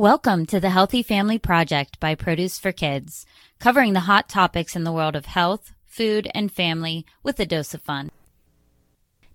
Welcome 0.00 0.46
to 0.46 0.58
the 0.58 0.70
Healthy 0.70 1.02
Family 1.02 1.38
Project 1.38 2.00
by 2.00 2.14
Produce 2.14 2.58
for 2.58 2.72
Kids, 2.72 3.26
covering 3.58 3.92
the 3.92 4.08
hot 4.08 4.30
topics 4.30 4.74
in 4.74 4.84
the 4.84 4.92
world 4.92 5.14
of 5.14 5.26
health, 5.26 5.74
food, 5.84 6.26
and 6.34 6.50
family 6.50 7.04
with 7.22 7.38
a 7.38 7.44
dose 7.44 7.74
of 7.74 7.82
fun. 7.82 8.10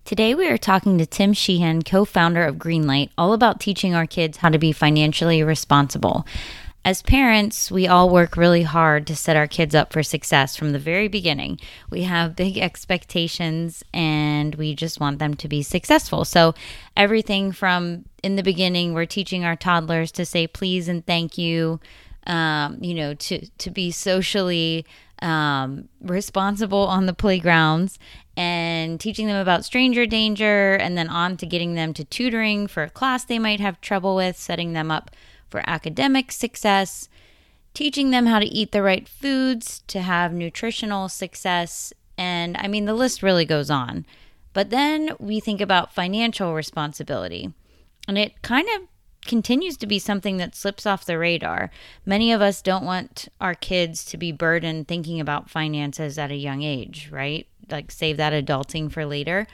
Today 0.04 0.34
we 0.34 0.48
are 0.48 0.58
talking 0.58 0.98
to 0.98 1.06
Tim 1.06 1.34
Sheehan, 1.34 1.82
co 1.82 2.04
founder 2.04 2.44
of 2.44 2.56
Greenlight, 2.56 3.10
all 3.16 3.32
about 3.32 3.60
teaching 3.60 3.94
our 3.94 4.08
kids 4.08 4.38
how 4.38 4.48
to 4.48 4.58
be 4.58 4.72
financially 4.72 5.40
responsible. 5.40 6.26
As 6.86 7.02
parents, 7.02 7.68
we 7.68 7.88
all 7.88 8.10
work 8.10 8.36
really 8.36 8.62
hard 8.62 9.08
to 9.08 9.16
set 9.16 9.34
our 9.34 9.48
kids 9.48 9.74
up 9.74 9.92
for 9.92 10.04
success 10.04 10.54
from 10.54 10.70
the 10.70 10.78
very 10.78 11.08
beginning. 11.08 11.58
We 11.90 12.04
have 12.04 12.36
big 12.36 12.58
expectations 12.58 13.82
and 13.92 14.54
we 14.54 14.76
just 14.76 15.00
want 15.00 15.18
them 15.18 15.34
to 15.34 15.48
be 15.48 15.64
successful. 15.64 16.24
So, 16.24 16.54
everything 16.96 17.50
from 17.50 18.04
in 18.22 18.36
the 18.36 18.44
beginning, 18.44 18.94
we're 18.94 19.04
teaching 19.04 19.44
our 19.44 19.56
toddlers 19.56 20.12
to 20.12 20.24
say 20.24 20.46
please 20.46 20.86
and 20.86 21.04
thank 21.04 21.36
you, 21.36 21.80
um, 22.28 22.78
you 22.80 22.94
know, 22.94 23.14
to, 23.14 23.44
to 23.44 23.70
be 23.72 23.90
socially 23.90 24.86
um, 25.22 25.88
responsible 26.00 26.86
on 26.86 27.06
the 27.06 27.14
playgrounds 27.14 27.98
and 28.36 29.00
teaching 29.00 29.26
them 29.26 29.40
about 29.40 29.64
stranger 29.64 30.06
danger, 30.06 30.74
and 30.76 30.96
then 30.96 31.08
on 31.08 31.36
to 31.38 31.46
getting 31.46 31.74
them 31.74 31.92
to 31.94 32.04
tutoring 32.04 32.68
for 32.68 32.84
a 32.84 32.90
class 32.90 33.24
they 33.24 33.40
might 33.40 33.58
have 33.58 33.80
trouble 33.80 34.14
with, 34.14 34.36
setting 34.36 34.72
them 34.72 34.92
up 34.92 35.10
for 35.56 35.62
academic 35.66 36.30
success, 36.30 37.08
teaching 37.72 38.10
them 38.10 38.26
how 38.26 38.38
to 38.38 38.44
eat 38.44 38.72
the 38.72 38.82
right 38.82 39.08
foods 39.08 39.82
to 39.86 40.02
have 40.02 40.30
nutritional 40.30 41.08
success. 41.08 41.94
And 42.18 42.58
I 42.58 42.68
mean, 42.68 42.84
the 42.84 42.92
list 42.92 43.22
really 43.22 43.46
goes 43.46 43.70
on. 43.70 44.04
But 44.52 44.68
then 44.68 45.12
we 45.18 45.40
think 45.40 45.62
about 45.62 45.94
financial 45.94 46.54
responsibility, 46.54 47.54
and 48.06 48.18
it 48.18 48.42
kind 48.42 48.68
of 48.76 48.82
continues 49.26 49.78
to 49.78 49.86
be 49.86 49.98
something 49.98 50.36
that 50.36 50.54
slips 50.54 50.84
off 50.84 51.06
the 51.06 51.18
radar. 51.18 51.70
Many 52.04 52.32
of 52.32 52.42
us 52.42 52.60
don't 52.60 52.84
want 52.84 53.28
our 53.40 53.54
kids 53.54 54.04
to 54.06 54.18
be 54.18 54.32
burdened 54.32 54.88
thinking 54.88 55.20
about 55.20 55.48
finances 55.48 56.18
at 56.18 56.30
a 56.30 56.36
young 56.36 56.62
age, 56.62 57.08
right? 57.10 57.46
Like 57.70 57.90
save 57.90 58.18
that 58.18 58.34
adulting 58.34 58.92
for 58.92 59.06
later. 59.06 59.46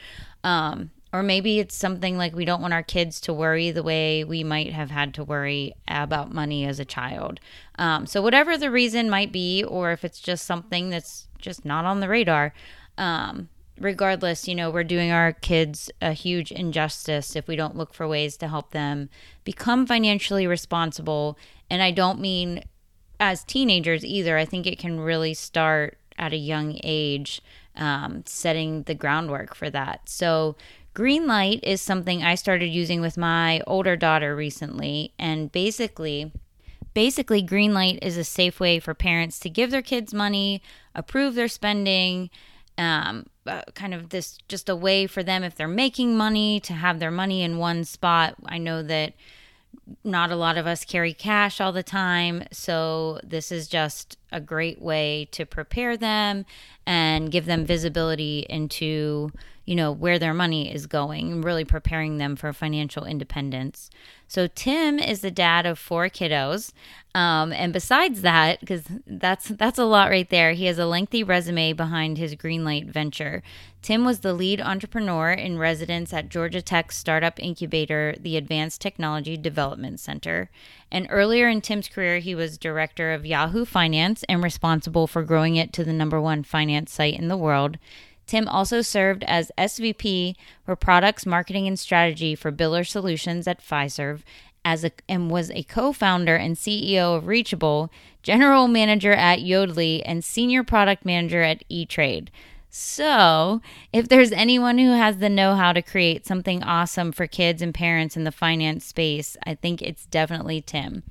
Um, 0.43 0.91
or 1.13 1.23
maybe 1.23 1.59
it's 1.59 1.75
something 1.75 2.17
like 2.17 2.35
we 2.35 2.45
don't 2.45 2.63
want 2.63 2.73
our 2.73 2.83
kids 2.83 3.21
to 3.23 3.35
worry 3.35 3.71
the 3.71 3.83
way 3.83 4.25
we 4.25 4.43
might 4.43 4.73
have 4.73 4.91
had 4.91 5.13
to 5.15 5.25
worry 5.25 5.75
about 5.87 6.33
money 6.33 6.65
as 6.65 6.81
a 6.81 6.85
child. 6.85 7.39
Um, 7.79 8.07
so, 8.07 8.23
whatever 8.23 8.57
the 8.57 8.71
reason 8.71 9.11
might 9.11 9.33
be, 9.33 9.63
or 9.63 9.93
if 9.93 10.05
it's 10.05 10.21
just 10.21 10.47
something 10.47 10.91
that's 10.91 11.29
just 11.39 11.65
not 11.65 11.85
on 11.85 12.01
the 12.01 12.09
radar, 12.09 12.55
um, 12.97 13.49
regardless, 13.79 14.49
you 14.49 14.55
know, 14.55 14.71
we're 14.71 14.85
doing 14.85 15.11
our 15.11 15.33
kids 15.33 15.91
a 16.01 16.13
huge 16.13 16.53
injustice 16.53 17.37
if 17.37 17.47
we 17.47 17.57
don't 17.57 17.77
look 17.77 17.93
for 17.93 18.07
ways 18.09 18.37
to 18.39 18.49
help 18.49 18.71
them 18.71 19.11
become 19.45 19.87
financially 19.87 20.47
responsible. 20.47 21.39
And 21.69 21.83
I 21.83 21.91
don't 21.91 22.21
mean 22.21 22.65
as 23.21 23.45
teenagers 23.45 24.05
either. 24.05 24.39
I 24.39 24.45
think 24.45 24.67
it 24.67 24.79
can 24.79 25.01
really 25.01 25.35
start 25.35 25.99
at 26.19 26.33
a 26.33 26.37
young 26.37 26.79
age, 26.83 27.41
um, 27.77 28.23
setting 28.27 28.83
the 28.85 28.95
groundwork 28.95 29.55
for 29.55 29.71
that. 29.71 30.09
So, 30.09 30.57
Greenlight 30.95 31.61
is 31.63 31.81
something 31.81 32.23
I 32.23 32.35
started 32.35 32.67
using 32.67 33.01
with 33.01 33.17
my 33.17 33.63
older 33.67 33.97
daughter 33.97 34.37
recently. 34.37 35.13
And 35.19 35.51
basically, 35.51 36.33
basically 36.95 37.43
Greenlight 37.43 37.99
is 38.03 38.17
a 38.17 38.25
safe 38.25 38.61
way 38.61 38.79
for 38.79 38.95
parents 38.95 39.39
to 39.41 39.51
give 39.51 39.71
their 39.71 39.83
kids 39.83 40.13
money, 40.13 40.63
approve 40.95 41.35
their 41.35 41.49
spending, 41.49 42.29
um, 42.77 43.27
uh, 43.47 43.63
kind 43.75 43.95
of 43.95 44.11
this 44.11 44.39
just 44.49 44.69
a 44.69 44.77
way 44.77 45.07
for 45.07 45.23
them 45.23 45.43
if 45.43 45.55
they're 45.55 45.69
making 45.69 46.17
money 46.17 46.61
to 46.61 46.73
have 46.75 46.99
their 46.99 47.11
money 47.11 47.43
in 47.43 47.59
one 47.59 47.85
spot. 47.85 48.35
I 48.47 48.59
know 48.59 48.83
that 48.83 49.15
not 50.05 50.31
a 50.31 50.37
lot 50.37 50.59
of 50.59 50.67
us 50.67 50.85
carry 50.85 51.13
cash 51.15 51.61
all 51.61 51.73
the 51.73 51.83
time, 51.83 52.45
so 52.53 53.19
this 53.25 53.51
is 53.51 53.67
just 53.67 54.19
a 54.33 54.41
great 54.41 54.81
way 54.81 55.29
to 55.33 55.47
prepare 55.47 55.97
them 55.97 56.45
and 56.87 57.31
give 57.31 57.47
them 57.47 57.65
visibility 57.65 58.47
into 58.49 59.31
you 59.65 59.77
know, 59.77 59.93
where 59.93 60.19
their 60.19 60.35
money 60.35 60.73
is 60.73 60.87
going 60.87 61.31
and 61.31 61.45
really 61.45 61.65
preparing 61.65 62.19
them 62.19 62.35
for 62.35 62.53
financial 62.53 63.05
independence. 63.05 63.91
So 64.27 64.49
Tim 64.49 64.99
is 64.99 65.21
the 65.21 65.31
dad 65.31 65.67
of 65.67 65.79
four 65.79 66.09
kiddos. 66.09 66.73
Um, 67.15 67.53
and 67.53 67.73
besides 67.73 68.23
that, 68.23 68.61
because 68.61 68.83
that's 69.07 69.49
that's 69.49 69.79
a 69.79 69.85
lot 69.85 70.09
right 70.09 70.29
there, 70.29 70.53
he 70.53 70.65
has 70.65 70.79
a 70.79 70.87
lengthy 70.87 71.23
resume 71.23 71.75
behind 71.75 72.19
his 72.19 72.35
Greenlight 72.35 72.87
venture. 72.87 73.43
Tim 73.83 74.05
was 74.05 74.21
the 74.21 74.33
lead 74.33 74.61
entrepreneur 74.61 75.31
in 75.31 75.59
residence 75.59 76.13
at 76.13 76.29
Georgia 76.29 76.63
Tech's 76.63 76.97
startup 76.97 77.39
incubator, 77.39 78.15
the 78.19 78.37
Advanced 78.37 78.81
Technology 78.81 79.37
Development 79.37 80.01
Center. 80.01 80.51
And 80.93 81.07
earlier 81.09 81.49
in 81.49 81.63
Tim's 81.63 81.89
career, 81.89 82.19
he 82.19 82.35
was 82.35 82.59
director 82.59 83.15
of 83.15 83.25
Yahoo 83.25 83.65
Finance 83.65 84.25
and 84.29 84.45
responsible 84.45 85.07
for 85.07 85.23
growing 85.23 85.57
it 85.57 85.73
to 85.73 85.85
the 85.85 85.93
number 85.93 86.21
one 86.21 86.43
finance 86.43 86.93
site 86.93 87.19
in 87.19 87.29
the 87.29 87.37
world. 87.37 87.79
Tim 88.27 88.47
also 88.47 88.83
served 88.83 89.25
as 89.25 89.51
SVP 89.57 90.37
for 90.67 90.77
Products 90.77 91.25
Marketing 91.25 91.67
and 91.67 91.81
Strategy 91.81 92.35
for 92.35 92.53
Biller 92.53 92.87
Solutions 92.87 93.49
at 93.49 93.65
Fiserv 93.65 94.21
as 94.67 94.85
a, 94.85 94.93
and 95.09 95.31
was 95.31 95.51
a 95.51 95.63
co-founder 95.63 96.37
and 96.37 96.57
CEO 96.57 97.17
of 97.17 97.25
Reachable, 97.25 97.91
general 98.23 98.69
manager 98.69 99.13
at 99.13 99.39
Yodlee, 99.39 100.03
and 100.05 100.23
senior 100.23 100.63
product 100.63 101.07
manager 101.07 101.43
at 101.43 101.65
E-Trade. 101.71 102.31
So, 102.75 103.61
if 103.93 104.09
there's 104.09 104.33
anyone 104.33 104.79
who 104.79 104.93
has 104.93 105.19
the 105.19 105.29
know-how 105.29 105.75
to 105.75 105.83
create 105.83 106.25
something 106.25 106.63
awesome 106.63 107.13
for 107.13 107.27
kids 107.27 107.61
and 107.61 107.75
parents 107.75 108.17
in 108.17 108.25
the 108.25 108.33
finance 108.33 108.87
space, 108.87 109.37
I 109.45 109.57
think 109.57 109.83
it's 109.83 110.07
definitely 110.07 110.63
Tim. 110.63 111.03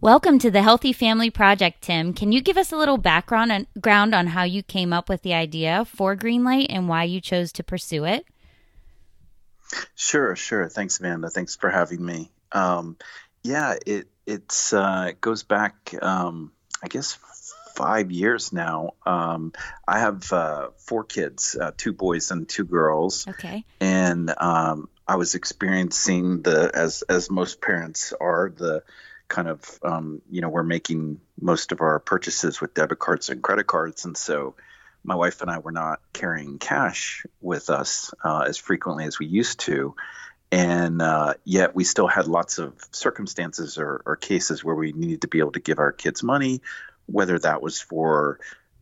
Welcome 0.00 0.40
to 0.40 0.50
the 0.50 0.62
Healthy 0.62 0.92
Family 0.92 1.30
Project, 1.30 1.82
Tim. 1.82 2.12
Can 2.12 2.32
you 2.32 2.40
give 2.40 2.56
us 2.56 2.72
a 2.72 2.76
little 2.76 2.98
background 2.98 3.52
on, 3.52 3.68
ground 3.80 4.16
on 4.16 4.26
how 4.26 4.42
you 4.42 4.64
came 4.64 4.92
up 4.92 5.08
with 5.08 5.22
the 5.22 5.34
idea 5.34 5.84
for 5.84 6.16
Greenlight 6.16 6.66
and 6.70 6.88
why 6.88 7.04
you 7.04 7.20
chose 7.20 7.52
to 7.52 7.62
pursue 7.62 8.04
it? 8.04 8.26
Sure, 9.94 10.34
sure. 10.34 10.68
Thanks, 10.68 10.98
Amanda. 10.98 11.30
Thanks 11.30 11.54
for 11.54 11.70
having 11.70 12.04
me. 12.04 12.32
Um, 12.50 12.96
yeah, 13.44 13.76
it 13.86 14.08
it's 14.26 14.72
uh, 14.72 15.06
it 15.10 15.20
goes 15.20 15.44
back, 15.44 15.94
um, 16.02 16.50
I 16.82 16.88
guess, 16.88 17.16
five 17.78 18.10
years 18.10 18.52
now. 18.52 18.94
Um, 19.06 19.52
I 19.86 20.00
have 20.00 20.32
uh, 20.32 20.70
four 20.78 21.04
kids, 21.04 21.56
uh, 21.58 21.70
two 21.76 21.92
boys 21.92 22.32
and 22.32 22.48
two 22.48 22.64
girls. 22.64 23.26
Okay. 23.28 23.64
And 23.80 24.34
um, 24.36 24.88
I 25.06 25.14
was 25.14 25.36
experiencing 25.36 26.42
the 26.42 26.72
as 26.74 27.02
as 27.02 27.30
most 27.30 27.60
parents 27.62 28.12
are 28.20 28.52
the 28.54 28.82
kind 29.28 29.46
of 29.46 29.78
um, 29.82 30.20
you 30.28 30.40
know 30.40 30.48
we're 30.48 30.64
making 30.64 31.20
most 31.40 31.70
of 31.70 31.80
our 31.80 32.00
purchases 32.00 32.60
with 32.60 32.74
debit 32.74 32.98
cards 32.98 33.28
and 33.28 33.42
credit 33.42 33.66
cards 33.68 34.04
and 34.04 34.16
so 34.16 34.54
my 35.04 35.14
wife 35.14 35.42
and 35.42 35.50
i 35.50 35.58
were 35.58 35.70
not 35.70 36.00
carrying 36.12 36.58
cash 36.58 37.24
with 37.40 37.70
us 37.70 38.12
uh, 38.24 38.44
as 38.48 38.56
frequently 38.56 39.04
as 39.04 39.18
we 39.18 39.26
used 39.26 39.60
to 39.60 39.94
and 40.50 41.02
uh, 41.02 41.34
yet 41.44 41.74
we 41.74 41.84
still 41.84 42.06
had 42.06 42.26
lots 42.26 42.58
of 42.58 42.72
circumstances 42.90 43.76
or, 43.76 44.02
or, 44.06 44.16
cases 44.16 44.64
where 44.64 44.74
we 44.74 44.92
needed 44.92 45.20
to 45.20 45.28
be 45.28 45.40
able 45.40 45.52
to 45.52 45.60
give 45.60 45.78
our 45.78 45.92
kids 45.92 46.22
money 46.22 46.62
whether 47.10 47.38
that 47.38 47.62
was 47.62 47.80
for 47.80 48.38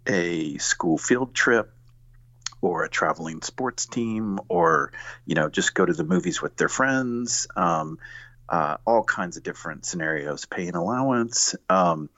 a 0.06 0.58
school 0.58 0.98
field 0.98 1.34
trip 1.34 1.72
or 2.60 2.84
a 2.84 2.88
traveling 2.88 3.42
sports 3.42 3.86
team 3.86 4.38
or 4.48 4.92
you 5.24 5.34
know 5.34 5.48
just 5.48 5.74
go 5.74 5.84
to 5.84 5.92
the 5.92 6.04
movies 6.04 6.40
with 6.42 6.56
their 6.56 6.68
friends 6.68 7.46
um, 7.56 7.98
uh, 8.48 8.76
all 8.86 9.02
kinds 9.02 9.36
of 9.36 9.42
different 9.42 9.84
scenarios, 9.84 10.44
pay 10.44 10.68
an 10.68 10.76
allowance. 10.76 11.54
Um, 11.68 12.08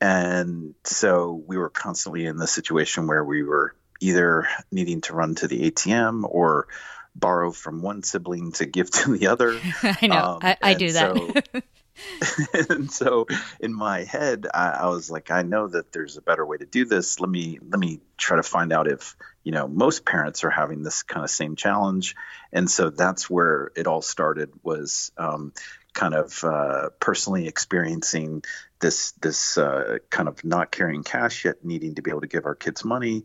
and 0.00 0.74
so 0.84 1.42
we 1.46 1.56
were 1.56 1.70
constantly 1.70 2.26
in 2.26 2.36
the 2.36 2.46
situation 2.46 3.06
where 3.06 3.24
we 3.24 3.42
were 3.42 3.74
either 4.00 4.46
needing 4.70 5.00
to 5.02 5.14
run 5.14 5.34
to 5.36 5.48
the 5.48 5.70
ATM 5.70 6.24
or 6.28 6.68
borrow 7.14 7.50
from 7.50 7.80
one 7.80 8.02
sibling 8.02 8.52
to 8.52 8.66
give 8.66 8.90
to 8.90 9.16
the 9.16 9.28
other. 9.28 9.58
I 9.82 10.06
know. 10.06 10.16
Um, 10.16 10.38
I, 10.42 10.56
I 10.60 10.74
do 10.74 10.92
that. 10.92 11.44
So, 11.52 11.60
and 12.70 12.90
so 12.90 13.26
in 13.60 13.72
my 13.74 14.04
head 14.04 14.46
I, 14.52 14.68
I, 14.68 14.86
was 14.88 15.10
like 15.10 15.30
i 15.30 15.42
know 15.42 15.66
that 15.68 15.92
there's 15.92 16.16
a 16.16 16.22
better 16.22 16.44
way 16.44 16.58
to 16.58 16.66
do 16.66 16.84
this. 16.84 17.20
Let 17.20 17.30
me 17.30 17.58
let 17.66 17.78
me 17.78 18.00
try 18.16 18.36
to 18.36 18.42
find 18.42 18.72
out 18.72 18.88
if 18.88 19.16
you 19.44 19.52
know 19.52 19.66
most 19.68 20.04
parents 20.04 20.44
are 20.44 20.50
having 20.50 20.82
this 20.82 21.02
kind 21.02 21.24
of 21.24 21.30
same 21.30 21.56
challenge. 21.56 22.14
And 22.52 22.70
so 22.70 22.90
that's 22.90 23.28
where 23.30 23.70
it 23.76 23.86
all 23.86 24.02
started 24.02 24.50
was 24.62 25.12
um, 25.16 25.52
kind 25.92 26.14
of 26.14 26.44
uh, 26.44 26.90
personally 27.00 27.46
experiencing 27.46 28.42
this 28.80 29.12
this 29.12 29.58
uh, 29.58 29.98
kind 30.10 30.28
of 30.28 30.44
not 30.44 30.70
carrying 30.70 31.02
cash 31.02 31.44
yet 31.44 31.64
needing 31.64 31.94
to 31.94 32.02
be 32.02 32.10
able 32.10 32.22
to 32.22 32.26
give 32.26 32.46
our 32.46 32.54
kids 32.54 32.84
money. 32.84 33.24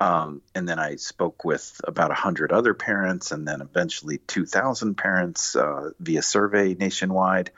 Um, 0.00 0.42
and 0.54 0.68
then 0.68 0.78
I 0.78 0.94
spoke 0.94 1.44
with 1.44 1.80
about 1.82 2.10
100 2.10 2.52
other 2.52 2.72
parents 2.72 3.32
and 3.32 3.48
then 3.48 3.60
eventually 3.60 4.18
2,000 4.18 4.94
parents 4.94 5.56
uh, 5.56 5.90
via 5.98 6.22
survey 6.22 6.74
nationwide. 6.74 7.50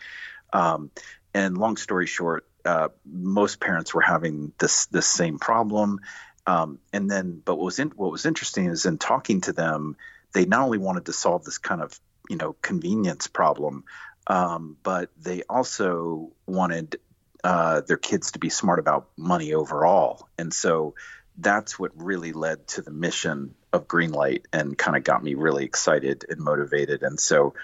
Um, 0.52 0.90
and 1.34 1.56
long 1.56 1.76
story 1.76 2.06
short, 2.06 2.46
uh, 2.64 2.88
most 3.04 3.60
parents 3.60 3.94
were 3.94 4.00
having 4.00 4.52
this 4.58 4.86
this 4.86 5.06
same 5.06 5.38
problem. 5.38 6.00
Um, 6.46 6.78
and 6.92 7.10
then, 7.10 7.40
but 7.44 7.56
what 7.56 7.64
was 7.64 7.78
in, 7.78 7.90
what 7.90 8.10
was 8.10 8.26
interesting 8.26 8.66
is 8.66 8.86
in 8.86 8.98
talking 8.98 9.42
to 9.42 9.52
them, 9.52 9.96
they 10.32 10.46
not 10.46 10.62
only 10.62 10.78
wanted 10.78 11.06
to 11.06 11.12
solve 11.12 11.44
this 11.44 11.58
kind 11.58 11.80
of 11.80 11.98
you 12.28 12.36
know 12.36 12.54
convenience 12.60 13.26
problem, 13.26 13.84
um, 14.26 14.76
but 14.82 15.10
they 15.20 15.42
also 15.48 16.32
wanted 16.46 16.96
uh, 17.42 17.80
their 17.82 17.96
kids 17.96 18.32
to 18.32 18.38
be 18.38 18.50
smart 18.50 18.78
about 18.78 19.08
money 19.16 19.54
overall. 19.54 20.28
And 20.38 20.52
so 20.52 20.94
that's 21.38 21.78
what 21.78 21.92
really 21.94 22.32
led 22.32 22.66
to 22.68 22.82
the 22.82 22.90
mission 22.90 23.54
of 23.72 23.88
Greenlight 23.88 24.44
and 24.52 24.76
kind 24.76 24.96
of 24.96 25.04
got 25.04 25.22
me 25.22 25.34
really 25.34 25.64
excited 25.64 26.24
and 26.28 26.40
motivated. 26.40 27.02
And 27.02 27.18
so 27.18 27.54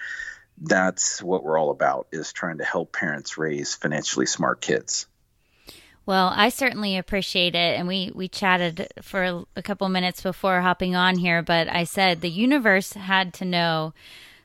that's 0.61 1.23
what 1.23 1.45
we're 1.45 1.59
all 1.59 1.71
about 1.71 2.09
is 2.13 2.33
trying 2.33 2.59
to 2.59 2.65
help 2.65 2.93
parents 2.93 3.39
raise 3.39 3.75
financially 3.75 4.27
smart 4.27 4.61
kids. 4.61 5.07
Well, 6.07 6.33
I 6.35 6.51
certainly 6.51 6.97
appreciate 6.97 7.57
it, 7.57 7.79
and 7.79 7.89
we 7.89 8.13
we 8.15 8.29
chatted 8.29 8.89
for 9.03 9.45
a 9.57 9.63
couple 9.63 9.89
minutes 9.89 10.23
before 10.23 10.61
hopping 10.61 10.95
on 10.95 11.19
here. 11.19 11.43
But 11.43 11.69
I 11.69 11.83
said 11.83 12.21
the 12.21 12.31
universe 12.31 12.93
had 12.93 13.35
to 13.35 13.45
know 13.45 13.93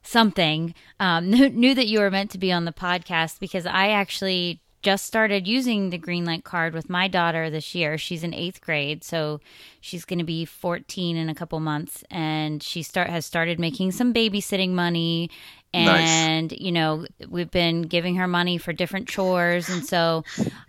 something, 0.01 0.73
um, 0.99 1.29
knew, 1.29 1.49
knew 1.49 1.75
that 1.75 1.87
you 1.87 1.99
were 1.99 2.09
meant 2.09 2.31
to 2.31 2.39
be 2.39 2.51
on 2.51 2.65
the 2.65 2.71
podcast 2.71 3.39
because 3.39 3.65
I 3.65 3.89
actually 3.89 4.60
just 4.81 5.05
started 5.05 5.47
using 5.47 5.89
the 5.89 5.99
Greenlight 5.99 6.43
card 6.43 6.73
with 6.73 6.89
my 6.89 7.07
daughter 7.07 7.49
this 7.49 7.75
year. 7.75 7.97
She's 7.97 8.23
in 8.23 8.33
eighth 8.33 8.61
grade, 8.61 9.03
so 9.03 9.39
she's 9.79 10.05
going 10.05 10.19
to 10.19 10.25
be 10.25 10.45
14 10.45 11.17
in 11.17 11.29
a 11.29 11.35
couple 11.35 11.59
months, 11.59 12.03
and 12.09 12.61
she 12.63 12.83
start 12.83 13.09
has 13.09 13.25
started 13.25 13.59
making 13.59 13.91
some 13.91 14.13
babysitting 14.13 14.71
money 14.71 15.29
and 15.73 16.51
nice. 16.51 16.59
you 16.59 16.71
know 16.71 17.05
we've 17.29 17.51
been 17.51 17.83
giving 17.83 18.15
her 18.15 18.27
money 18.27 18.57
for 18.57 18.73
different 18.73 19.07
chores 19.07 19.69
and 19.69 19.85
so 19.85 20.23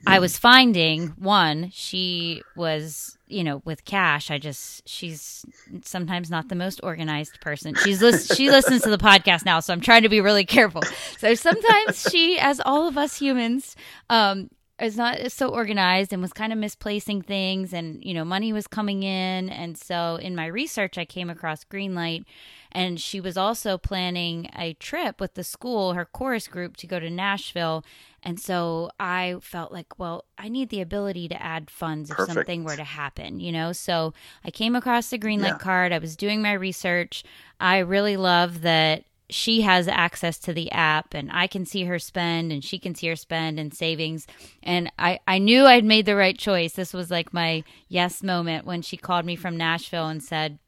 i 0.07 0.19
was 0.19 0.39
finding 0.39 1.09
one 1.19 1.71
she 1.73 2.43
was 2.55 3.19
you 3.33 3.43
know 3.43 3.63
with 3.65 3.85
cash 3.85 4.31
i 4.31 4.39
just 4.39 4.87
she's 4.89 5.45
sometimes 5.85 6.31
not 6.31 6.49
the 6.49 6.55
most 6.55 6.81
organized 6.83 7.41
person. 7.41 7.75
She's 7.75 8.01
she 8.37 8.51
listens 8.51 8.83
to 8.83 8.91
the 8.91 8.99
podcast 8.99 9.45
now 9.45 9.61
so 9.61 9.73
i'm 9.73 9.81
trying 9.81 10.03
to 10.03 10.09
be 10.09 10.21
really 10.21 10.45
careful. 10.45 10.83
So 11.19 11.35
sometimes 11.35 12.09
she 12.11 12.39
as 12.39 12.61
all 12.65 12.89
of 12.89 12.99
us 12.99 13.19
humans 13.19 13.77
um 14.11 14.51
is 14.81 14.97
not 14.97 15.31
so 15.31 15.49
organized 15.49 16.13
and 16.13 16.21
was 16.21 16.33
kind 16.33 16.53
of 16.53 16.59
misplacing 16.59 17.23
things 17.23 17.73
and 17.73 18.05
you 18.05 18.15
know 18.15 18.25
money 18.25 18.53
was 18.53 18.67
coming 18.67 19.03
in. 19.03 19.49
And 19.49 19.77
so 19.79 20.17
in 20.17 20.35
my 20.35 20.47
research 20.47 20.99
i 20.99 21.05
came 21.05 21.31
across 21.31 21.65
greenlight 21.65 22.25
and 22.73 23.01
she 23.01 23.21
was 23.21 23.37
also 23.37 23.79
planning 23.79 24.49
a 24.57 24.75
trip 24.75 25.21
with 25.21 25.35
the 25.35 25.45
school 25.45 25.93
her 25.95 26.05
chorus 26.05 26.49
group 26.49 26.77
to 26.79 26.87
go 26.87 26.99
to 26.99 27.11
nashville 27.11 27.85
and 28.23 28.39
so 28.39 28.91
i 28.99 29.37
felt 29.41 29.73
like 29.73 29.99
well 29.99 30.25
i 30.39 30.49
need 30.49 30.69
the 30.69 30.81
ability 30.81 31.29
to 31.29 31.43
add 31.43 31.71
funds 31.71 32.11
Perfect. 32.11 32.29
if 32.29 32.35
something 32.35 32.65
were 32.65 32.77
to 32.77 32.85
happen 32.85 33.41
you 33.41 33.53
know 33.53 33.73
so 33.73 34.13
i 34.45 34.51
came 34.51 34.77
across 34.77 35.11
the 35.11 35.19
greenlight 35.19 35.49
yeah. 35.49 35.59
card 35.59 35.93
i 35.93 35.99
was 35.99 36.17
doing 36.17 36.43
my 36.43 36.53
research 36.53 37.25
i 37.61 37.79
really 37.79 38.17
love 38.17 38.63
that 38.63 39.05
she 39.33 39.63
has 39.63 39.89
access 39.89 40.39
to 40.39 40.53
the 40.53 40.71
app 40.73 41.15
and 41.15 41.31
I 41.33 41.47
can 41.47 41.65
see 41.65 41.85
her 41.85 41.99
spend 41.99 42.53
and 42.53 42.63
she 42.63 42.79
can 42.79 42.95
see 42.95 43.09
her 43.09 43.17
spend 43.17 43.59
and 43.59 43.73
savings. 43.75 44.27
And 44.63 44.93
I, 44.99 45.21
I 45.27 45.39
knew 45.39 45.65
I'd 45.65 45.85
made 45.85 46.07
the 46.07 46.17
right 46.17 46.39
choice. 46.39 46.75
This 46.75 46.93
was 46.93 47.11
like 47.11 47.33
my 47.33 47.65
yes 47.89 48.23
moment 48.23 48.67
when 48.67 48.83
she 48.83 48.97
called 48.97 49.25
me 49.25 49.37
from 49.37 49.57
Nashville 49.57 50.09
and 50.09 50.23
said, 50.23 50.59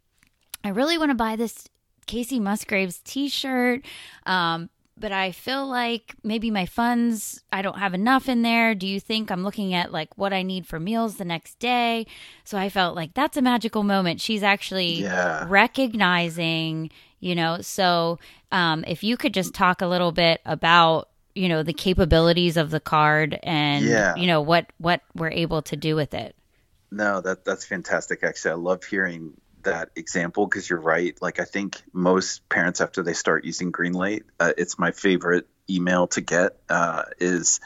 I 0.63 0.69
really 0.71 0.99
want 0.99 1.11
to 1.11 1.15
buy 1.15 1.37
this 1.37 1.69
Kacey 2.07 2.41
Musgraves 2.41 3.01
t 3.01 3.29
shirt. 3.29 3.85
Um, 4.27 4.71
but 4.97 5.13
I 5.13 5.33
feel 5.33 5.67
like 5.67 6.15
maybe 6.23 6.51
my 6.51 6.67
funds, 6.67 7.43
I 7.53 7.63
don't 7.63 7.79
have 7.79 7.95
enough 7.95 8.29
in 8.29 8.43
there. 8.43 8.75
Do 8.75 8.87
you 8.87 9.01
think 9.01 9.31
I'm 9.31 9.43
looking 9.43 9.75
at 9.75 9.93
like 9.93 10.17
what 10.17 10.33
I 10.33 10.43
need 10.43 10.67
for 10.67 10.79
meals 10.79 11.17
the 11.17 11.25
next 11.25 11.59
day? 11.59 12.07
So 12.45 12.57
I 12.57 12.69
felt 12.69 12.95
like 12.95 13.15
that's 13.15 13.37
a 13.37 13.43
magical 13.43 13.83
moment. 13.83 14.21
She's 14.21 14.43
actually 14.43 15.03
yeah. 15.03 15.47
recognizing, 15.49 16.91
you 17.21 17.35
know, 17.35 17.61
so 17.61 18.19
um, 18.53 18.85
if 18.87 19.03
you 19.03 19.17
could 19.17 19.35
just 19.35 19.55
talk 19.55 19.83
a 19.83 19.87
little 19.87 20.13
bit 20.13 20.41
about, 20.45 21.09
you 21.35 21.49
know, 21.49 21.65
the 21.65 21.73
capabilities 21.73 22.57
of 22.57 22.71
the 22.71 22.81
card 22.81 23.39
and, 23.43 23.85
yeah. 23.85 24.15
you 24.15 24.29
know, 24.29 24.41
what, 24.41 24.67
what 24.79 25.01
we're 25.15 25.31
able 25.31 25.63
to 25.63 25.77
do 25.77 25.97
with 25.97 26.15
it. 26.15 26.37
No, 26.93 27.21
that 27.23 27.45
that's 27.45 27.65
fantastic. 27.65 28.23
Actually, 28.23 28.53
I 28.53 28.55
love 28.55 28.85
hearing 28.85 29.33
that 29.65 29.91
example 29.97 30.47
because 30.47 30.69
you're 30.69 30.81
right. 30.81 31.17
Like 31.21 31.41
I 31.41 31.45
think 31.45 31.83
most 31.93 32.49
parents 32.49 32.81
after 32.81 33.03
they 33.03 33.15
start 33.15 33.45
using 33.45 33.73
Greenlight, 33.73 34.23
uh, 34.41 34.53
it's 34.57 34.79
my 34.79 34.93
favorite 34.93 35.47
email 35.69 36.07
to 36.09 36.21
get 36.21 36.57
uh, 36.69 37.05
is 37.19 37.61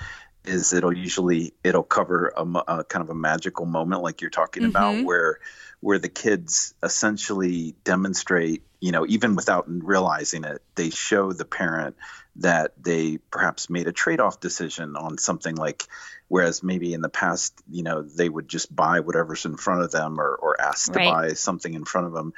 is 0.45 0.73
it'll 0.73 0.97
usually 0.97 1.53
it'll 1.63 1.83
cover 1.83 2.33
a, 2.37 2.43
a, 2.43 2.85
kind 2.85 3.03
of 3.03 3.11
a 3.11 3.15
magical 3.15 3.67
moment 3.67 4.03
like 4.03 4.21
you're 4.21 4.31
talking 4.31 4.63
mm-hmm. 4.63 4.71
about 4.71 5.05
where 5.05 5.39
where 5.81 5.99
the 5.99 6.09
kids 6.09 6.75
essentially 6.83 7.75
demonstrate 7.85 8.63
you 8.81 8.93
know 8.93 9.07
even 9.07 9.37
without 9.37 9.67
realizing 9.69 10.45
it 10.45 10.63
they 10.75 10.91
show 10.91 11.33
the 11.33 11.45
parent 11.45 11.97
that 12.37 12.73
they 12.83 13.19
perhaps 13.31 13.69
made 13.69 13.89
a 13.89 13.93
trade-off 13.93 14.41
decision 14.41 14.97
on 14.97 15.19
something 15.19 15.57
like 15.57 15.85
whereas 16.29 16.63
maybe 16.63 16.95
in 16.95 17.01
the 17.01 17.09
past 17.09 17.55
you 17.71 17.83
know 17.83 18.03
they 18.03 18.29
would 18.29 18.49
just 18.49 18.75
buy 18.75 19.01
whatever's 19.01 19.45
in 19.45 19.57
front 19.57 19.83
of 19.83 19.91
them 19.91 20.21
or, 20.21 20.35
or 20.35 20.61
ask 20.61 20.95
right. 20.95 21.05
to 21.05 21.11
buy 21.11 21.33
something 21.33 21.75
in 21.75 21.85
front 21.85 22.07
of 22.07 22.13
them 22.13 22.33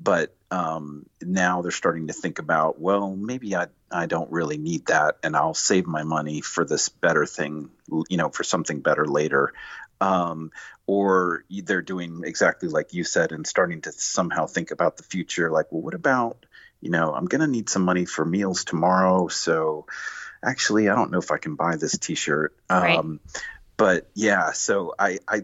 but 0.00 0.34
um, 0.50 1.06
now 1.22 1.62
they're 1.62 1.70
starting 1.70 2.08
to 2.08 2.12
think 2.12 2.38
about 2.38 2.80
well 2.80 3.14
maybe 3.14 3.54
I, 3.54 3.66
I 3.90 4.06
don't 4.06 4.30
really 4.30 4.58
need 4.58 4.86
that 4.86 5.18
and 5.22 5.36
i'll 5.36 5.54
save 5.54 5.86
my 5.86 6.02
money 6.02 6.40
for 6.40 6.64
this 6.64 6.88
better 6.88 7.26
thing 7.26 7.70
you 8.08 8.16
know 8.16 8.30
for 8.30 8.44
something 8.44 8.80
better 8.80 9.06
later 9.06 9.52
um, 10.00 10.50
or 10.86 11.44
they're 11.50 11.82
doing 11.82 12.22
exactly 12.24 12.68
like 12.68 12.92
you 12.92 13.04
said 13.04 13.32
and 13.32 13.46
starting 13.46 13.82
to 13.82 13.92
somehow 13.92 14.46
think 14.46 14.70
about 14.70 14.96
the 14.96 15.02
future 15.02 15.50
like 15.50 15.66
well 15.70 15.82
what 15.82 15.94
about 15.94 16.44
you 16.84 16.90
know, 16.90 17.14
I'm 17.14 17.24
going 17.24 17.40
to 17.40 17.46
need 17.46 17.70
some 17.70 17.82
money 17.82 18.04
for 18.04 18.26
meals 18.26 18.62
tomorrow. 18.62 19.28
So 19.28 19.86
actually, 20.44 20.88
I 20.88 20.94
don't 20.94 21.10
know 21.10 21.18
if 21.18 21.30
I 21.30 21.38
can 21.38 21.54
buy 21.54 21.76
this 21.76 21.98
t-shirt. 21.98 22.54
Right. 22.70 22.98
Um, 22.98 23.20
but 23.76 24.08
yeah, 24.14 24.52
so 24.52 24.94
I, 24.98 25.18
I, 25.26 25.42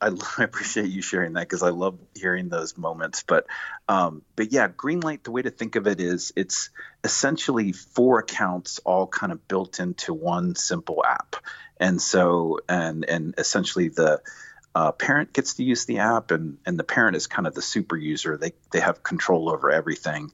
I, 0.00 0.08
appreciate 0.42 0.88
you 0.88 1.02
sharing 1.02 1.34
that 1.34 1.48
because 1.48 1.62
I 1.62 1.70
love 1.70 1.98
hearing 2.14 2.48
those 2.48 2.76
moments. 2.76 3.24
But, 3.26 3.46
um, 3.88 4.22
but 4.36 4.52
yeah, 4.52 4.68
Greenlight, 4.68 5.22
the 5.22 5.30
way 5.30 5.42
to 5.42 5.50
think 5.50 5.76
of 5.76 5.86
it 5.86 6.00
is 6.00 6.32
it's 6.36 6.70
essentially 7.02 7.72
four 7.72 8.18
accounts 8.18 8.80
all 8.84 9.06
kind 9.06 9.32
of 9.32 9.48
built 9.48 9.80
into 9.80 10.12
one 10.12 10.54
simple 10.56 11.02
app. 11.04 11.36
And 11.78 12.00
so, 12.00 12.58
and, 12.68 13.08
and 13.08 13.34
essentially 13.38 13.88
the, 13.88 14.20
uh, 14.72 14.92
parent 14.92 15.32
gets 15.32 15.54
to 15.54 15.64
use 15.64 15.84
the 15.86 15.98
app 15.98 16.30
and, 16.30 16.58
and 16.64 16.78
the 16.78 16.84
parent 16.84 17.16
is 17.16 17.26
kind 17.26 17.46
of 17.46 17.54
the 17.54 17.62
super 17.62 17.96
user. 17.96 18.36
They, 18.36 18.52
they 18.70 18.80
have 18.80 19.02
control 19.02 19.50
over 19.50 19.70
everything. 19.70 20.30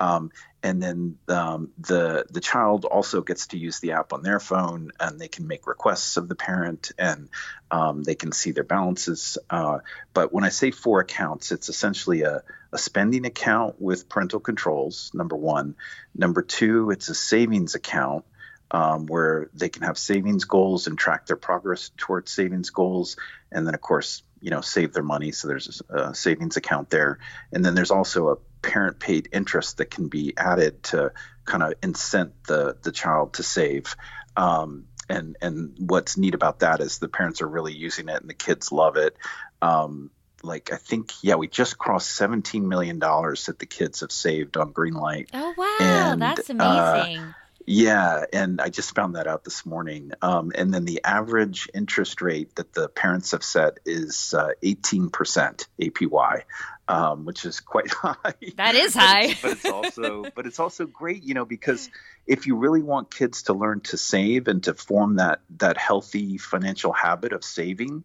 Um, 0.00 0.30
and 0.62 0.82
then 0.82 1.16
um, 1.28 1.70
the 1.78 2.26
the 2.30 2.40
child 2.40 2.84
also 2.84 3.20
gets 3.20 3.48
to 3.48 3.58
use 3.58 3.80
the 3.80 3.92
app 3.92 4.12
on 4.12 4.22
their 4.22 4.40
phone, 4.40 4.90
and 4.98 5.20
they 5.20 5.28
can 5.28 5.46
make 5.46 5.66
requests 5.66 6.16
of 6.16 6.26
the 6.28 6.34
parent, 6.34 6.90
and 6.98 7.28
um, 7.70 8.02
they 8.02 8.14
can 8.14 8.32
see 8.32 8.52
their 8.52 8.64
balances. 8.64 9.38
Uh, 9.48 9.78
but 10.12 10.32
when 10.32 10.44
I 10.44 10.48
say 10.48 10.70
four 10.70 11.00
accounts, 11.00 11.52
it's 11.52 11.68
essentially 11.68 12.22
a, 12.22 12.42
a 12.72 12.78
spending 12.78 13.26
account 13.26 13.80
with 13.80 14.08
parental 14.08 14.40
controls. 14.40 15.10
Number 15.14 15.36
one, 15.36 15.76
number 16.14 16.42
two, 16.42 16.90
it's 16.90 17.08
a 17.08 17.14
savings 17.14 17.74
account. 17.74 18.24
Um, 18.72 19.06
where 19.06 19.50
they 19.52 19.68
can 19.68 19.82
have 19.82 19.98
savings 19.98 20.44
goals 20.44 20.86
and 20.86 20.96
track 20.96 21.26
their 21.26 21.34
progress 21.34 21.90
towards 21.96 22.30
savings 22.30 22.70
goals, 22.70 23.16
and 23.50 23.66
then 23.66 23.74
of 23.74 23.80
course, 23.80 24.22
you 24.40 24.50
know, 24.50 24.60
save 24.60 24.92
their 24.92 25.02
money. 25.02 25.32
So 25.32 25.48
there's 25.48 25.82
a 25.88 26.14
savings 26.14 26.56
account 26.56 26.90
there, 26.90 27.18
and 27.52 27.64
then 27.64 27.74
there's 27.74 27.90
also 27.90 28.28
a 28.30 28.36
parent 28.62 28.98
paid 28.98 29.28
interest 29.32 29.78
that 29.78 29.90
can 29.90 30.08
be 30.08 30.34
added 30.36 30.82
to 30.84 31.12
kind 31.44 31.62
of 31.62 31.80
incent 31.80 32.32
the 32.46 32.76
the 32.82 32.92
child 32.92 33.34
to 33.34 33.42
save. 33.42 33.96
Um, 34.36 34.86
and 35.08 35.36
and 35.42 35.74
what's 35.78 36.16
neat 36.16 36.34
about 36.34 36.60
that 36.60 36.80
is 36.80 36.98
the 36.98 37.08
parents 37.08 37.42
are 37.42 37.48
really 37.48 37.72
using 37.72 38.08
it 38.08 38.20
and 38.20 38.30
the 38.30 38.34
kids 38.34 38.72
love 38.72 38.96
it. 38.96 39.16
Um, 39.60 40.10
like 40.42 40.72
I 40.72 40.76
think 40.76 41.12
yeah, 41.22 41.34
we 41.34 41.48
just 41.48 41.78
crossed 41.78 42.10
seventeen 42.10 42.68
million 42.68 42.98
dollars 42.98 43.46
that 43.46 43.58
the 43.58 43.66
kids 43.66 44.00
have 44.00 44.12
saved 44.12 44.56
on 44.56 44.72
Greenlight. 44.72 45.28
Oh 45.34 45.54
wow, 45.56 46.12
and, 46.12 46.22
that's 46.22 46.48
uh, 46.48 46.54
amazing. 46.54 47.22
Uh, 47.22 47.32
yeah, 47.72 48.24
and 48.32 48.60
I 48.60 48.68
just 48.68 48.96
found 48.96 49.14
that 49.14 49.28
out 49.28 49.44
this 49.44 49.64
morning. 49.64 50.10
Um, 50.20 50.50
and 50.56 50.74
then 50.74 50.84
the 50.86 51.02
average 51.04 51.68
interest 51.72 52.20
rate 52.20 52.56
that 52.56 52.72
the 52.72 52.88
parents 52.88 53.30
have 53.30 53.44
set 53.44 53.78
is 53.86 54.34
uh, 54.34 54.48
18% 54.60 55.68
APY, 55.80 56.42
um, 56.88 57.24
which 57.24 57.44
is 57.44 57.60
quite 57.60 57.88
high. 57.92 58.34
That 58.56 58.74
is 58.74 58.92
high. 58.92 59.20
but, 59.20 59.28
it's, 59.28 59.42
but, 59.42 59.52
it's, 59.52 59.66
also 59.66 60.24
but 60.34 60.46
it's 60.46 60.58
also 60.58 60.84
great, 60.84 61.22
you 61.22 61.34
know, 61.34 61.44
because 61.44 61.88
if 62.26 62.48
you 62.48 62.56
really 62.56 62.82
want 62.82 63.14
kids 63.14 63.44
to 63.44 63.52
learn 63.52 63.82
to 63.82 63.96
save 63.96 64.48
and 64.48 64.64
to 64.64 64.74
form 64.74 65.16
that 65.16 65.38
that 65.58 65.76
healthy 65.76 66.38
financial 66.38 66.92
habit 66.92 67.32
of 67.32 67.44
saving, 67.44 68.02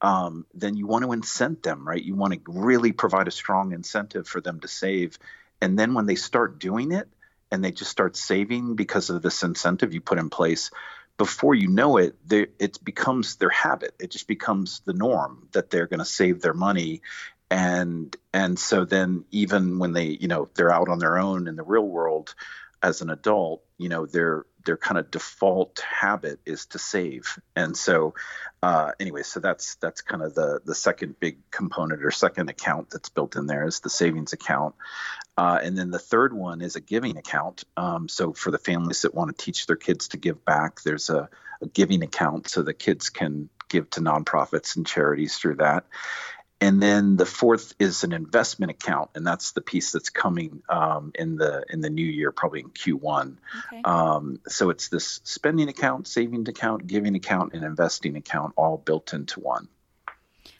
um, 0.00 0.46
then 0.54 0.76
you 0.76 0.86
want 0.86 1.02
to 1.02 1.10
incent 1.10 1.64
them, 1.64 1.88
right? 1.88 2.00
You 2.00 2.14
want 2.14 2.34
to 2.34 2.40
really 2.46 2.92
provide 2.92 3.26
a 3.26 3.32
strong 3.32 3.72
incentive 3.72 4.28
for 4.28 4.40
them 4.40 4.60
to 4.60 4.68
save, 4.68 5.18
and 5.60 5.76
then 5.76 5.94
when 5.94 6.06
they 6.06 6.14
start 6.14 6.60
doing 6.60 6.92
it 6.92 7.08
and 7.50 7.64
they 7.64 7.72
just 7.72 7.90
start 7.90 8.16
saving 8.16 8.74
because 8.74 9.10
of 9.10 9.22
this 9.22 9.42
incentive 9.42 9.94
you 9.94 10.00
put 10.00 10.18
in 10.18 10.30
place 10.30 10.70
before 11.16 11.54
you 11.54 11.68
know 11.68 11.96
it 11.96 12.16
it 12.30 12.82
becomes 12.84 13.36
their 13.36 13.50
habit 13.50 13.94
it 13.98 14.10
just 14.10 14.28
becomes 14.28 14.80
the 14.80 14.92
norm 14.92 15.48
that 15.52 15.70
they're 15.70 15.86
going 15.86 15.98
to 15.98 16.04
save 16.04 16.40
their 16.40 16.54
money 16.54 17.02
and 17.50 18.16
and 18.32 18.58
so 18.58 18.84
then 18.84 19.24
even 19.30 19.78
when 19.78 19.92
they 19.92 20.06
you 20.06 20.28
know 20.28 20.48
they're 20.54 20.72
out 20.72 20.88
on 20.88 20.98
their 20.98 21.18
own 21.18 21.48
in 21.48 21.56
the 21.56 21.62
real 21.62 21.86
world 21.86 22.34
as 22.82 23.02
an 23.02 23.10
adult 23.10 23.62
you 23.78 23.88
know 23.88 24.06
they're 24.06 24.44
their 24.68 24.76
kind 24.76 24.98
of 24.98 25.10
default 25.10 25.78
habit 25.78 26.40
is 26.44 26.66
to 26.66 26.78
save. 26.78 27.38
And 27.56 27.74
so, 27.74 28.12
uh, 28.62 28.92
anyway, 29.00 29.22
so 29.22 29.40
that's 29.40 29.76
that's 29.76 30.02
kind 30.02 30.22
of 30.22 30.34
the 30.34 30.60
the 30.62 30.74
second 30.74 31.18
big 31.18 31.50
component 31.50 32.04
or 32.04 32.10
second 32.10 32.50
account 32.50 32.90
that's 32.90 33.08
built 33.08 33.36
in 33.36 33.46
there 33.46 33.66
is 33.66 33.80
the 33.80 33.88
savings 33.88 34.34
account. 34.34 34.74
Uh, 35.38 35.60
and 35.62 35.78
then 35.78 35.92
the 35.92 36.00
third 36.00 36.32
one 36.32 36.60
is 36.60 36.74
a 36.74 36.80
giving 36.80 37.16
account. 37.16 37.62
Um, 37.76 38.08
so 38.08 38.32
for 38.32 38.50
the 38.50 38.58
families 38.58 39.02
that 39.02 39.14
want 39.14 39.30
to 39.30 39.44
teach 39.44 39.68
their 39.68 39.76
kids 39.76 40.08
to 40.08 40.16
give 40.16 40.44
back, 40.44 40.82
there's 40.82 41.10
a, 41.10 41.28
a 41.62 41.66
giving 41.68 42.02
account 42.02 42.48
so 42.48 42.62
the 42.62 42.74
kids 42.74 43.08
can 43.08 43.48
give 43.68 43.88
to 43.90 44.00
nonprofits 44.00 44.74
and 44.74 44.84
charities 44.84 45.36
through 45.36 45.54
that. 45.56 45.84
And 46.60 46.82
then 46.82 47.16
the 47.16 47.24
fourth 47.24 47.72
is 47.78 48.02
an 48.02 48.12
investment 48.12 48.70
account, 48.70 49.10
and 49.14 49.24
that's 49.24 49.52
the 49.52 49.60
piece 49.60 49.92
that's 49.92 50.10
coming 50.10 50.64
um, 50.68 51.12
in 51.14 51.36
the 51.36 51.64
in 51.70 51.82
the 51.82 51.90
new 51.90 52.04
year, 52.04 52.32
probably 52.32 52.58
in 52.58 52.70
Q1. 52.70 53.36
Okay. 53.66 53.82
Um, 53.84 54.40
so 54.48 54.70
it's 54.70 54.88
this 54.88 55.20
spending 55.22 55.68
account, 55.68 56.08
savings 56.08 56.48
account, 56.48 56.88
giving 56.88 57.14
account, 57.14 57.52
and 57.52 57.62
investing 57.62 58.16
account 58.16 58.54
all 58.56 58.76
built 58.76 59.12
into 59.12 59.38
one. 59.38 59.68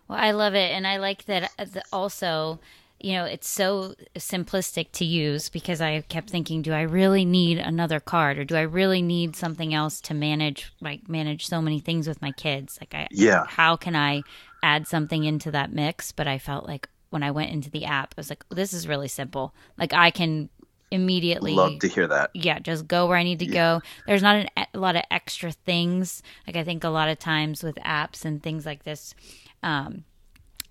Well, 0.07 0.21
I 0.21 0.31
love 0.31 0.55
it, 0.55 0.71
and 0.71 0.87
I 0.87 0.99
like 0.99 1.25
that 1.25 1.51
uh, 1.59 1.67
also 1.93 2.61
you 3.01 3.13
know, 3.13 3.25
it's 3.25 3.49
so 3.49 3.95
simplistic 4.17 4.91
to 4.93 5.05
use 5.05 5.49
because 5.49 5.81
I 5.81 6.01
kept 6.03 6.31
thinking, 6.31 6.63
do 6.63 6.73
I 6.73 6.83
really 6.83 7.25
need 7.25 7.59
another 7.59 8.01
card 8.01 8.39
or 8.39 8.45
do 8.45 8.57
I 8.57 8.63
really 8.63 9.03
need 9.03 9.37
something 9.37 9.73
else 9.73 10.01
to 10.03 10.15
manage, 10.15 10.73
like 10.81 11.09
manage 11.09 11.47
so 11.47 11.63
many 11.63 11.79
things 11.79 12.09
with 12.09 12.21
my 12.21 12.33
kids? 12.33 12.79
Like, 12.81 12.95
I, 12.95 13.09
yeah, 13.11 13.45
how 13.47 13.77
can 13.77 13.95
I 13.95 14.23
add 14.63 14.89
something 14.89 15.25
into 15.25 15.53
that 15.53 15.73
mix? 15.73 16.11
But 16.11 16.27
I 16.27 16.39
felt 16.39 16.67
like 16.67 16.89
when 17.11 17.23
I 17.23 17.31
went 17.31 17.53
into 17.53 17.71
the 17.71 17.85
app, 17.85 18.15
I 18.17 18.21
was 18.21 18.31
like, 18.31 18.45
this 18.51 18.73
is 18.73 18.89
really 18.89 19.09
simple. 19.09 19.55
Like, 19.77 19.93
I 19.93 20.11
can 20.11 20.49
immediately 20.91 21.53
love 21.53 21.79
to 21.79 21.87
hear 21.87 22.07
that 22.07 22.31
yeah 22.33 22.59
just 22.59 22.89
go 22.89 23.07
where 23.07 23.19
i 23.19 23.23
need 23.23 23.41
to 23.41 23.45
yeah. 23.45 23.53
go 23.53 23.83
there's 24.07 24.23
not 24.23 24.37
an, 24.37 24.49
a 24.73 24.79
lot 24.79 24.97
of 24.97 25.03
extra 25.11 25.53
things 25.53 26.23
like 26.47 26.57
i 26.57 26.65
think 26.65 26.83
a 26.83 26.89
lot 26.89 27.11
of 27.11 27.19
times 27.19 27.63
with 27.63 27.77
apps 27.77 28.25
and 28.25 28.43
things 28.43 28.65
like 28.65 28.85
this 28.85 29.15
um, 29.63 30.05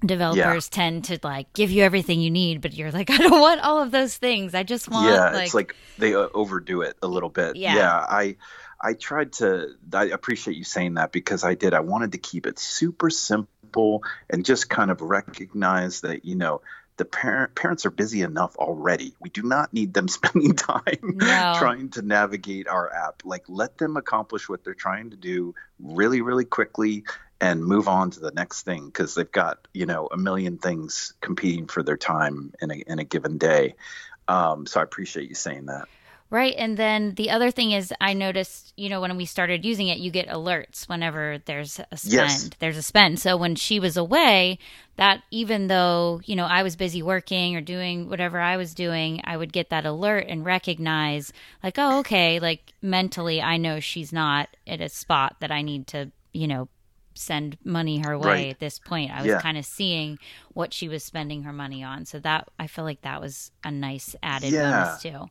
developers 0.06 0.70
yeah. 0.72 0.76
tend 0.76 1.06
to 1.06 1.20
like 1.24 1.52
give 1.54 1.72
you 1.72 1.84
everything 1.84 2.22
you 2.22 2.30
need 2.30 2.62
but 2.62 2.74
you're 2.74 2.92
like 2.92 3.10
i 3.12 3.18
don't 3.18 3.42
want 3.42 3.62
all 3.62 3.82
of 3.82 3.92
those 3.92 4.16
things 4.16 4.54
i 4.54 4.64
just 4.64 4.90
want 4.90 5.08
yeah 5.08 5.32
like... 5.32 5.46
it's 5.46 5.54
like 5.54 5.76
they 5.98 6.14
uh, 6.14 6.28
overdo 6.34 6.82
it 6.82 6.96
a 7.02 7.08
little 7.08 7.30
bit 7.30 7.56
yeah. 7.56 7.76
yeah 7.76 7.96
i 7.96 8.36
i 8.80 8.94
tried 8.94 9.34
to 9.34 9.70
i 9.94 10.06
appreciate 10.06 10.56
you 10.56 10.64
saying 10.64 10.96
that 10.96 11.12
because 11.12 11.44
i 11.44 11.56
did 11.56 11.74
i 11.74 11.80
wanted 11.80 12.12
to 12.12 12.20
keep 12.20 12.46
it 12.46 12.60
super 12.60 13.10
simple 13.10 14.04
and 14.30 14.46
just 14.46 14.70
kind 14.70 14.92
of 14.92 15.02
recognize 15.02 16.02
that 16.02 16.26
you 16.26 16.36
know 16.36 16.62
the 16.98 17.06
parent 17.06 17.56
parents 17.56 17.86
are 17.86 17.92
busy 17.92 18.22
enough 18.22 18.56
already. 18.58 19.16
We 19.20 19.30
do 19.30 19.44
not 19.44 19.74
need 19.74 19.94
them 19.94 20.08
spending 20.20 20.56
time 20.56 21.00
no. 21.02 21.56
trying 21.58 21.90
to 21.92 22.02
navigate 22.02 22.68
our 22.68 22.92
app. 22.94 23.24
Like 23.24 23.44
let 23.48 23.78
them 23.78 23.98
accomplish 23.98 24.50
what 24.50 24.64
they're 24.64 24.74
trying 24.74 25.12
to 25.12 25.16
do 25.16 25.56
really, 25.80 26.22
really 26.22 26.46
quickly 26.46 27.04
and 27.40 27.64
move 27.64 27.88
on 27.88 28.10
to 28.12 28.20
the 28.20 28.32
next 28.32 28.64
thing 28.64 28.88
because 28.88 29.16
they've 29.16 29.32
got 29.32 29.68
you 29.74 29.86
know 29.86 30.08
a 30.12 30.18
million 30.18 30.58
things 30.58 31.14
competing 31.22 31.68
for 31.68 31.84
their 31.84 31.98
time 31.98 32.54
in 32.62 32.72
a, 32.72 32.76
in 32.76 33.00
a 33.00 33.04
given 33.04 33.38
day 33.38 33.76
um, 34.28 34.66
so 34.66 34.80
i 34.80 34.84
appreciate 34.84 35.30
you 35.30 35.36
saying 35.36 35.68
that 35.68 35.88
right 36.30 36.56
and 36.58 36.78
then 36.78 37.14
the 37.16 37.30
other 37.30 37.52
thing 37.52 37.72
is 37.72 37.94
i 38.02 38.14
noticed 38.14 38.74
you 38.76 38.90
know 38.90 39.00
when 39.00 39.16
we 39.18 39.26
started 39.26 39.64
using 39.64 39.88
it 39.88 40.00
you 40.00 40.12
get 40.12 40.28
alerts 40.28 40.88
whenever 40.90 41.38
there's 41.46 41.80
a 41.92 41.98
spend 41.98 42.14
yes. 42.14 42.50
there's 42.60 42.78
a 42.78 42.82
spend 42.82 43.20
so 43.20 43.38
when 43.38 43.56
she 43.56 43.80
was 43.80 43.98
away 43.98 44.58
that 44.98 45.22
even 45.32 45.68
though 45.68 46.20
you 46.26 46.36
know 46.36 46.46
i 46.46 46.64
was 46.64 46.76
busy 46.76 47.02
working 47.02 47.56
or 47.56 47.62
doing 47.62 48.10
whatever 48.10 48.40
i 48.40 48.58
was 48.58 48.74
doing 48.74 49.22
i 49.24 49.38
would 49.38 49.54
get 49.54 49.70
that 49.70 49.86
alert 49.86 50.26
and 50.28 50.46
recognize 50.46 51.32
like 51.64 51.76
oh 51.78 52.00
okay 52.00 52.40
like 52.40 52.74
mentally 52.82 53.42
i 53.42 53.58
know 53.58 53.80
she's 53.80 54.12
not 54.12 54.50
at 54.66 54.82
a 54.82 54.90
spot 54.90 55.36
that 55.40 55.52
i 55.52 55.62
need 55.62 55.88
to 55.88 56.12
you 56.34 56.48
know 56.48 56.68
send 57.18 57.58
money 57.64 58.00
her 58.06 58.18
way 58.18 58.28
right. 58.28 58.50
at 58.50 58.60
this 58.60 58.80
point. 58.80 59.12
I 59.12 59.18
was 59.18 59.26
yeah. 59.26 59.42
kind 59.42 59.58
of 59.58 59.66
seeing 59.66 60.20
what 60.54 60.74
she 60.74 60.88
was 60.88 61.04
spending 61.04 61.44
her 61.44 61.54
money 61.54 61.84
on. 61.84 62.06
So 62.06 62.20
that 62.20 62.48
I 62.60 62.68
feel 62.68 62.86
like 62.86 63.02
that 63.02 63.20
was 63.20 63.52
a 63.64 63.72
nice 63.72 64.16
added 64.22 64.52
yeah. 64.52 64.86
bonus 64.86 65.02
too. 65.02 65.30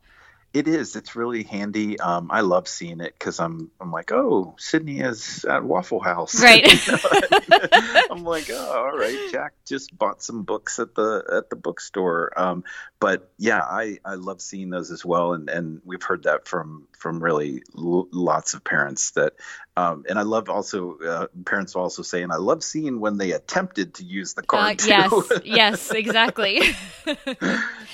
It 0.57 0.67
is. 0.67 0.95
It's 0.95 1.15
really 1.15 1.43
handy. 1.43 1.99
Um, 1.99 2.31
I 2.31 2.41
love 2.41 2.67
seeing 2.67 2.99
it 2.99 3.13
because 3.13 3.39
I'm 3.39 3.69
I'm 3.79 3.91
like, 3.91 4.11
oh, 4.11 4.55
Sydney 4.57 5.01
is 5.01 5.45
at 5.45 5.63
Waffle 5.63 5.99
House. 5.99 6.41
Right. 6.47 6.65
I'm 8.09 8.23
like, 8.23 8.49
oh, 8.49 8.85
all 8.91 8.97
right. 8.97 9.29
Jack 9.31 9.53
just 9.65 9.95
bought 9.95 10.23
some 10.23 10.43
books 10.43 10.79
at 10.79 10.95
the 10.95 11.23
at 11.31 11.51
the 11.51 11.55
bookstore. 11.55 12.31
Um, 12.35 12.63
but 12.99 13.29
yeah, 13.37 13.61
I 13.61 13.99
I 14.03 14.15
love 14.15 14.41
seeing 14.41 14.71
those 14.71 14.89
as 14.89 15.05
well, 15.05 15.33
and 15.33 15.47
and 15.47 15.81
we've 15.85 16.01
heard 16.01 16.23
that 16.23 16.47
from 16.47 16.87
from 16.97 17.21
really 17.21 17.61
l- 17.77 18.07
lots 18.11 18.53
of 18.55 18.63
parents 18.63 19.11
that 19.11 19.33
um, 19.77 20.05
and 20.09 20.17
I 20.17 20.23
love 20.23 20.49
also 20.49 20.97
uh, 20.97 21.27
parents 21.45 21.75
also 21.75 22.01
saying 22.01 22.31
I 22.31 22.37
love 22.37 22.63
seeing 22.63 22.99
when 22.99 23.17
they 23.17 23.33
attempted 23.33 23.93
to 23.95 24.03
use 24.03 24.33
the 24.33 24.41
card. 24.41 24.81
Uh, 24.81 24.85
yes, 24.87 25.31
yes, 25.45 25.91
exactly. 25.91 26.61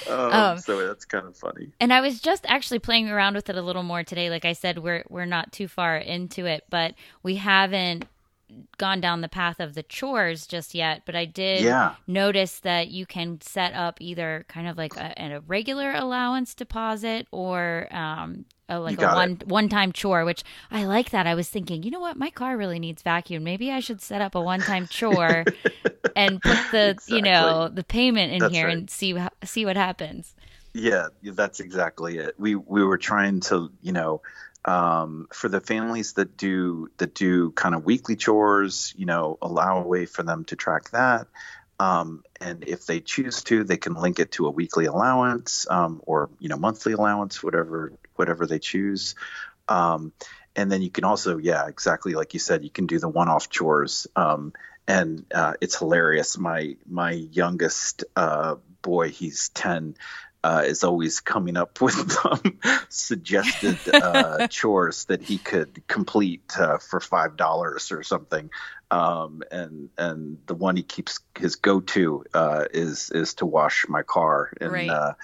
um, 0.10 0.32
um, 0.32 0.58
so 0.60 0.88
that's 0.88 1.04
kind 1.04 1.28
of 1.28 1.36
funny. 1.36 1.74
And 1.82 1.92
I 1.92 2.00
was 2.00 2.22
just 2.22 2.46
actually 2.54 2.80
playing 2.80 3.10
around 3.10 3.36
with 3.36 3.50
it 3.50 3.56
a 3.56 3.62
little 3.62 3.84
more 3.84 4.04
today. 4.04 4.30
Like 4.30 4.46
I 4.46 4.54
said, 4.54 4.80
we're 4.80 5.04
we're 5.10 5.26
not 5.26 5.52
too 5.52 5.68
far 5.68 5.98
into 5.98 6.46
it, 6.46 6.64
but 6.70 6.96
we 7.22 7.36
haven't 7.36 8.06
gone 8.78 9.02
down 9.02 9.22
the 9.22 9.30
path 9.30 9.60
of 9.60 9.74
the 9.74 9.84
chores 9.84 10.46
just 10.48 10.76
yet, 10.76 11.04
but 11.06 11.16
I 11.16 11.26
did 11.26 11.62
yeah. 11.62 11.96
notice 12.08 12.60
that 12.60 12.90
you 12.90 13.06
can 13.06 13.42
set 13.42 13.74
up 13.74 14.00
either 14.00 14.46
kind 14.48 14.68
of 14.68 14.78
like 14.78 14.96
a, 14.96 15.14
a 15.18 15.40
regular 15.42 15.92
allowance 15.94 16.54
deposit 16.54 17.28
or 17.32 17.88
um, 17.92 18.46
a, 18.70 18.80
like 18.80 19.02
a 19.02 19.08
one 19.08 19.42
one 19.46 19.70
time 19.70 19.92
chore, 19.92 20.26
which 20.26 20.44
I 20.72 20.86
like 20.86 21.12
that. 21.12 21.28
I 21.28 21.36
was 21.36 21.50
thinking, 21.50 21.84
you 21.84 21.92
know 21.92 22.00
what, 22.00 22.18
my 22.18 22.30
car 22.30 22.58
really 22.58 22.80
needs 22.80 23.02
vacuum. 23.02 23.44
Maybe 23.44 23.72
I 23.72 23.80
should 23.80 24.02
set 24.02 24.22
up 24.22 24.36
a 24.36 24.42
one 24.42 24.60
time 24.60 24.88
chore 24.88 25.46
and 26.16 26.42
put 26.42 26.60
the 26.72 26.92
exactly. 26.92 27.16
you 27.16 27.22
know 27.22 27.70
the 27.70 27.84
payment 27.84 28.34
in 28.34 28.40
that's 28.40 28.54
here 28.54 28.68
right. 28.68 28.78
and 28.78 28.90
see 28.90 29.18
see 29.44 29.66
what 29.66 29.76
happens. 29.76 30.36
Yeah, 30.74 31.08
that's 31.24 31.60
exactly 31.60 32.18
it. 32.18 32.36
We 32.40 32.56
we 32.56 32.84
were 32.84 32.98
trying 32.98 33.42
to 33.42 33.72
you 33.82 33.92
know 33.92 34.22
um, 34.66 35.28
for 35.32 35.48
the 35.50 35.62
families 35.62 36.14
that 36.14 36.36
do 36.38 36.90
that 36.98 37.14
do 37.14 37.52
kind 37.52 37.76
of 37.76 37.86
weekly 37.86 38.16
chores, 38.16 38.94
you 38.98 39.06
know, 39.06 39.38
allow 39.42 39.80
a 39.84 39.88
way 39.88 40.06
for 40.06 40.24
them 40.24 40.46
to 40.46 40.56
track 40.56 40.90
that. 40.92 41.28
Um, 41.80 42.24
and 42.40 42.64
if 42.68 42.86
they 42.86 43.02
choose 43.02 43.44
to, 43.44 43.64
they 43.64 43.78
can 43.78 43.94
link 43.94 44.20
it 44.20 44.32
to 44.34 44.48
a 44.48 44.52
weekly 44.52 44.86
allowance 44.86 45.68
um, 45.70 46.02
or 46.06 46.30
you 46.40 46.50
know 46.50 46.58
monthly 46.58 46.94
allowance, 46.94 47.44
whatever 47.44 47.94
whatever 48.16 48.48
they 48.48 48.60
choose. 48.60 49.16
Um, 49.70 50.14
and 50.56 50.72
then 50.72 50.82
you 50.82 50.92
can 50.92 51.04
also, 51.04 51.38
yeah, 51.38 51.68
exactly 51.68 52.14
like 52.14 52.34
you 52.34 52.40
said, 52.40 52.64
you 52.64 52.70
can 52.70 52.86
do 52.88 53.00
the 53.00 53.10
one-off 53.10 53.50
chores. 53.50 54.08
Um, 54.16 54.54
and 54.88 55.26
uh, 55.34 55.54
it's 55.62 55.78
hilarious. 55.78 56.38
My 56.38 56.76
my 56.90 57.12
youngest 57.12 58.04
uh, 58.16 58.56
boy, 58.82 59.10
he's 59.10 59.50
ten 59.50 59.96
uh, 60.44 60.64
is 60.66 60.84
always 60.84 61.20
coming 61.22 61.58
up 61.58 61.82
with 61.82 62.18
um, 62.26 62.60
suggested 62.90 63.78
uh, 63.94 64.48
chores 64.48 65.06
that 65.06 65.22
he 65.22 65.38
could 65.38 65.84
complete 65.88 66.52
uh, 66.60 66.78
for 66.78 67.00
five 67.00 67.38
dollars 67.38 67.92
or 67.92 68.04
something. 68.04 68.50
Um, 68.92 69.42
and 69.52 69.90
and 69.98 70.38
the 70.46 70.54
one 70.54 70.76
he 70.76 70.84
keeps 70.84 71.20
his 71.38 71.56
go 71.56 71.80
to 71.80 72.26
uh, 72.34 72.66
is 72.74 73.10
is 73.12 73.36
to 73.36 73.46
wash 73.46 73.86
my 73.88 74.04
car. 74.04 74.52
And 74.60 74.72
right. 74.72 75.16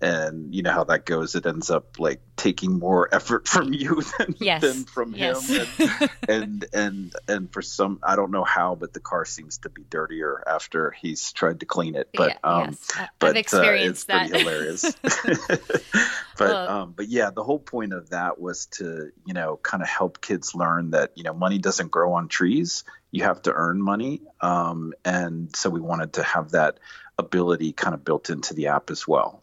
And 0.00 0.54
you 0.54 0.62
know 0.62 0.72
how 0.72 0.84
that 0.84 1.04
goes 1.04 1.34
it 1.34 1.46
ends 1.46 1.70
up 1.70 1.98
like 1.98 2.20
taking 2.40 2.78
more 2.78 3.14
effort 3.14 3.46
from 3.46 3.74
you 3.74 4.02
than, 4.18 4.34
yes. 4.38 4.62
than 4.62 4.84
from 4.84 5.14
yes. 5.14 5.46
him 5.46 6.08
and, 6.26 6.30
and 6.30 6.66
and 6.72 7.14
and 7.28 7.52
for 7.52 7.60
some 7.60 7.98
i 8.02 8.16
don't 8.16 8.30
know 8.30 8.44
how 8.44 8.74
but 8.74 8.94
the 8.94 9.00
car 9.00 9.26
seems 9.26 9.58
to 9.58 9.68
be 9.68 9.82
dirtier 9.90 10.42
after 10.46 10.90
he's 10.90 11.32
tried 11.32 11.60
to 11.60 11.66
clean 11.66 11.96
it 11.96 12.08
but 12.14 12.30
yeah, 12.30 12.36
um 12.42 12.68
yes. 12.70 13.08
but 13.18 13.30
I've 13.30 13.36
experienced 13.36 14.10
uh, 14.10 14.24
it's 14.24 14.30
that. 14.30 14.30
pretty 14.30 14.44
hilarious 14.44 14.96
but 16.38 16.48
well, 16.48 16.68
um 16.68 16.94
but 16.96 17.08
yeah 17.08 17.28
the 17.28 17.44
whole 17.44 17.58
point 17.58 17.92
of 17.92 18.08
that 18.10 18.40
was 18.40 18.66
to 18.78 19.10
you 19.26 19.34
know 19.34 19.58
kind 19.62 19.82
of 19.82 19.88
help 19.90 20.22
kids 20.22 20.54
learn 20.54 20.92
that 20.92 21.12
you 21.16 21.24
know 21.24 21.34
money 21.34 21.58
doesn't 21.58 21.90
grow 21.90 22.14
on 22.14 22.28
trees 22.28 22.84
you 23.10 23.24
have 23.24 23.42
to 23.42 23.52
earn 23.52 23.82
money 23.82 24.22
um 24.40 24.94
and 25.04 25.54
so 25.54 25.68
we 25.68 25.80
wanted 25.80 26.14
to 26.14 26.22
have 26.22 26.52
that 26.52 26.80
ability 27.18 27.72
kind 27.72 27.92
of 27.92 28.02
built 28.02 28.30
into 28.30 28.54
the 28.54 28.68
app 28.68 28.90
as 28.90 29.06
well 29.06 29.39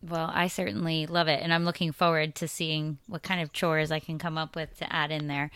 well, 0.00 0.30
I 0.32 0.46
certainly 0.46 1.06
love 1.06 1.26
it, 1.26 1.42
and 1.42 1.52
I'm 1.52 1.64
looking 1.64 1.90
forward 1.90 2.36
to 2.36 2.48
seeing 2.48 2.98
what 3.08 3.22
kind 3.22 3.40
of 3.40 3.52
chores 3.52 3.90
I 3.90 3.98
can 3.98 4.18
come 4.18 4.38
up 4.38 4.54
with 4.54 4.76
to 4.78 4.92
add 4.92 5.10
in 5.10 5.26
there. 5.26 5.50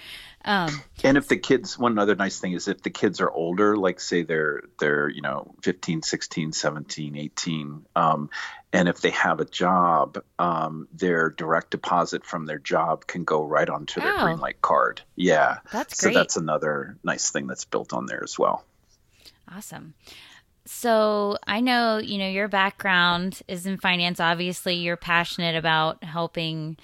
Um, 0.44 0.82
and 1.04 1.16
if 1.16 1.28
the 1.28 1.36
kids, 1.36 1.78
one 1.78 1.96
other 1.98 2.16
nice 2.16 2.40
thing 2.40 2.52
is 2.52 2.66
if 2.66 2.82
the 2.82 2.90
kids 2.90 3.20
are 3.20 3.30
older, 3.30 3.76
like 3.76 4.00
say 4.00 4.22
they're 4.22 4.62
they're 4.80 5.08
you 5.08 5.22
know 5.22 5.54
15, 5.62 6.02
16, 6.02 6.52
17, 6.52 7.16
18, 7.16 7.86
um, 7.94 8.30
and 8.72 8.88
if 8.88 9.00
they 9.00 9.10
have 9.10 9.38
a 9.38 9.44
job, 9.44 10.22
um, 10.40 10.88
their 10.92 11.30
direct 11.30 11.70
deposit 11.70 12.26
from 12.26 12.46
their 12.46 12.58
job 12.58 13.06
can 13.06 13.22
go 13.22 13.44
right 13.44 13.68
onto 13.68 14.00
their 14.00 14.12
oh, 14.12 14.18
Greenlight 14.18 14.60
card. 14.60 15.02
Yeah, 15.14 15.58
that's 15.70 16.00
great. 16.00 16.14
So 16.14 16.18
that's 16.18 16.36
another 16.36 16.96
nice 17.04 17.30
thing 17.30 17.46
that's 17.46 17.64
built 17.64 17.92
on 17.92 18.06
there 18.06 18.24
as 18.24 18.36
well. 18.36 18.64
Awesome. 19.54 19.94
So 20.64 21.38
I 21.46 21.60
know, 21.60 21.98
you 21.98 22.18
know, 22.18 22.28
your 22.28 22.48
background 22.48 23.42
is 23.48 23.66
in 23.66 23.78
finance. 23.78 24.20
Obviously, 24.20 24.74
you're 24.74 24.96
passionate 24.96 25.56
about 25.56 26.04
helping 26.04 26.76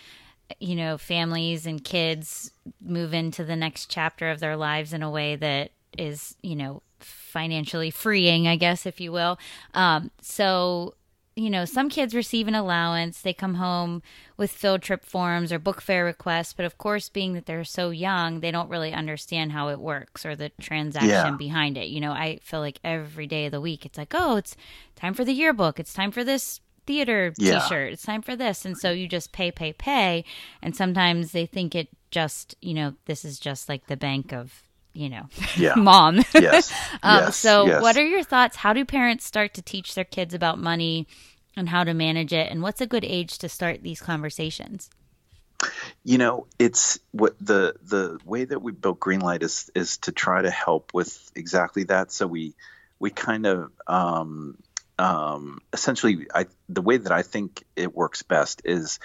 you 0.61 0.75
know, 0.75 0.97
families 0.99 1.67
and 1.67 1.85
kids 1.85 2.51
move 2.81 3.13
into 3.13 3.45
the 3.45 3.57
next 3.57 3.91
chapter 3.91 4.31
of 4.31 4.41
their 4.41 4.57
lives 4.57 4.93
in 4.93 5.03
a 5.03 5.11
way 5.11 5.37
that 5.37 5.71
is, 5.97 6.37
you 6.43 6.57
know, 6.57 6.83
financially 7.01 7.91
freeing, 7.91 8.49
I 8.49 8.57
guess, 8.57 8.87
if 8.87 9.01
you 9.01 9.13
will. 9.13 9.39
Um, 9.75 10.11
so, 10.21 10.95
you 11.39 11.51
know, 11.51 11.65
some 11.65 11.89
kids 11.89 12.15
receive 12.15 12.49
an 12.49 12.55
allowance. 12.57 13.21
They 13.21 13.33
come 13.33 13.55
home 13.55 14.03
with 14.37 14.51
field 14.51 14.83
trip 14.83 15.05
forms 15.05 15.53
or 15.53 15.59
book 15.61 15.81
fair 15.81 16.05
requests. 16.05 16.53
But 16.53 16.67
of 16.67 16.79
course, 16.79 17.09
being 17.09 17.35
that 17.35 17.47
they're 17.47 17.65
so 17.65 17.91
young, 17.91 18.41
they 18.41 18.51
don't 18.51 18.69
really 18.69 18.93
understand 18.93 19.53
how 19.53 19.69
it 19.69 19.79
works 19.79 20.27
or 20.27 20.35
the 20.35 20.51
transaction 20.61 21.11
yeah. 21.11 21.37
behind 21.37 21.79
it. 21.79 21.89
You 21.89 22.01
know, 22.01 22.11
I 22.11 22.41
feel 22.43 22.61
like 22.61 22.81
every 22.83 23.29
day 23.29 23.47
of 23.47 23.53
the 23.53 23.61
week, 23.61 23.87
it's 23.87 23.97
like, 23.97 24.15
oh, 24.17 24.37
it's 24.37 24.57
time 24.97 25.15
for 25.15 25.25
the 25.25 25.33
yearbook. 25.33 25.79
It's 25.79 25.95
time 25.95 26.11
for 26.11 26.25
this 26.25 26.61
theater 26.87 27.33
yeah. 27.39 27.61
t-shirt. 27.61 27.93
It's 27.93 28.03
time 28.03 28.23
for 28.23 28.35
this. 28.35 28.65
And 28.65 28.77
so 28.77 28.91
you 28.91 29.07
just 29.07 29.31
pay, 29.31 29.53
pay, 29.53 29.73
pay. 29.73 30.25
And 30.61 30.75
sometimes 30.75 31.31
they 31.31 31.47
think 31.47 31.77
it 31.77 31.89
just, 32.11 32.57
you 32.61 32.75
know, 32.75 32.95
this 33.05 33.25
is 33.25 33.39
just 33.39 33.69
like 33.69 33.87
the 33.87 33.97
bank 33.97 34.33
of 34.33 34.65
you 34.99 35.09
know, 35.09 35.29
yeah. 35.57 35.75
mom. 35.77 36.23
yes. 36.35 36.73
um, 37.03 37.25
yes. 37.25 37.37
So, 37.37 37.67
yes. 37.67 37.81
what 37.81 37.97
are 37.97 38.05
your 38.05 38.25
thoughts? 38.25 38.57
How 38.57 38.73
do 38.73 38.85
parents 38.85 39.25
start 39.25 39.55
to 39.55 39.63
teach 39.63 39.95
their 39.95 40.05
kids 40.05 40.35
about 40.35 40.59
money 40.59 41.07
and 41.57 41.69
how 41.69 41.85
to 41.85 41.95
manage 41.95 42.33
it? 42.33 42.51
And 42.51 42.63
what's 42.63 42.81
a 42.81 42.87
good 42.87 43.05
age 43.05 43.39
to 43.39 43.49
start 43.49 43.83
these 43.83 44.01
conversations? 44.01 44.91
You 46.05 46.19
know, 46.19 46.47
it's 46.59 46.99
what 47.13 47.37
the 47.41 47.77
the 47.83 48.19
way 48.25 48.45
that 48.45 48.61
we 48.61 48.73
built 48.73 48.99
Greenlight 48.99 49.43
is 49.43 49.71
is 49.75 49.99
to 49.99 50.13
try 50.13 50.43
to 50.43 50.51
help 50.51 50.93
with 50.95 51.31
exactly 51.35 51.85
that. 51.85 52.11
So 52.13 52.27
we 52.27 52.55
we 52.99 53.11
kind 53.11 53.47
of 53.47 53.71
um, 53.87 54.59
um, 54.99 55.61
essentially, 55.73 56.27
I 56.35 56.47
the 56.69 56.83
way 56.83 56.97
that 56.97 57.13
I 57.13 57.23
think 57.23 57.65
it 57.77 57.95
works 57.95 58.23
best 58.23 58.63
is 58.65 58.99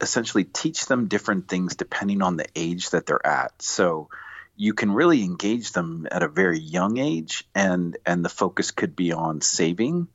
essentially 0.00 0.44
teach 0.44 0.86
them 0.86 1.08
different 1.08 1.48
things 1.48 1.76
depending 1.76 2.22
on 2.22 2.36
the 2.36 2.46
age 2.56 2.90
that 2.90 3.06
they're 3.06 3.24
at. 3.24 3.60
So 3.60 4.08
you 4.60 4.74
can 4.74 4.92
really 4.92 5.24
engage 5.24 5.72
them 5.72 6.06
at 6.10 6.22
a 6.22 6.28
very 6.28 6.58
young 6.58 6.98
age, 6.98 7.48
and 7.54 7.96
and 8.04 8.22
the 8.22 8.28
focus 8.28 8.72
could 8.72 8.94
be 8.94 9.10
on 9.10 9.40
saving. 9.40 10.06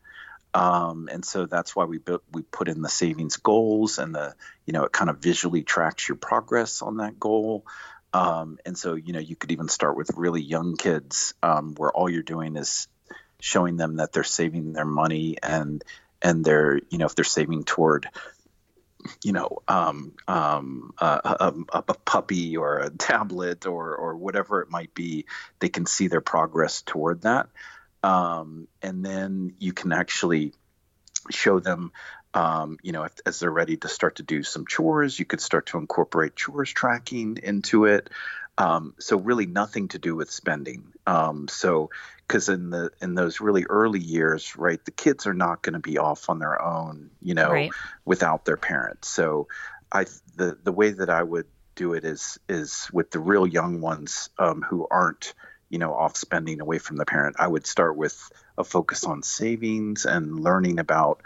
Um, 0.53 1.09
and 1.11 1.25
so 1.25 1.47
that's 1.47 1.75
why 1.75 1.85
we 1.85 1.97
built, 1.97 2.21
we 2.31 2.43
put 2.43 2.67
in 2.67 2.83
the 2.83 2.87
savings 2.87 3.37
goals 3.37 3.97
and 3.97 4.13
the 4.13 4.35
you 4.67 4.73
know 4.73 4.83
it 4.83 4.91
kind 4.91 5.09
of 5.09 5.17
visually 5.17 5.63
tracks 5.63 6.07
your 6.07 6.15
progress 6.15 6.83
on 6.83 6.97
that 6.97 7.19
goal. 7.19 7.65
Um, 8.13 8.59
and 8.67 8.77
so 8.77 8.93
you 8.93 9.13
know 9.13 9.19
you 9.19 9.35
could 9.35 9.51
even 9.51 9.67
start 9.67 9.97
with 9.97 10.11
really 10.15 10.43
young 10.43 10.77
kids 10.77 11.33
um, 11.41 11.73
where 11.73 11.91
all 11.91 12.07
you're 12.07 12.21
doing 12.21 12.55
is 12.55 12.87
showing 13.39 13.77
them 13.77 13.95
that 13.95 14.13
they're 14.13 14.23
saving 14.23 14.73
their 14.73 14.85
money 14.85 15.37
and 15.41 15.83
and 16.21 16.45
they're 16.45 16.79
you 16.91 16.99
know 16.99 17.07
if 17.07 17.15
they're 17.15 17.25
saving 17.25 17.63
toward 17.63 18.07
you 19.23 19.31
know, 19.31 19.61
um, 19.67 20.13
um, 20.27 20.93
a, 20.99 21.53
a, 21.73 21.81
a, 21.87 21.93
puppy 21.93 22.57
or 22.57 22.79
a 22.79 22.89
tablet 22.89 23.65
or 23.65 23.95
or 23.95 24.15
whatever 24.15 24.61
it 24.61 24.69
might 24.69 24.93
be, 24.93 25.25
they 25.59 25.69
can 25.69 25.85
see 25.85 26.07
their 26.07 26.21
progress 26.21 26.81
toward 26.81 27.21
that, 27.21 27.47
um, 28.03 28.67
and 28.81 29.05
then 29.05 29.53
you 29.59 29.73
can 29.73 29.91
actually 29.91 30.53
show 31.29 31.59
them. 31.59 31.91
Um, 32.33 32.79
you 32.83 32.91
know, 32.91 33.03
if, 33.03 33.13
as 33.25 33.39
they're 33.39 33.49
ready 33.49 33.77
to 33.77 33.87
start 33.87 34.17
to 34.17 34.23
do 34.23 34.43
some 34.43 34.65
chores, 34.67 35.17
you 35.17 35.23
could 35.23 35.39
start 35.39 35.67
to 35.67 35.77
incorporate 35.77 36.35
chores 36.35 36.69
tracking 36.69 37.37
into 37.41 37.85
it. 37.85 38.09
Um, 38.57 38.95
so 38.99 39.17
really 39.17 39.45
nothing 39.45 39.89
to 39.89 39.99
do 39.99 40.15
with 40.15 40.31
spending. 40.31 40.93
Um, 41.05 41.47
so 41.47 41.89
because 42.27 42.49
in 42.49 42.69
the 42.69 42.91
in 43.01 43.15
those 43.15 43.41
really 43.41 43.65
early 43.65 43.99
years, 43.99 44.55
right, 44.55 44.83
the 44.83 44.91
kids 44.91 45.27
are 45.27 45.33
not 45.33 45.61
going 45.61 45.73
to 45.73 45.79
be 45.79 45.97
off 45.97 46.29
on 46.29 46.39
their 46.39 46.61
own, 46.61 47.11
you 47.21 47.33
know, 47.33 47.51
right. 47.51 47.71
without 48.05 48.45
their 48.45 48.57
parents. 48.57 49.09
So 49.09 49.47
I 49.91 50.05
the 50.35 50.57
the 50.63 50.71
way 50.71 50.91
that 50.91 51.09
I 51.09 51.21
would 51.21 51.47
do 51.75 51.93
it 51.93 52.05
is 52.05 52.39
is 52.47 52.89
with 52.91 53.11
the 53.11 53.19
real 53.19 53.45
young 53.45 53.81
ones 53.81 54.29
um, 54.39 54.61
who 54.61 54.87
aren't 54.89 55.33
you 55.69 55.77
know 55.77 55.93
off 55.93 56.15
spending 56.15 56.61
away 56.61 56.79
from 56.79 56.97
the 56.97 57.05
parent. 57.05 57.35
I 57.39 57.47
would 57.47 57.67
start 57.67 57.97
with 57.97 58.31
a 58.57 58.63
focus 58.63 59.03
on 59.03 59.21
savings 59.21 60.05
and 60.05 60.39
learning 60.39 60.79
about 60.79 61.21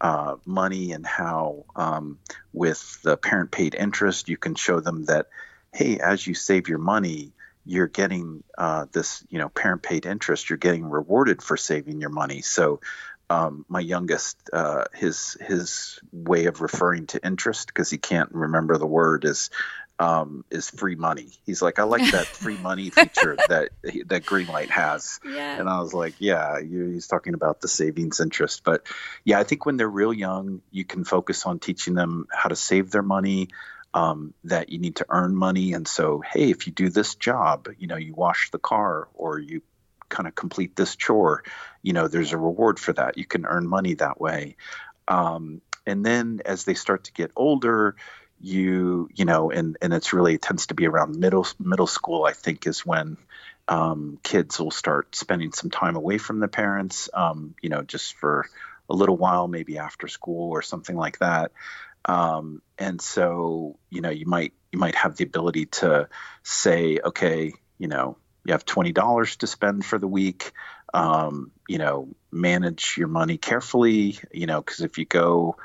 uh, 0.00 0.36
money 0.44 0.92
and 0.92 1.06
how 1.06 1.64
um, 1.74 2.18
with 2.52 3.00
the 3.02 3.16
parent 3.16 3.50
paid 3.50 3.74
interest 3.74 4.28
you 4.28 4.36
can 4.36 4.54
show 4.54 4.80
them 4.80 5.04
that 5.06 5.28
hey, 5.74 5.98
as 5.98 6.24
you 6.26 6.34
save 6.34 6.68
your 6.68 6.78
money, 6.78 7.32
you're 7.66 7.88
getting 7.88 8.44
uh, 8.56 8.86
this, 8.92 9.24
you 9.28 9.38
know, 9.38 9.48
parent 9.48 9.82
paid 9.82 10.06
interest. 10.06 10.48
You're 10.48 10.56
getting 10.56 10.84
rewarded 10.84 11.42
for 11.42 11.56
saving 11.56 12.00
your 12.00 12.10
money. 12.10 12.42
So, 12.42 12.80
um, 13.28 13.64
my 13.68 13.80
youngest, 13.80 14.36
uh, 14.52 14.84
his 14.94 15.36
his 15.40 15.98
way 16.12 16.44
of 16.44 16.60
referring 16.60 17.06
to 17.08 17.26
interest 17.26 17.68
because 17.68 17.90
he 17.90 17.96
can't 17.96 18.30
remember 18.32 18.76
the 18.76 18.86
word 18.86 19.24
is 19.24 19.50
um, 19.98 20.44
is 20.50 20.68
free 20.70 20.94
money. 20.94 21.30
He's 21.46 21.62
like, 21.62 21.78
I 21.78 21.84
like 21.84 22.10
that 22.12 22.26
free 22.26 22.58
money 22.58 22.90
feature 22.90 23.36
that 23.48 23.70
that 23.82 24.24
Greenlight 24.26 24.68
has. 24.68 25.20
Yeah. 25.24 25.58
And 25.58 25.68
I 25.68 25.80
was 25.80 25.94
like, 25.94 26.14
yeah, 26.18 26.60
he's 26.60 27.06
talking 27.06 27.34
about 27.34 27.60
the 27.60 27.68
savings 27.68 28.20
interest. 28.20 28.62
But 28.62 28.86
yeah, 29.24 29.38
I 29.38 29.44
think 29.44 29.64
when 29.64 29.78
they're 29.78 29.88
real 29.88 30.12
young, 30.12 30.60
you 30.70 30.84
can 30.84 31.04
focus 31.04 31.46
on 31.46 31.58
teaching 31.58 31.94
them 31.94 32.26
how 32.30 32.50
to 32.50 32.56
save 32.56 32.90
their 32.90 33.02
money, 33.02 33.48
um, 33.94 34.34
that 34.42 34.70
you 34.70 34.78
need 34.78 34.96
to 34.96 35.06
earn 35.08 35.34
money. 35.34 35.72
And 35.72 35.86
so, 35.86 36.20
hey, 36.20 36.50
if 36.50 36.66
you 36.66 36.72
do 36.72 36.90
this 36.90 37.14
job, 37.14 37.68
you 37.78 37.86
know, 37.86 37.96
you 37.96 38.12
wash 38.12 38.50
the 38.50 38.58
car 38.58 39.08
or 39.14 39.38
you 39.38 39.62
kind 40.08 40.26
of 40.26 40.34
complete 40.34 40.74
this 40.74 40.96
chore, 40.96 41.44
you 41.80 41.92
know, 41.92 42.08
there's 42.08 42.32
a 42.32 42.36
reward 42.36 42.80
for 42.80 42.92
that. 42.92 43.16
You 43.16 43.24
can 43.24 43.46
earn 43.46 43.66
money 43.68 43.94
that 43.94 44.20
way. 44.20 44.56
Um, 45.06 45.62
and 45.86 46.04
then 46.04 46.42
as 46.44 46.64
they 46.64 46.74
start 46.74 47.04
to 47.04 47.12
get 47.12 47.30
older, 47.36 47.94
you 48.40 49.08
you 49.14 49.24
know, 49.24 49.50
and 49.50 49.76
and 49.80 49.94
it's 49.94 50.12
really 50.12 50.34
it 50.34 50.42
tends 50.42 50.66
to 50.66 50.74
be 50.74 50.86
around 50.86 51.16
middle 51.16 51.46
middle 51.58 51.86
school. 51.86 52.24
I 52.24 52.32
think 52.32 52.66
is 52.66 52.84
when 52.84 53.16
um, 53.68 54.18
kids 54.22 54.58
will 54.58 54.70
start 54.70 55.14
spending 55.14 55.52
some 55.52 55.70
time 55.70 55.96
away 55.96 56.18
from 56.18 56.40
the 56.40 56.48
parents. 56.48 57.08
Um, 57.14 57.54
you 57.62 57.68
know, 57.68 57.82
just 57.82 58.14
for 58.14 58.46
a 58.90 58.94
little 58.94 59.16
while, 59.16 59.46
maybe 59.48 59.78
after 59.78 60.08
school 60.08 60.50
or 60.50 60.62
something 60.62 60.96
like 60.96 61.18
that. 61.20 61.52
Um, 62.04 62.62
and 62.78 63.00
so, 63.00 63.78
you 63.90 64.00
know, 64.00 64.10
you 64.10 64.26
might 64.26 64.52
you 64.72 64.78
might 64.78 64.94
have 64.94 65.16
the 65.16 65.24
ability 65.24 65.66
to 65.66 66.08
say, 66.42 66.98
okay, 67.04 67.52
you 67.78 67.88
know, 67.88 68.18
you 68.44 68.52
have 68.52 68.64
twenty 68.64 68.92
dollars 68.92 69.36
to 69.36 69.46
spend 69.46 69.84
for 69.84 69.98
the 69.98 70.08
week. 70.08 70.52
Um, 70.92 71.50
you 71.68 71.78
know, 71.78 72.08
manage 72.30 72.96
your 72.98 73.08
money 73.08 73.36
carefully. 73.36 74.18
You 74.32 74.46
know, 74.46 74.60
because 74.60 74.80
if 74.80 74.98
you 74.98 75.04
go 75.06 75.56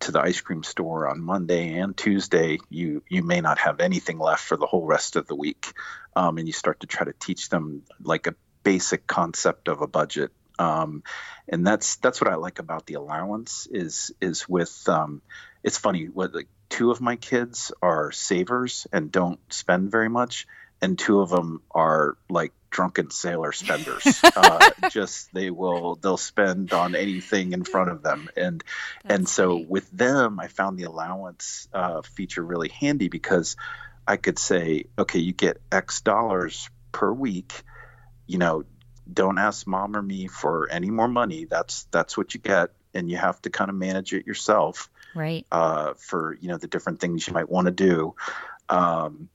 to 0.00 0.12
the 0.12 0.20
ice 0.20 0.40
cream 0.40 0.62
store 0.62 1.08
on 1.08 1.20
Monday 1.20 1.78
and 1.78 1.96
Tuesday, 1.96 2.58
you 2.68 3.02
you 3.08 3.22
may 3.22 3.40
not 3.40 3.58
have 3.58 3.80
anything 3.80 4.18
left 4.18 4.44
for 4.44 4.56
the 4.56 4.66
whole 4.66 4.86
rest 4.86 5.16
of 5.16 5.26
the 5.26 5.36
week, 5.36 5.72
um, 6.16 6.38
and 6.38 6.46
you 6.46 6.52
start 6.52 6.80
to 6.80 6.86
try 6.86 7.04
to 7.04 7.14
teach 7.18 7.48
them 7.48 7.82
like 8.02 8.26
a 8.26 8.34
basic 8.62 9.06
concept 9.06 9.68
of 9.68 9.82
a 9.82 9.86
budget 9.86 10.32
um, 10.58 11.02
and 11.48 11.66
that's 11.66 11.96
that's 11.96 12.20
what 12.20 12.30
I 12.30 12.36
like 12.36 12.58
about 12.58 12.86
the 12.86 12.94
allowance 12.94 13.66
is 13.70 14.12
is 14.20 14.48
with 14.48 14.88
um, 14.88 15.22
it's 15.62 15.78
funny 15.78 16.06
what 16.06 16.34
like 16.34 16.48
two 16.68 16.90
of 16.90 17.00
my 17.00 17.16
kids 17.16 17.72
are 17.82 18.12
savers 18.12 18.86
and 18.92 19.10
don't 19.12 19.40
spend 19.52 19.90
very 19.90 20.08
much 20.08 20.46
and 20.82 20.98
two 20.98 21.20
of 21.20 21.30
them 21.30 21.62
are 21.70 22.16
like 22.28 22.52
drunken 22.70 23.10
sailor 23.10 23.52
spenders 23.52 24.20
uh, 24.36 24.70
just 24.90 25.32
they 25.32 25.50
will 25.50 25.94
they'll 25.96 26.16
spend 26.16 26.72
on 26.72 26.96
anything 26.96 27.52
in 27.52 27.62
front 27.62 27.90
of 27.90 28.02
them 28.02 28.28
and 28.36 28.64
That's 29.04 29.14
and 29.14 29.28
so 29.28 29.52
funny. 29.54 29.66
with 29.68 29.90
them 29.92 30.40
i 30.40 30.48
found 30.48 30.76
the 30.78 30.84
allowance 30.84 31.68
uh, 31.72 32.02
feature 32.02 32.42
really 32.44 32.68
handy 32.68 33.08
because 33.08 33.56
i 34.06 34.16
could 34.16 34.38
say 34.38 34.86
okay 34.98 35.20
you 35.20 35.32
get 35.32 35.60
x 35.70 36.00
dollars 36.00 36.68
per 36.90 37.12
week 37.12 37.52
you 38.26 38.38
know 38.38 38.64
don't 39.10 39.38
ask 39.38 39.66
mom 39.66 39.96
or 39.96 40.02
me 40.02 40.26
for 40.26 40.68
any 40.70 40.90
more 40.90 41.08
money. 41.08 41.44
That's 41.44 41.84
that's 41.90 42.16
what 42.16 42.34
you 42.34 42.40
get 42.40 42.70
and 42.94 43.10
you 43.10 43.16
have 43.16 43.40
to 43.42 43.50
kind 43.50 43.70
of 43.70 43.76
manage 43.76 44.12
it 44.12 44.26
yourself 44.26 44.88
right. 45.14 45.46
uh, 45.50 45.94
for 45.94 46.36
you 46.40 46.48
know 46.48 46.56
the 46.56 46.68
different 46.68 47.00
things 47.00 47.26
you 47.26 47.34
might 47.34 47.48
want 47.48 47.66
to 47.66 47.72
do. 47.72 48.14
Um, 48.68 49.28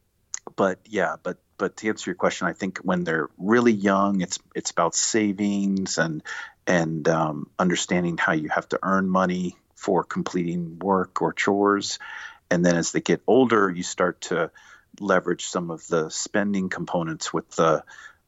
but 0.55 0.79
yeah 0.85 1.15
but 1.21 1.37
but 1.57 1.77
to 1.77 1.87
answer 1.89 2.09
your 2.09 2.15
question 2.15 2.47
i 2.47 2.53
think 2.53 2.79
when 2.79 3.03
they're 3.03 3.29
really 3.37 3.71
young 3.71 4.21
it's 4.21 4.39
it's 4.55 4.71
about 4.71 4.95
savings 4.95 5.97
and 5.97 6.23
and 6.67 7.07
um, 7.07 7.49
understanding 7.57 8.17
how 8.17 8.33
you 8.33 8.49
have 8.49 8.69
to 8.69 8.79
earn 8.83 9.09
money 9.09 9.57
for 9.73 10.03
completing 10.03 10.77
work 10.77 11.23
or 11.23 11.33
chores. 11.33 11.97
And 12.51 12.63
then 12.63 12.75
as 12.75 12.91
they 12.91 13.01
get 13.01 13.23
older 13.25 13.71
you 13.71 13.81
start 13.81 14.21
to 14.21 14.51
leverage 14.99 15.45
some 15.45 15.71
of 15.71 15.87
the 15.87 16.09
spending 16.09 16.69
components 16.69 17.33
with 17.33 17.49
the 17.51 17.83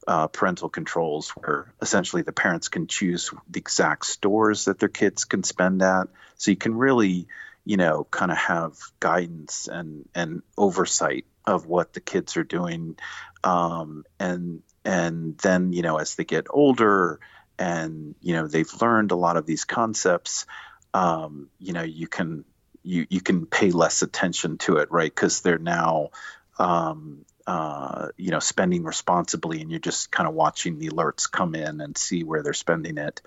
uh, 0.08 0.28
parental 0.28 0.70
controls 0.70 1.30
where 1.32 1.74
essentially 1.82 2.22
the 2.22 2.32
parents 2.32 2.70
can 2.70 2.88
choose 2.88 3.32
the 3.50 3.60
exact 3.60 4.06
stores 4.06 4.66
that 4.66 4.80
their 4.80 4.90
kids 4.90 5.26
can 5.26 5.44
spend 5.44 5.82
at. 5.82 6.08
So 6.36 6.52
you 6.52 6.58
can 6.58 6.76
really, 6.76 7.28
you 7.66 7.78
know, 7.78 8.08
kind 8.10 8.32
of 8.32 8.38
have 8.38 8.74
guidance 9.00 9.68
and, 9.68 10.08
and 10.16 10.42
oversight 10.58 11.26
of 11.46 11.68
what 11.68 11.94
the 11.94 12.02
kids 12.02 12.38
are 12.38 12.44
doing. 12.44 12.98
Um, 13.44 14.06
and, 14.20 14.64
and 14.84 15.38
then, 15.38 15.74
you 15.74 15.82
know, 15.82 15.98
as 15.98 16.16
they 16.16 16.24
get 16.24 16.48
older 16.50 17.20
and, 17.60 18.16
you 18.22 18.34
know, 18.34 18.48
they've 18.48 18.82
learned 18.82 19.12
a 19.12 19.16
lot 19.16 19.38
of 19.38 19.46
these 19.46 19.66
concepts, 19.66 20.46
um, 20.94 21.50
you 21.60 21.74
know, 21.74 21.84
you 21.84 22.08
can 22.08 22.44
you 22.84 23.06
you 23.10 23.22
can 23.22 23.46
pay 23.46 23.72
less 23.72 24.02
attention 24.02 24.58
to 24.58 24.78
it, 24.78 24.92
right? 24.92 25.14
Because 25.14 25.42
they're 25.42 25.58
now 25.58 26.10
um, 26.58 27.26
uh, 27.52 28.08
you 28.16 28.32
know 28.32 28.40
spending 28.40 28.86
responsibly, 28.86 29.60
and 29.60 29.70
you're 29.70 29.80
just 29.82 30.10
kind 30.10 30.26
of 30.30 30.34
watching 30.34 30.80
the 30.80 30.88
alerts 30.88 31.30
come 31.30 31.54
in 31.54 31.82
and 31.82 31.98
see 31.98 32.24
where 32.24 32.42
they're 32.42 32.54
spending 32.54 32.98
it. 32.98 33.22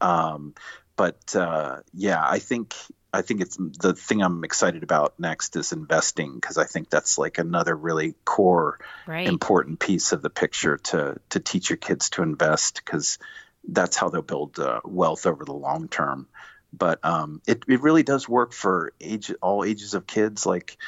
Um, 0.00 0.54
but 0.96 1.36
uh, 1.36 1.80
yeah, 1.92 2.24
I 2.26 2.38
think 2.38 2.74
I 3.12 3.20
think 3.20 3.42
it's 3.42 3.58
the 3.58 3.92
thing 3.92 4.22
I'm 4.22 4.44
excited 4.44 4.82
about 4.82 5.20
next 5.20 5.56
is 5.56 5.72
investing 5.72 6.36
because 6.36 6.56
I 6.56 6.64
think 6.64 6.88
that's 6.88 7.18
like 7.18 7.36
another 7.36 7.76
really 7.76 8.14
core 8.24 8.78
right. 9.06 9.28
important 9.28 9.78
piece 9.78 10.12
of 10.12 10.22
the 10.22 10.30
picture 10.30 10.78
to 10.78 11.20
to 11.28 11.40
teach 11.40 11.68
your 11.68 11.76
kids 11.76 12.08
to 12.10 12.22
invest 12.22 12.80
because 12.82 13.18
that's 13.68 13.98
how 13.98 14.08
they'll 14.08 14.22
build 14.22 14.58
uh, 14.58 14.80
wealth 14.86 15.26
over 15.26 15.44
the 15.44 15.52
long 15.52 15.88
term. 15.88 16.28
But 16.72 17.04
um, 17.04 17.42
it 17.46 17.64
it 17.68 17.82
really 17.82 18.04
does 18.04 18.26
work 18.26 18.54
for 18.54 18.94
age 19.02 19.34
all 19.42 19.64
ages 19.64 19.92
of 19.92 20.06
kids. 20.06 20.46
Like 20.46 20.78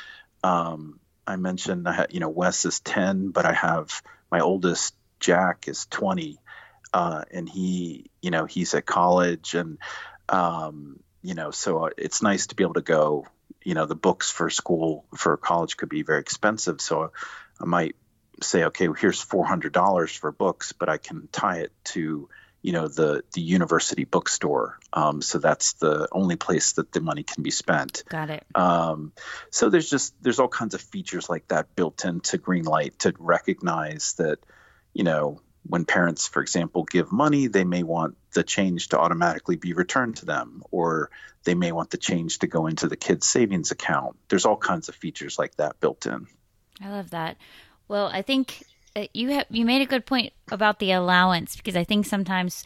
um, 0.43 1.01
I 1.29 1.37
mentioned, 1.37 1.89
I 1.89 1.93
ha- 1.93 2.07
you 2.11 2.21
know 2.21 2.31
Wes 2.31 2.65
is 2.65 2.81
ten, 2.81 3.31
but 3.31 3.45
I 3.45 3.53
have 3.53 4.03
my 4.31 4.41
oldest 4.41 4.95
Jack 5.21 5.69
is 5.69 5.87
twenty, 5.87 6.41
uh, 6.93 7.25
and 7.31 7.49
he 7.49 8.11
you 8.23 8.31
know 8.31 8.47
he's 8.47 8.75
at 8.75 8.87
college 8.87 9.55
and 9.55 9.79
um, 10.29 11.01
you 11.23 11.35
know, 11.35 11.51
so 11.51 11.91
it's 11.97 12.23
nice 12.23 12.49
to 12.49 12.55
be 12.55 12.65
able 12.65 12.75
to 12.75 12.81
go. 12.81 13.27
You 13.65 13.75
know, 13.75 13.87
the 13.87 13.95
books 13.95 14.31
for 14.31 14.51
school 14.51 15.05
for 15.17 15.37
college 15.37 15.77
could 15.77 15.89
be 15.89 16.03
very 16.03 16.21
expensive, 16.21 16.81
so 16.81 17.13
I 17.61 17.65
might 17.65 17.97
say, 18.43 18.65
okay, 18.65 18.89
well, 18.89 18.95
here's 18.95 19.21
four 19.21 19.45
hundred 19.45 19.73
dollars 19.73 20.13
for 20.13 20.33
books, 20.33 20.73
but 20.73 20.89
I 20.89 20.97
can 20.97 21.29
tie 21.33 21.59
it 21.59 21.73
to 21.93 22.29
you 22.69 22.73
know 22.73 22.87
the 22.87 23.25
the 23.33 23.41
university 23.41 24.05
bookstore. 24.05 24.79
Um, 24.93 25.23
so 25.23 25.39
that's 25.39 25.73
the 25.85 26.07
only 26.13 26.37
place 26.37 26.73
that 26.73 26.93
the 26.93 27.01
money 27.01 27.23
can 27.23 27.43
be 27.43 27.51
spent. 27.51 28.05
Got 28.11 28.29
it. 28.29 28.45
Um, 28.55 29.13
so 29.51 29.71
there's 29.71 29.89
just 29.89 30.13
there's 30.23 30.39
all 30.39 30.49
kinds 30.49 30.75
of 30.75 30.83
features 30.83 31.31
like 31.31 31.49
that 31.49 31.75
built 31.75 32.05
into 32.05 32.37
Greenlight 32.37 32.99
to 32.99 33.15
recognize 33.19 34.13
that 34.19 34.41
you 34.93 35.03
know 35.03 35.41
when 35.63 35.87
parents, 35.87 36.29
for 36.29 36.43
example, 36.43 36.85
give 36.85 37.11
money, 37.11 37.47
they 37.47 37.65
may 37.65 37.85
want 37.85 38.19
the 38.35 38.43
change 38.43 38.89
to 38.89 38.99
automatically 38.99 39.57
be 39.57 39.73
returned 39.73 40.17
to 40.17 40.27
them, 40.27 40.63
or 40.71 41.09
they 41.45 41.55
may 41.55 41.73
want 41.73 41.89
the 41.89 41.97
change 41.97 42.41
to 42.41 42.49
go 42.49 42.67
into 42.67 42.87
the 42.87 42.97
kid's 42.99 43.27
savings 43.27 43.71
account. 43.71 44.17
There's 44.29 44.45
all 44.45 44.59
kinds 44.59 44.91
of 44.91 44.95
features 44.95 45.39
like 45.39 45.57
that 45.57 45.81
built 45.81 46.05
in. 46.05 46.27
I 46.83 46.91
love 46.91 47.09
that. 47.11 47.39
Well, 47.89 48.09
I 48.13 48.21
think 48.21 48.63
you 49.13 49.31
have 49.31 49.47
you 49.51 49.65
made 49.65 49.83
a 49.83 49.87
good 49.87 50.07
point 50.07 50.33
about 50.51 50.79
the 50.79 50.93
allowance 50.93 51.57
because 51.57 51.77
I 51.77 51.85
think 51.85 52.07
sometimes 52.07 52.65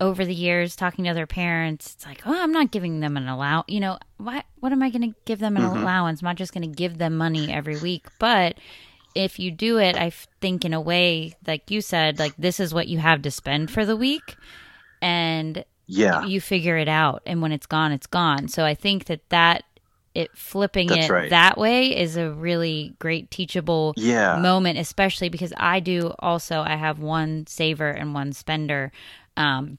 over 0.00 0.24
the 0.24 0.34
years 0.34 0.76
talking 0.76 1.04
to 1.04 1.10
other 1.10 1.26
parents, 1.26 1.94
it's 1.94 2.06
like, 2.06 2.22
oh, 2.26 2.42
I'm 2.42 2.52
not 2.52 2.70
giving 2.70 3.00
them 3.00 3.16
an 3.16 3.28
allowance. 3.28 3.66
You 3.68 3.80
know, 3.80 3.98
what 4.18 4.44
what 4.60 4.72
am 4.72 4.82
I 4.82 4.90
going 4.90 5.12
to 5.12 5.18
give 5.24 5.38
them 5.38 5.56
an 5.56 5.62
mm-hmm. 5.62 5.82
allowance? 5.82 6.20
I'm 6.20 6.26
not 6.26 6.36
just 6.36 6.52
going 6.52 6.68
to 6.68 6.76
give 6.76 6.98
them 6.98 7.16
money 7.16 7.52
every 7.52 7.78
week, 7.78 8.06
but 8.18 8.58
if 9.14 9.38
you 9.38 9.50
do 9.50 9.78
it, 9.78 9.96
I 9.96 10.10
think 10.40 10.64
in 10.64 10.74
a 10.74 10.80
way, 10.80 11.34
like 11.46 11.70
you 11.70 11.80
said, 11.80 12.18
like 12.18 12.36
this 12.36 12.58
is 12.58 12.74
what 12.74 12.88
you 12.88 12.98
have 12.98 13.22
to 13.22 13.30
spend 13.30 13.70
for 13.70 13.84
the 13.84 13.96
week, 13.96 14.36
and 15.00 15.64
yeah, 15.86 16.24
you 16.24 16.40
figure 16.40 16.76
it 16.76 16.88
out, 16.88 17.22
and 17.24 17.40
when 17.40 17.52
it's 17.52 17.66
gone, 17.66 17.92
it's 17.92 18.08
gone. 18.08 18.48
So 18.48 18.64
I 18.64 18.74
think 18.74 19.04
that 19.06 19.28
that 19.30 19.64
it 20.14 20.30
flipping 20.36 20.88
That's 20.88 21.06
it 21.06 21.12
right. 21.12 21.30
that 21.30 21.58
way 21.58 21.96
is 21.96 22.16
a 22.16 22.30
really 22.30 22.94
great 22.98 23.30
teachable 23.30 23.94
yeah. 23.96 24.38
moment, 24.38 24.78
especially 24.78 25.28
because 25.28 25.52
I 25.56 25.80
do 25.80 26.14
also 26.20 26.60
I 26.60 26.76
have 26.76 26.98
one 27.00 27.46
saver 27.46 27.88
and 27.90 28.14
one 28.14 28.32
spender. 28.32 28.92
Um, 29.36 29.78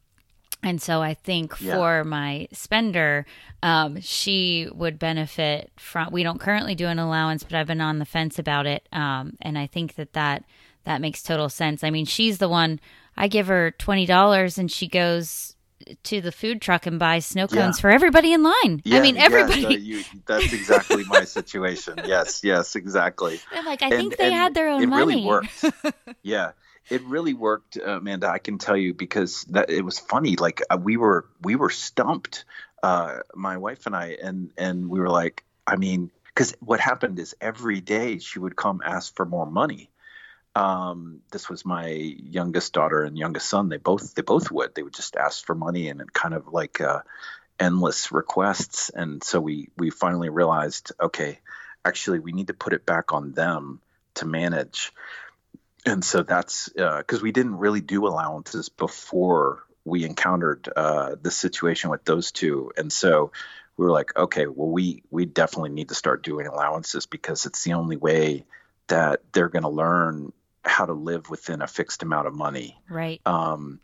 and 0.62 0.82
so 0.82 1.02
I 1.02 1.14
think 1.14 1.54
Yeah. 1.60 1.76
for 1.76 2.04
my 2.04 2.48
spender, 2.52 3.26
um, 3.64 4.02
she 4.02 4.68
would 4.74 4.98
benefit 5.00 5.72
from. 5.78 6.12
We 6.12 6.24
don't 6.24 6.40
currently 6.40 6.76
do 6.76 6.88
an 6.88 7.00
allowance, 7.00 7.44
but 7.44 7.54
I've 7.54 7.68
been 7.68 7.82
on 7.82 8.00
the 8.00 8.06
fence 8.06 8.40
about 8.40 8.66
it, 8.66 8.88
um, 8.92 9.38
and 9.42 9.58
I 9.58 9.68
think 9.68 9.96
that 9.96 10.14
that 10.14 10.44
that 10.84 11.02
makes 11.02 11.24
total 11.24 11.50
sense. 11.50 11.84
I 11.84 11.90
mean, 11.92 12.06
she's 12.06 12.40
the 12.40 12.50
one. 12.50 12.80
I 13.16 13.28
give 13.28 13.48
her 13.48 13.72
twenty 13.72 14.06
dollars, 14.06 14.58
and 14.58 14.72
she 14.72 14.88
goes 14.88 15.55
to 16.04 16.22
the 16.22 16.32
food 16.32 16.62
truck 16.62 16.86
and 16.86 16.98
buy 17.00 17.20
snow 17.20 17.48
Yeah. 17.52 17.62
cones 17.62 17.80
for 17.80 17.90
everybody 17.90 18.34
in 18.34 18.44
line. 18.44 18.82
Yeah, 18.84 18.98
I 19.00 19.02
mean, 19.02 19.18
everybody. 19.18 19.62
Yes, 19.62 19.72
uh, 19.72 19.76
you, 19.78 20.04
that's 20.26 20.54
exactly 20.54 21.04
my 21.06 21.24
situation. 21.26 21.96
Yes, 22.06 22.44
yes, 22.44 22.76
exactly. 22.76 23.40
Like, 23.66 23.82
I 23.82 23.88
And- 23.88 23.96
think 23.96 24.18
they 24.18 24.32
had 24.32 24.54
their 24.54 24.70
own 24.70 24.84
it 24.84 24.88
money. 24.88 25.06
really 25.16 25.26
worked. 25.26 25.66
yeah, 26.24 26.52
it 26.90 27.02
really 27.04 27.34
worked, 27.34 27.78
Amanda. 27.78 28.28
I 28.30 28.38
can 28.40 28.58
tell 28.58 28.78
you 28.78 28.94
because 28.94 29.44
that 29.46 29.70
it 29.70 29.84
was 29.84 30.00
funny. 30.00 30.36
Like 30.36 30.62
uh, 30.70 30.78
we 30.82 30.98
were 30.98 31.26
we 31.42 31.56
were 31.56 31.70
stumped, 31.72 32.46
uh, 32.84 33.20
my 33.34 33.58
wife 33.58 33.86
and 33.86 33.96
I, 33.96 34.18
and 34.22 34.52
and 34.58 34.90
we 34.90 35.00
were 35.00 35.10
like, 35.10 35.44
I 35.66 35.76
mean, 35.78 36.12
because 36.28 36.56
what 36.60 36.80
happened 36.80 37.18
is 37.20 37.36
every 37.42 37.82
day 37.82 38.20
she 38.20 38.38
would 38.40 38.56
come 38.56 38.82
ask 38.86 39.16
for 39.16 39.26
more 39.26 39.46
money. 39.48 39.90
Um, 40.56 41.20
this 41.32 41.50
was 41.50 41.66
my 41.66 41.88
youngest 41.88 42.74
daughter 42.74 43.04
and 43.04 43.18
youngest 43.18 43.50
son. 43.50 43.68
They 43.70 43.78
both 43.78 44.16
they 44.16 44.22
both 44.22 44.50
would. 44.52 44.74
They 44.74 44.84
would 44.84 44.94
just 44.94 45.18
ask 45.18 45.46
for 45.46 45.54
money 45.54 45.90
and 45.90 46.12
kind 46.14 46.34
of 46.34 46.48
like 46.48 46.80
uh, 46.80 47.02
endless 47.60 48.12
requests. 48.12 48.90
And 48.90 49.24
so 49.24 49.40
we 49.42 49.70
we 49.78 49.90
finally 49.90 50.30
realized, 50.30 50.94
okay, 51.00 51.40
actually 51.84 52.20
we 52.20 52.32
need 52.32 52.48
to 52.48 52.54
put 52.54 52.74
it 52.74 52.86
back 52.86 53.14
on 53.14 53.34
them 53.34 53.82
to 54.16 54.26
manage. 54.26 54.94
And 55.86 56.04
so 56.04 56.24
that's 56.24 56.70
because 56.70 57.22
we 57.22 57.32
didn't 57.32 57.58
really 57.58 57.82
do 57.82 58.08
allowances 58.08 58.70
before 58.70 59.64
we 59.84 60.04
encountered 60.04 60.68
uh, 60.76 61.16
this 61.22 61.38
situation 61.38 61.92
with 61.92 62.04
those 62.06 62.32
two. 62.32 62.72
And 62.76 62.92
so 62.92 63.32
we 63.78 63.86
were 63.86 63.92
like, 63.92 64.16
okay, 64.18 64.48
well 64.48 64.70
we 64.70 65.04
we 65.12 65.26
definitely 65.26 65.72
need 65.72 65.90
to 65.90 65.96
start 65.96 66.24
doing 66.24 66.48
allowances 66.48 67.06
because 67.06 67.46
it's 67.46 67.64
the 67.64 67.74
only 67.74 67.98
way 67.98 68.46
that 68.88 69.22
they're 69.32 69.50
going 69.50 69.64
to 69.64 69.70
learn 69.70 70.32
how 70.66 70.86
to 70.86 70.94
live 70.94 71.30
within 71.30 71.62
a 71.62 71.68
fixed 71.68 72.04
amount 72.04 72.28
of 72.28 72.34
money. 72.34 72.80
right. 72.90 73.22
Um, 73.26 73.80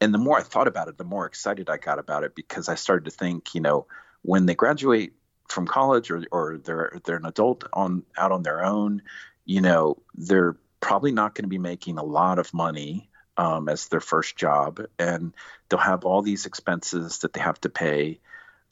and 0.00 0.12
the 0.12 0.18
more 0.18 0.38
I 0.38 0.42
thought 0.42 0.68
about 0.68 0.88
it, 0.88 0.98
the 0.98 1.04
more 1.04 1.26
excited 1.26 1.70
I 1.70 1.78
got 1.78 1.98
about 1.98 2.24
it 2.24 2.34
because 2.34 2.68
I 2.68 2.74
started 2.74 3.06
to 3.06 3.10
think, 3.10 3.54
you 3.54 3.60
know, 3.60 3.86
when 4.22 4.46
they 4.46 4.54
graduate 4.54 5.14
from 5.48 5.66
college 5.66 6.10
or, 6.10 6.24
or 6.30 6.58
they're 6.58 7.00
they're 7.04 7.16
an 7.16 7.24
adult 7.24 7.64
on 7.72 8.02
out 8.18 8.32
on 8.32 8.42
their 8.42 8.64
own, 8.64 9.02
you 9.44 9.60
know, 9.60 9.96
they're 10.14 10.56
probably 10.80 11.12
not 11.12 11.34
going 11.34 11.44
to 11.44 11.48
be 11.48 11.58
making 11.58 11.98
a 11.98 12.04
lot 12.04 12.38
of 12.38 12.52
money 12.52 13.08
um, 13.36 13.68
as 13.68 13.88
their 13.88 14.00
first 14.00 14.36
job, 14.36 14.80
and 14.98 15.32
they'll 15.68 15.78
have 15.80 16.04
all 16.04 16.22
these 16.22 16.46
expenses 16.46 17.18
that 17.18 17.32
they 17.32 17.40
have 17.40 17.60
to 17.62 17.68
pay. 17.68 18.20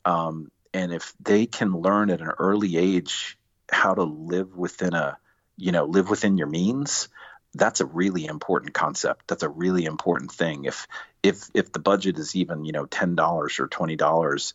Um, 0.04 0.50
and 0.72 0.92
if 0.92 1.14
they 1.20 1.46
can 1.46 1.72
learn 1.72 2.10
at 2.10 2.20
an 2.20 2.32
early 2.38 2.76
age 2.76 3.38
how 3.70 3.94
to 3.94 4.02
live 4.02 4.56
within 4.56 4.94
a, 4.94 5.18
you 5.56 5.72
know, 5.72 5.84
live 5.84 6.10
within 6.10 6.36
your 6.36 6.46
means, 6.46 7.08
that's 7.54 7.80
a 7.80 7.86
really 7.86 8.26
important 8.26 8.74
concept. 8.74 9.28
That's 9.28 9.42
a 9.42 9.48
really 9.48 9.84
important 9.84 10.32
thing. 10.32 10.64
If 10.64 10.86
if 11.22 11.48
if 11.54 11.72
the 11.72 11.78
budget 11.78 12.18
is 12.18 12.34
even 12.36 12.64
you 12.64 12.72
know 12.72 12.86
ten 12.86 13.14
dollars 13.14 13.60
or 13.60 13.68
twenty 13.68 13.96
dollars, 13.96 14.54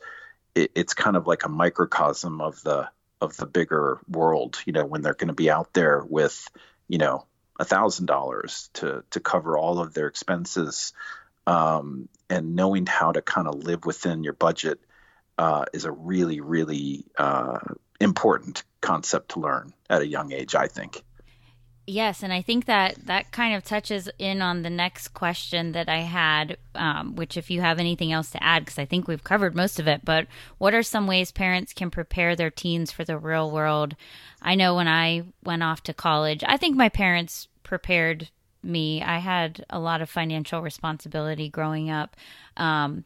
it, 0.53 0.71
it's 0.75 0.93
kind 0.93 1.15
of 1.15 1.25
like 1.25 1.45
a 1.45 1.49
microcosm 1.49 2.41
of 2.41 2.61
the 2.63 2.89
of 3.21 3.35
the 3.37 3.45
bigger 3.45 3.99
world. 4.07 4.59
You 4.65 4.73
know, 4.73 4.85
when 4.85 5.01
they're 5.01 5.13
going 5.13 5.29
to 5.29 5.33
be 5.33 5.49
out 5.49 5.73
there 5.73 6.03
with 6.07 6.47
you 6.87 6.97
know 6.97 7.25
a 7.59 7.65
thousand 7.65 8.07
dollars 8.07 8.69
to 8.73 9.03
to 9.11 9.19
cover 9.19 9.57
all 9.57 9.79
of 9.79 9.93
their 9.93 10.07
expenses, 10.07 10.93
um, 11.47 12.09
and 12.29 12.55
knowing 12.55 12.85
how 12.85 13.11
to 13.13 13.21
kind 13.21 13.47
of 13.47 13.63
live 13.63 13.85
within 13.85 14.23
your 14.23 14.33
budget 14.33 14.79
uh, 15.37 15.65
is 15.73 15.85
a 15.85 15.91
really 15.91 16.41
really 16.41 17.05
uh, 17.17 17.59
important 18.01 18.63
concept 18.81 19.31
to 19.31 19.39
learn 19.39 19.73
at 19.89 20.01
a 20.01 20.07
young 20.07 20.33
age. 20.33 20.53
I 20.53 20.67
think. 20.67 21.03
Yes, 21.89 22.21
and 22.21 22.31
I 22.31 22.43
think 22.43 22.65
that 22.65 23.07
that 23.07 23.31
kind 23.31 23.55
of 23.55 23.63
touches 23.63 24.07
in 24.19 24.43
on 24.43 24.61
the 24.61 24.69
next 24.69 25.07
question 25.07 25.71
that 25.71 25.89
I 25.89 26.01
had, 26.01 26.57
um, 26.75 27.15
which, 27.15 27.35
if 27.35 27.49
you 27.49 27.61
have 27.61 27.79
anything 27.79 28.11
else 28.11 28.29
to 28.29 28.43
add, 28.43 28.63
because 28.63 28.77
I 28.77 28.85
think 28.85 29.07
we've 29.07 29.23
covered 29.23 29.55
most 29.55 29.79
of 29.79 29.87
it, 29.87 30.05
but 30.05 30.27
what 30.59 30.75
are 30.75 30.83
some 30.83 31.07
ways 31.07 31.31
parents 31.31 31.73
can 31.73 31.89
prepare 31.89 32.35
their 32.35 32.51
teens 32.51 32.91
for 32.91 33.03
the 33.03 33.17
real 33.17 33.49
world? 33.49 33.95
I 34.39 34.53
know 34.53 34.75
when 34.75 34.87
I 34.87 35.23
went 35.43 35.63
off 35.63 35.81
to 35.83 35.93
college, 35.95 36.43
I 36.45 36.57
think 36.57 36.77
my 36.77 36.89
parents 36.89 37.47
prepared 37.63 38.29
me. 38.61 39.01
I 39.01 39.17
had 39.17 39.65
a 39.71 39.79
lot 39.79 40.03
of 40.03 40.11
financial 40.11 40.61
responsibility 40.61 41.49
growing 41.49 41.89
up. 41.89 42.15
Um, 42.55 43.03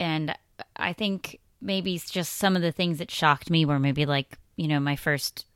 and 0.00 0.34
I 0.74 0.94
think 0.94 1.38
maybe 1.60 1.96
just 1.96 2.38
some 2.38 2.56
of 2.56 2.62
the 2.62 2.72
things 2.72 2.98
that 2.98 3.12
shocked 3.12 3.50
me 3.50 3.64
were 3.64 3.78
maybe 3.78 4.04
like, 4.04 4.36
you 4.56 4.66
know, 4.66 4.80
my 4.80 4.96
first 4.96 5.46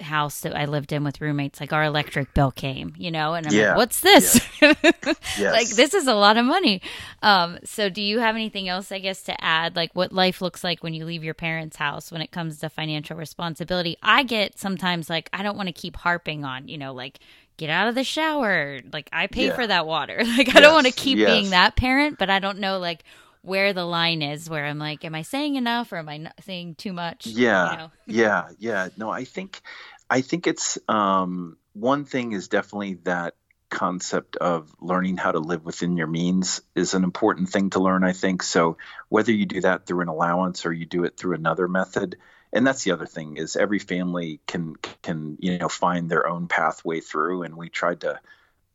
house 0.00 0.40
that 0.40 0.56
I 0.56 0.64
lived 0.64 0.92
in 0.92 1.04
with 1.04 1.20
roommates, 1.20 1.60
like 1.60 1.72
our 1.72 1.84
electric 1.84 2.32
bill 2.34 2.50
came, 2.50 2.94
you 2.96 3.10
know, 3.10 3.34
and 3.34 3.46
I'm 3.46 3.52
Yeah. 3.52 3.68
like, 3.68 3.76
what's 3.76 4.00
this? 4.00 4.40
Yes. 5.38 5.52
like, 5.54 5.68
this 5.68 5.94
is 5.94 6.06
a 6.06 6.14
lot 6.14 6.36
of 6.36 6.44
money. 6.44 6.82
Um, 7.22 7.58
so 7.64 7.88
do 7.88 8.02
you 8.02 8.18
have 8.18 8.34
anything 8.34 8.68
else, 8.68 8.92
I 8.92 8.98
guess, 8.98 9.22
to 9.24 9.44
add? 9.44 9.76
Like 9.76 9.90
what 9.94 10.12
life 10.12 10.40
looks 10.42 10.62
like 10.62 10.82
when 10.82 10.94
you 10.94 11.04
leave 11.04 11.24
your 11.24 11.34
parents' 11.34 11.76
house 11.76 12.12
when 12.12 12.20
it 12.20 12.30
comes 12.30 12.58
to 12.58 12.68
financial 12.68 13.16
responsibility? 13.16 13.96
I 14.02 14.22
get 14.24 14.58
sometimes 14.58 15.08
like, 15.10 15.28
I 15.32 15.42
don't 15.42 15.56
want 15.56 15.68
to 15.68 15.72
keep 15.72 15.96
harping 15.96 16.44
on, 16.44 16.68
you 16.68 16.78
know, 16.78 16.92
like, 16.92 17.18
get 17.56 17.70
out 17.70 17.88
of 17.88 17.94
the 17.94 18.04
shower. 18.04 18.80
Like, 18.92 19.08
I 19.12 19.26
pay 19.26 19.46
Yeah. 19.46 19.54
for 19.54 19.66
that 19.66 19.86
water. 19.86 20.22
Like, 20.36 20.54
I 20.56 20.60
don't 20.60 20.74
want 20.74 20.86
to 20.86 20.92
keep 20.92 21.18
yes. 21.18 21.30
being 21.30 21.50
that 21.50 21.76
parent, 21.76 22.18
but 22.18 22.30
I 22.30 22.38
don't 22.38 22.58
know, 22.58 22.78
like, 22.78 23.04
where 23.42 23.72
the 23.72 23.84
line 23.84 24.22
is 24.22 24.48
where 24.48 24.64
I'm 24.64 24.78
like, 24.78 25.04
am 25.04 25.14
I 25.14 25.22
saying 25.22 25.56
enough 25.56 25.92
or 25.92 25.98
am 25.98 26.08
I 26.08 26.16
not 26.18 26.34
saying 26.44 26.76
too 26.76 26.92
much? 26.92 27.26
Yeah. 27.26 27.70
You 27.70 27.78
know? 27.78 27.90
yeah. 28.06 28.48
Yeah. 28.58 28.88
No, 28.96 29.10
I 29.10 29.24
think, 29.24 29.60
I 30.08 30.20
think 30.20 30.46
it's, 30.46 30.78
um, 30.88 31.56
one 31.74 32.04
thing 32.04 32.32
is 32.32 32.48
definitely 32.48 32.94
that 33.04 33.34
concept 33.70 34.36
of 34.36 34.70
learning 34.80 35.16
how 35.16 35.32
to 35.32 35.38
live 35.38 35.64
within 35.64 35.96
your 35.96 36.06
means 36.06 36.60
is 36.74 36.94
an 36.94 37.04
important 37.04 37.48
thing 37.48 37.70
to 37.70 37.80
learn, 37.80 38.04
I 38.04 38.12
think. 38.12 38.42
So 38.42 38.76
whether 39.08 39.32
you 39.32 39.46
do 39.46 39.62
that 39.62 39.86
through 39.86 40.02
an 40.02 40.08
allowance 40.08 40.66
or 40.66 40.72
you 40.72 40.84
do 40.84 41.04
it 41.04 41.16
through 41.16 41.34
another 41.34 41.66
method, 41.66 42.18
and 42.52 42.66
that's 42.66 42.84
the 42.84 42.92
other 42.92 43.06
thing 43.06 43.38
is 43.38 43.56
every 43.56 43.78
family 43.78 44.40
can 44.46 44.76
can 45.02 45.38
you 45.40 45.58
know 45.58 45.68
find 45.68 46.10
their 46.10 46.28
own 46.28 46.48
pathway 46.48 47.00
through 47.00 47.44
and 47.44 47.56
we 47.56 47.70
tried 47.70 48.02
to 48.02 48.20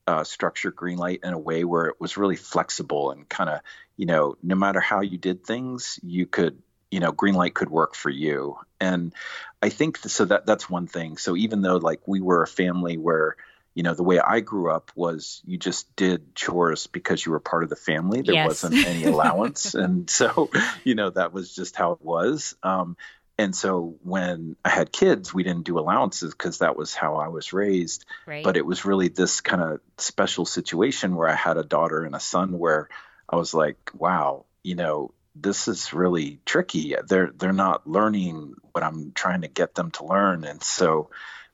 uh, 0.07 0.23
structure 0.23 0.71
greenlight 0.71 1.23
in 1.23 1.33
a 1.33 1.39
way 1.39 1.63
where 1.65 1.87
it 1.87 1.99
was 1.99 2.17
really 2.17 2.37
flexible 2.37 3.11
and 3.11 3.27
kind 3.27 3.49
of 3.49 3.59
you 3.97 4.05
know 4.05 4.37
no 4.41 4.55
matter 4.55 4.79
how 4.79 5.01
you 5.01 5.17
did 5.17 5.43
things 5.45 5.99
you 6.01 6.25
could 6.25 6.61
you 6.89 6.99
know 6.99 7.11
greenlight 7.11 7.53
could 7.53 7.69
work 7.69 7.93
for 7.95 8.09
you. 8.09 8.57
And 8.79 9.13
i 9.61 9.69
think 9.69 9.97
so 9.97 10.25
that 10.25 10.45
that's 10.45 10.69
one 10.69 10.87
thing. 10.87 11.17
So 11.17 11.35
even 11.35 11.61
though 11.61 11.77
like 11.77 12.07
we 12.07 12.21
were 12.21 12.43
a 12.43 12.47
family 12.47 12.97
where 12.97 13.35
you 13.75 13.83
know 13.83 13.93
the 13.93 14.03
way 14.03 14.19
i 14.19 14.39
grew 14.39 14.71
up 14.71 14.91
was 14.95 15.41
you 15.45 15.57
just 15.57 15.95
did 15.95 16.33
chores 16.35 16.87
because 16.87 17.23
you 17.25 17.31
were 17.31 17.39
part 17.39 17.63
of 17.63 17.69
the 17.69 17.75
family. 17.75 18.21
There 18.21 18.35
Yes. 18.35 18.47
wasn't 18.47 18.87
any 18.87 19.03
allowance. 19.03 19.73
And 19.83 20.09
so 20.09 20.49
you 20.83 20.95
know 20.95 21.09
that 21.09 21.33
was 21.33 21.53
just 21.53 21.75
how 21.75 21.91
it 21.93 22.01
was. 22.01 22.55
Um, 22.63 22.97
and 23.37 23.55
so 23.55 23.95
when 24.03 24.55
i 24.65 24.69
had 24.69 24.91
kids 24.91 25.33
we 25.33 25.43
didn't 25.43 25.65
do 25.65 25.77
allowances 25.79 26.31
because 26.31 26.59
that 26.59 26.75
was 26.75 26.93
how 26.95 27.15
i 27.17 27.27
was 27.27 27.53
raised 27.53 28.05
Right. 28.25 28.43
but 28.43 28.57
it 28.57 28.65
was 28.65 28.85
really 28.85 29.07
this 29.09 29.41
kind 29.41 29.61
of 29.61 29.79
special 29.97 30.45
situation 30.45 31.15
where 31.15 31.29
I 31.29 31.35
had 31.35 31.57
a 31.57 31.63
daughter 31.63 32.03
and 32.03 32.15
a 32.15 32.19
son 32.19 32.57
where 32.59 32.89
I 33.29 33.35
was 33.35 33.53
like, 33.53 33.91
wow, 33.93 34.45
you 34.63 34.75
know, 34.75 35.11
this 35.35 35.67
is 35.67 35.91
really 35.93 36.39
tricky. 36.45 36.95
They're 37.07 37.31
they're 37.35 37.51
not 37.53 37.85
learning 37.87 38.55
what 38.71 38.83
I'm 38.83 39.11
trying 39.13 39.41
to 39.41 39.47
get 39.47 39.75
them 39.75 39.91
to 39.91 40.05
learn, 40.05 40.43
and 40.45 40.63
so 40.63 41.09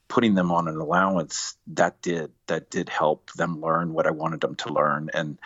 putting 0.08 0.36
them 0.36 0.52
on 0.52 0.68
an 0.68 0.78
allowance 0.78 1.58
that 1.68 2.02
did 2.02 2.32
that 2.48 2.70
did 2.70 2.90
help 2.90 3.32
them 3.34 3.60
learn 3.62 3.94
what 3.94 4.06
I 4.06 4.12
wanted 4.12 4.42
them 4.42 4.56
to 4.58 4.74
learn, 4.74 5.10
and 5.14 5.38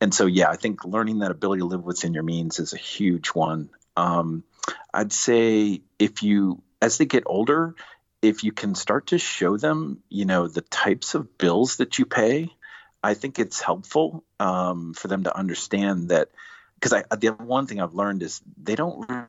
and 0.00 0.12
so 0.12 0.26
yeah, 0.26 0.50
I 0.50 0.56
think 0.56 0.84
learning 0.84 1.20
that 1.20 1.30
ability 1.30 1.60
to 1.60 1.66
live 1.66 1.84
within 1.84 2.14
your 2.14 2.24
means 2.24 2.58
is 2.58 2.72
a 2.72 2.78
huge 2.78 3.28
one. 3.28 3.70
Um, 3.96 4.42
I'd 4.92 5.12
say 5.12 5.82
if 5.98 6.22
you 6.22 6.62
as 6.82 6.98
they 6.98 7.06
get 7.06 7.24
older, 7.26 7.74
if 8.22 8.44
you 8.44 8.52
can 8.52 8.74
start 8.74 9.08
to 9.08 9.18
show 9.18 9.56
them, 9.56 10.02
you 10.08 10.24
know, 10.24 10.46
the 10.46 10.62
types 10.62 11.14
of 11.14 11.38
bills 11.38 11.76
that 11.76 11.98
you 11.98 12.06
pay, 12.06 12.50
I 13.02 13.14
think 13.14 13.38
it's 13.38 13.60
helpful 13.60 14.24
um, 14.38 14.94
for 14.94 15.08
them 15.08 15.24
to 15.24 15.36
understand 15.36 16.10
that. 16.10 16.28
Because 16.74 17.02
the 17.18 17.28
one 17.32 17.66
thing 17.66 17.80
I've 17.80 17.94
learned 17.94 18.22
is 18.22 18.40
they 18.56 18.74
don't 18.74 19.28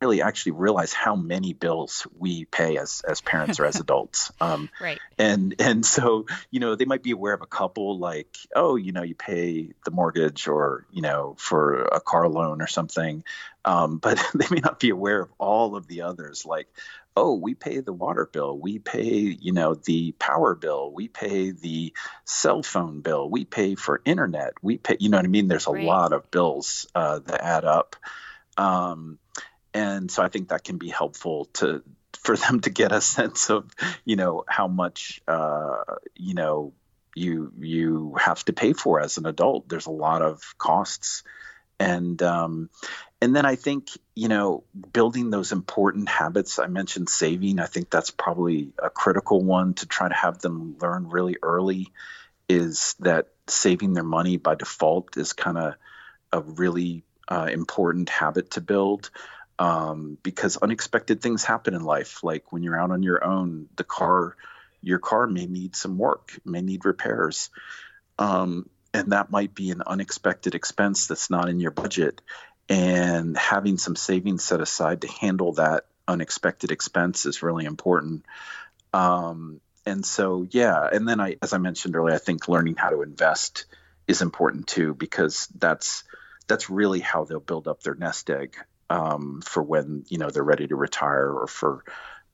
really 0.00 0.20
actually 0.22 0.52
realize 0.52 0.92
how 0.92 1.16
many 1.16 1.52
bills 1.52 2.06
we 2.18 2.44
pay 2.44 2.76
as 2.76 3.02
as 3.08 3.20
parents 3.20 3.58
or 3.60 3.66
as 3.66 3.76
adults. 3.80 4.30
Um, 4.40 4.68
right. 4.80 5.00
and 5.18 5.54
and 5.58 5.84
so 5.84 6.26
you 6.50 6.60
know 6.60 6.74
they 6.74 6.84
might 6.84 7.02
be 7.02 7.12
aware 7.12 7.32
of 7.34 7.42
a 7.42 7.46
couple 7.46 7.98
like 7.98 8.36
oh 8.54 8.76
you 8.76 8.92
know 8.92 9.02
you 9.02 9.14
pay 9.14 9.70
the 9.84 9.90
mortgage 9.90 10.48
or 10.48 10.86
you 10.90 11.00
know 11.02 11.34
for 11.38 11.82
a 11.84 12.00
car 12.00 12.28
loan 12.28 12.60
or 12.60 12.66
something 12.66 13.24
um, 13.64 13.98
but 14.06 14.22
they 14.34 14.46
may 14.50 14.60
not 14.60 14.78
be 14.78 14.90
aware 14.90 15.20
of 15.22 15.30
all 15.38 15.76
of 15.76 15.86
the 15.86 16.02
others 16.02 16.44
like 16.44 16.68
oh 17.16 17.34
we 17.34 17.54
pay 17.54 17.80
the 17.80 17.94
water 17.94 18.28
bill 18.30 18.58
we 18.58 18.78
pay 18.78 19.08
you 19.14 19.52
know 19.52 19.74
the 19.74 20.12
power 20.18 20.54
bill 20.54 20.92
we 20.92 21.08
pay 21.08 21.50
the 21.50 21.94
cell 22.26 22.62
phone 22.62 23.00
bill 23.00 23.30
we 23.30 23.46
pay 23.46 23.74
for 23.74 24.02
internet 24.04 24.52
we 24.60 24.76
pay 24.76 24.98
you 25.00 25.08
know 25.08 25.16
what 25.16 25.24
i 25.24 25.28
mean 25.28 25.48
there's 25.48 25.66
a 25.66 25.70
Right. 25.72 25.86
lot 25.86 26.12
of 26.12 26.30
bills 26.30 26.86
uh, 26.94 27.20
that 27.20 27.42
add 27.42 27.64
up 27.64 27.96
um, 28.58 29.18
and 29.76 30.10
so 30.10 30.22
i 30.22 30.28
think 30.28 30.48
that 30.48 30.64
can 30.64 30.78
be 30.78 30.88
helpful 30.88 31.46
to 31.52 31.82
for 32.26 32.36
them 32.36 32.60
to 32.60 32.70
get 32.70 32.92
a 32.92 33.00
sense 33.00 33.50
of 33.50 33.70
you 34.04 34.16
know 34.16 34.44
how 34.48 34.68
much 34.68 35.20
uh, 35.28 35.82
you 36.14 36.34
know 36.34 36.72
you 37.16 37.52
you 37.58 38.14
have 38.20 38.44
to 38.44 38.52
pay 38.52 38.74
for 38.74 39.00
as 39.00 39.16
an 39.16 39.26
adult. 39.26 39.68
There's 39.68 39.86
a 39.86 39.90
lot 39.90 40.22
of 40.22 40.42
costs. 40.58 41.24
And 41.78 42.22
um, 42.22 42.70
and 43.20 43.34
then 43.34 43.44
I 43.46 43.56
think 43.56 43.88
you 44.14 44.28
know 44.28 44.64
building 44.92 45.30
those 45.30 45.52
important 45.52 46.08
habits 46.08 46.58
I 46.58 46.66
mentioned 46.66 47.08
saving. 47.08 47.58
I 47.58 47.66
think 47.66 47.90
that's 47.90 48.10
probably 48.10 48.72
a 48.78 48.90
critical 48.90 49.42
one 49.42 49.74
to 49.74 49.86
try 49.86 50.08
to 50.08 50.14
have 50.14 50.38
them 50.38 50.76
learn 50.80 51.08
really 51.08 51.36
early 51.42 51.92
is 52.48 52.94
that 53.00 53.28
saving 53.48 53.92
their 53.92 54.04
money 54.04 54.36
by 54.36 54.54
default 54.54 55.16
is 55.16 55.32
kind 55.32 55.58
of 55.58 55.74
a 56.32 56.40
really 56.40 57.02
uh, 57.28 57.48
important 57.50 58.08
habit 58.08 58.52
to 58.52 58.60
build 58.60 59.10
um, 59.58 60.18
because 60.22 60.56
unexpected 60.56 61.20
things 61.20 61.44
happen 61.44 61.74
in 61.74 61.82
life. 61.82 62.22
Like 62.22 62.52
when 62.52 62.62
you're 62.62 62.78
out 62.78 62.90
on 62.90 63.02
your 63.02 63.24
own 63.24 63.68
the 63.76 63.84
car 63.84 64.36
your 64.82 64.98
car 64.98 65.26
may 65.26 65.46
need 65.46 65.74
some 65.74 65.98
work 65.98 66.38
may 66.44 66.60
need 66.60 66.84
repairs. 66.84 67.50
Um, 68.18 68.68
and 68.94 69.12
that 69.12 69.30
might 69.30 69.54
be 69.54 69.70
an 69.70 69.82
unexpected 69.86 70.54
expense 70.54 71.06
that's 71.06 71.30
not 71.30 71.48
in 71.48 71.60
your 71.60 71.70
budget. 71.70 72.22
And 72.68 73.36
having 73.36 73.78
some 73.78 73.96
savings 73.96 74.44
set 74.44 74.60
aside 74.60 75.02
to 75.02 75.08
handle 75.08 75.52
that 75.54 75.86
unexpected 76.08 76.70
expense 76.70 77.26
is 77.26 77.42
really 77.42 77.64
important. 77.64 78.24
Um, 78.92 79.60
and 79.84 80.04
so 80.04 80.46
yeah. 80.50 80.88
And 80.90 81.08
then 81.08 81.20
i 81.20 81.36
as 81.42 81.52
i 81.52 81.58
mentioned 81.58 81.96
earlier 81.96 82.14
i 82.14 82.18
think 82.18 82.48
learning 82.48 82.76
how 82.76 82.90
to 82.90 83.02
invest 83.02 83.66
is 84.06 84.22
important 84.22 84.66
too 84.66 84.94
because 84.94 85.48
that's 85.58 86.04
that's 86.46 86.70
really 86.70 87.00
how 87.00 87.24
they'll 87.24 87.40
build 87.40 87.66
up 87.66 87.82
their 87.82 87.94
nest 87.94 88.30
egg 88.30 88.56
um, 88.90 89.42
for 89.44 89.62
when 89.62 90.04
you 90.08 90.18
know 90.18 90.30
they're 90.30 90.42
ready 90.42 90.66
to 90.66 90.76
retire 90.76 91.30
or 91.30 91.46
for 91.46 91.84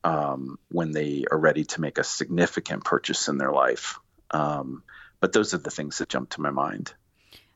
um, 0.04 0.58
when 0.70 0.92
they 0.92 1.24
are 1.30 1.38
ready 1.38 1.64
to 1.64 1.80
make 1.80 1.98
a 1.98 2.04
significant 2.04 2.84
purchase 2.84 3.28
in 3.28 3.38
their 3.38 3.52
life 3.52 3.98
um, 4.30 4.82
but 5.20 5.32
those 5.32 5.54
are 5.54 5.58
the 5.58 5.70
things 5.70 5.98
that 5.98 6.08
jump 6.08 6.30
to 6.30 6.40
my 6.40 6.50
mind 6.50 6.94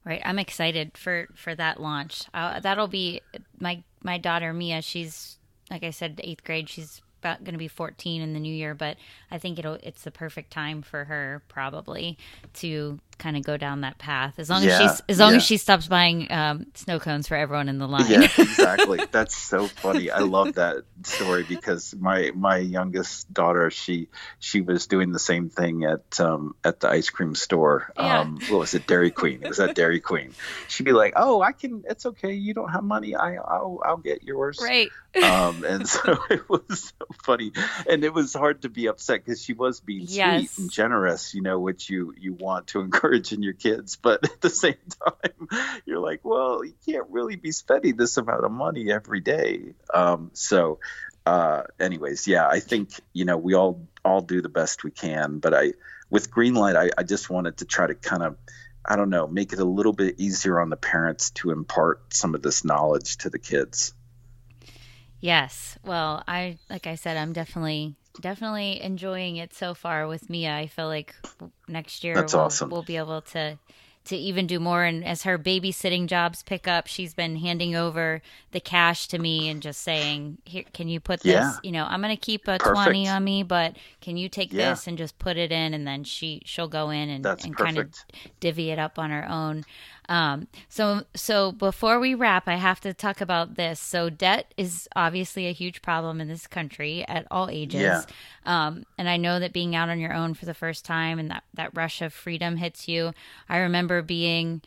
Right. 0.07 0.23
I'm 0.25 0.39
excited 0.39 0.97
for 0.97 1.27
for 1.35 1.53
that 1.57 1.83
launch. 1.83 2.23
Uh, 2.33 2.61
that'll 2.61 2.87
be 2.87 3.23
my 3.59 3.83
my 4.05 4.19
daughter 4.19 4.53
Mia. 4.53 4.81
She's 4.81 5.37
like 5.69 5.83
I 5.83 5.91
said, 5.91 6.21
eighth 6.23 6.45
grade. 6.45 6.69
She's 6.69 7.03
about 7.19 7.43
going 7.43 7.55
to 7.55 7.59
be 7.59 7.67
14 7.67 8.23
in 8.23 8.33
the 8.33 8.39
new 8.39 8.55
year, 8.55 8.73
but 8.73 8.99
I 9.33 9.39
think 9.39 9.59
it'll 9.59 9.79
it's 9.83 10.05
the 10.05 10.13
perfect 10.13 10.53
time 10.53 10.83
for 10.83 11.05
her 11.07 11.43
probably 11.49 12.19
to 12.55 13.01
kind 13.19 13.37
of 13.37 13.43
go 13.45 13.57
down 13.57 13.81
that 13.83 13.99
path. 13.99 14.39
As 14.39 14.51
long 14.51 14.63
Yeah, 14.63 14.71
as 14.83 14.91
she's 14.93 15.03
as 15.09 15.19
long 15.19 15.31
yeah. 15.33 15.37
as 15.39 15.43
she 15.45 15.57
stops 15.57 15.87
buying 15.89 16.31
um, 16.31 16.67
snow 16.75 16.99
cones 16.99 17.29
for 17.29 17.35
everyone 17.37 17.69
in 17.69 17.79
the 17.79 17.89
line. 17.89 18.11
Yeah, 18.11 18.23
exactly. 18.39 19.01
That's 19.11 19.37
so 19.37 19.67
funny. 19.69 20.11
I 20.11 20.21
love 20.21 20.55
that 20.55 20.85
story 21.05 21.45
because 21.45 21.95
my 21.99 22.31
my 22.35 22.59
youngest 22.59 23.33
daughter, 23.33 23.71
she 23.71 24.09
she 24.39 24.61
was 24.61 24.87
doing 24.87 25.13
the 25.13 25.19
same 25.19 25.49
thing 25.51 25.85
at 25.85 26.21
um 26.21 26.55
at 26.65 26.81
the 26.81 26.89
ice 26.89 27.11
cream 27.11 27.35
store. 27.35 27.93
Yeah. 27.97 28.21
Um 28.21 28.39
what 28.49 28.59
was 28.59 28.75
it? 28.75 28.87
Dairy 28.87 29.11
Queen. 29.11 29.41
It 29.43 29.49
was 29.49 29.61
at 29.61 29.75
Dairy 29.75 30.01
Queen. 30.01 30.33
She'd 30.69 30.85
be 30.85 30.93
like, 30.93 31.15
"Oh, 31.17 31.43
I 31.43 31.53
can 31.53 31.85
it's 31.89 32.07
okay. 32.07 32.35
You 32.35 32.55
don't 32.55 32.71
have 32.71 32.85
money. 32.85 33.15
I 33.15 33.37
I'll 33.37 33.81
I'll 33.85 33.97
get 33.97 34.23
yours." 34.23 34.61
Right. 34.63 34.91
Um, 35.23 35.65
and 35.65 35.89
so 35.89 36.17
it 36.31 36.49
was 36.49 36.93
so 36.99 37.07
funny, 37.25 37.53
and 37.89 38.05
it 38.05 38.13
was 38.13 38.35
hard 38.35 38.63
to 38.63 38.69
be 38.69 38.87
upset 38.87 39.25
because 39.25 39.43
she 39.43 39.53
was 39.53 39.81
being 39.81 40.07
Yes. 40.09 40.51
sweet 40.51 40.51
and 40.63 40.71
generous, 40.71 41.35
you 41.35 41.43
know, 41.43 41.59
which 41.59 41.89
you 41.91 42.15
you 42.19 42.33
want 42.35 42.69
to 42.69 42.81
encourage 42.87 43.33
in 43.33 43.43
your 43.43 43.53
kids, 43.55 43.97
but 43.97 44.25
at 44.25 44.41
the 44.41 44.51
same 44.51 44.75
time, 45.07 45.49
you're 45.85 46.01
like, 46.01 46.25
well, 46.25 46.65
you 46.65 46.75
can't 46.87 47.07
really 47.11 47.37
be 47.37 47.53
spending 47.53 47.97
this 47.97 48.17
amount 48.17 48.45
of 48.45 48.51
money 48.53 48.91
every 48.93 49.21
day. 49.21 49.75
Um, 49.93 50.31
so, 50.35 50.81
uh, 51.25 51.63
anyways, 51.81 52.27
yeah, 52.27 52.47
I 52.49 52.61
think 52.61 52.91
you 53.13 53.25
know 53.25 53.37
we 53.37 53.55
all 53.55 53.87
all 54.05 54.21
do 54.21 54.43
the 54.43 54.49
best 54.49 54.85
we 54.85 54.91
can, 54.91 55.39
but 55.39 55.55
I 55.55 55.73
with 56.11 56.31
Greenlight, 56.31 56.77
I, 56.77 56.91
I 56.97 57.03
just 57.03 57.29
wanted 57.31 57.59
to 57.59 57.65
try 57.65 57.87
to 57.87 57.95
kind 57.95 58.23
of. 58.23 58.37
I 58.89 58.95
don't 58.95 59.11
know, 59.11 59.27
make 59.27 59.53
it 59.53 59.59
a 59.59 59.65
little 59.65 59.93
bit 59.93 60.21
easier 60.21 60.61
on 60.61 60.71
the 60.71 60.77
parents 60.77 61.31
to 61.31 61.51
impart 61.51 62.15
some 62.15 62.37
of 62.37 62.43
this 62.43 62.65
knowledge 62.65 63.17
to 63.17 63.31
the 63.31 63.39
kids. 63.41 63.93
Yes. 65.27 65.77
Well, 65.85 66.23
I 66.29 66.59
like 66.71 66.87
I 66.87 66.95
said, 66.95 67.17
I'm 67.17 67.33
definitely 67.33 67.97
definitely 68.21 68.81
enjoying 68.81 69.37
it 69.37 69.53
so 69.53 69.75
far 69.75 70.07
with 70.07 70.31
Mia. 70.31 70.55
I 70.55 70.69
feel 70.69 70.87
like 70.87 71.15
next 71.69 72.05
year 72.05 72.15
That's 72.15 72.33
we'll, 72.33 72.43
awesome. 72.45 72.71
we'll 72.71 72.83
be 72.83 72.97
able 72.97 73.21
to 73.23 73.59
to 74.05 74.17
even 74.17 74.47
do 74.47 74.61
more 74.61 74.85
and 74.85 75.05
as 75.05 75.25
her 75.25 75.37
babysitting 75.37 76.07
jobs 76.07 76.45
pick 76.45 76.69
up, 76.69 76.87
she's 76.87 77.13
been 77.13 77.35
handing 77.35 77.75
over 77.75 78.23
the 78.53 78.61
cash 78.61 79.09
to 79.09 79.19
me 79.19 79.49
and 79.49 79.61
just 79.61 79.81
saying, 79.83 80.39
"Here, 80.45 80.63
can 80.73 80.89
you 80.89 81.01
put 81.01 81.23
this, 81.23 81.33
Yeah. 81.33 81.55
you 81.65 81.73
know, 81.73 81.85
I'm 81.89 82.01
going 82.03 82.15
to 82.15 82.21
keep 82.21 82.43
a 82.47 82.59
Perfect. 82.59 82.85
20 82.85 83.09
on 83.09 83.25
me, 83.25 83.43
but 83.43 83.77
can 84.01 84.17
you 84.17 84.29
take 84.29 84.53
Yeah. 84.53 84.71
this 84.71 84.87
and 84.87 84.97
just 84.97 85.19
put 85.19 85.37
it 85.37 85.51
in 85.51 85.75
and 85.75 85.85
then 85.89 86.05
she 86.05 86.41
she'll 86.45 86.69
go 86.69 86.91
in 86.91 87.09
and 87.11 87.27
and 87.27 87.57
kind 87.57 87.79
of 87.79 87.93
divvy 88.39 88.71
it 88.71 88.79
up 88.79 88.97
on 88.97 89.11
her 89.11 89.29
own. 89.29 89.65
Um, 90.09 90.49
so, 90.69 91.03
so 91.15 91.53
before 91.53 91.99
we 91.99 92.15
wrap, 92.15 92.49
I 92.49 92.57
have 92.57 92.81
to 92.81 92.95
talk 92.95 93.21
about 93.21 93.57
this. 93.57 93.81
So, 93.81 94.11
debt 94.11 94.53
is 94.57 94.89
obviously 94.95 95.47
a 95.47 95.53
huge 95.53 95.83
problem 95.83 96.21
in 96.21 96.29
this 96.29 96.47
country 96.47 97.05
at 97.09 97.27
all 97.31 97.49
ages. 97.51 97.81
Yeah. 97.81 98.03
Um, 98.45 98.85
and 98.97 99.09
I 99.09 99.17
know 99.17 99.41
that 99.41 99.53
being 99.53 99.75
out 99.75 99.89
on 99.89 99.99
your 99.99 100.13
own 100.13 100.35
for 100.35 100.47
the 100.47 100.55
first 100.55 100.85
time 100.85 101.19
and 101.19 101.31
that, 101.31 101.45
that 101.55 101.77
rush 101.77 102.03
of 102.03 102.13
freedom 102.13 102.57
hits 102.57 102.89
you. 102.89 103.13
I 103.49 103.59
remember 103.59 104.03
being 104.03 104.63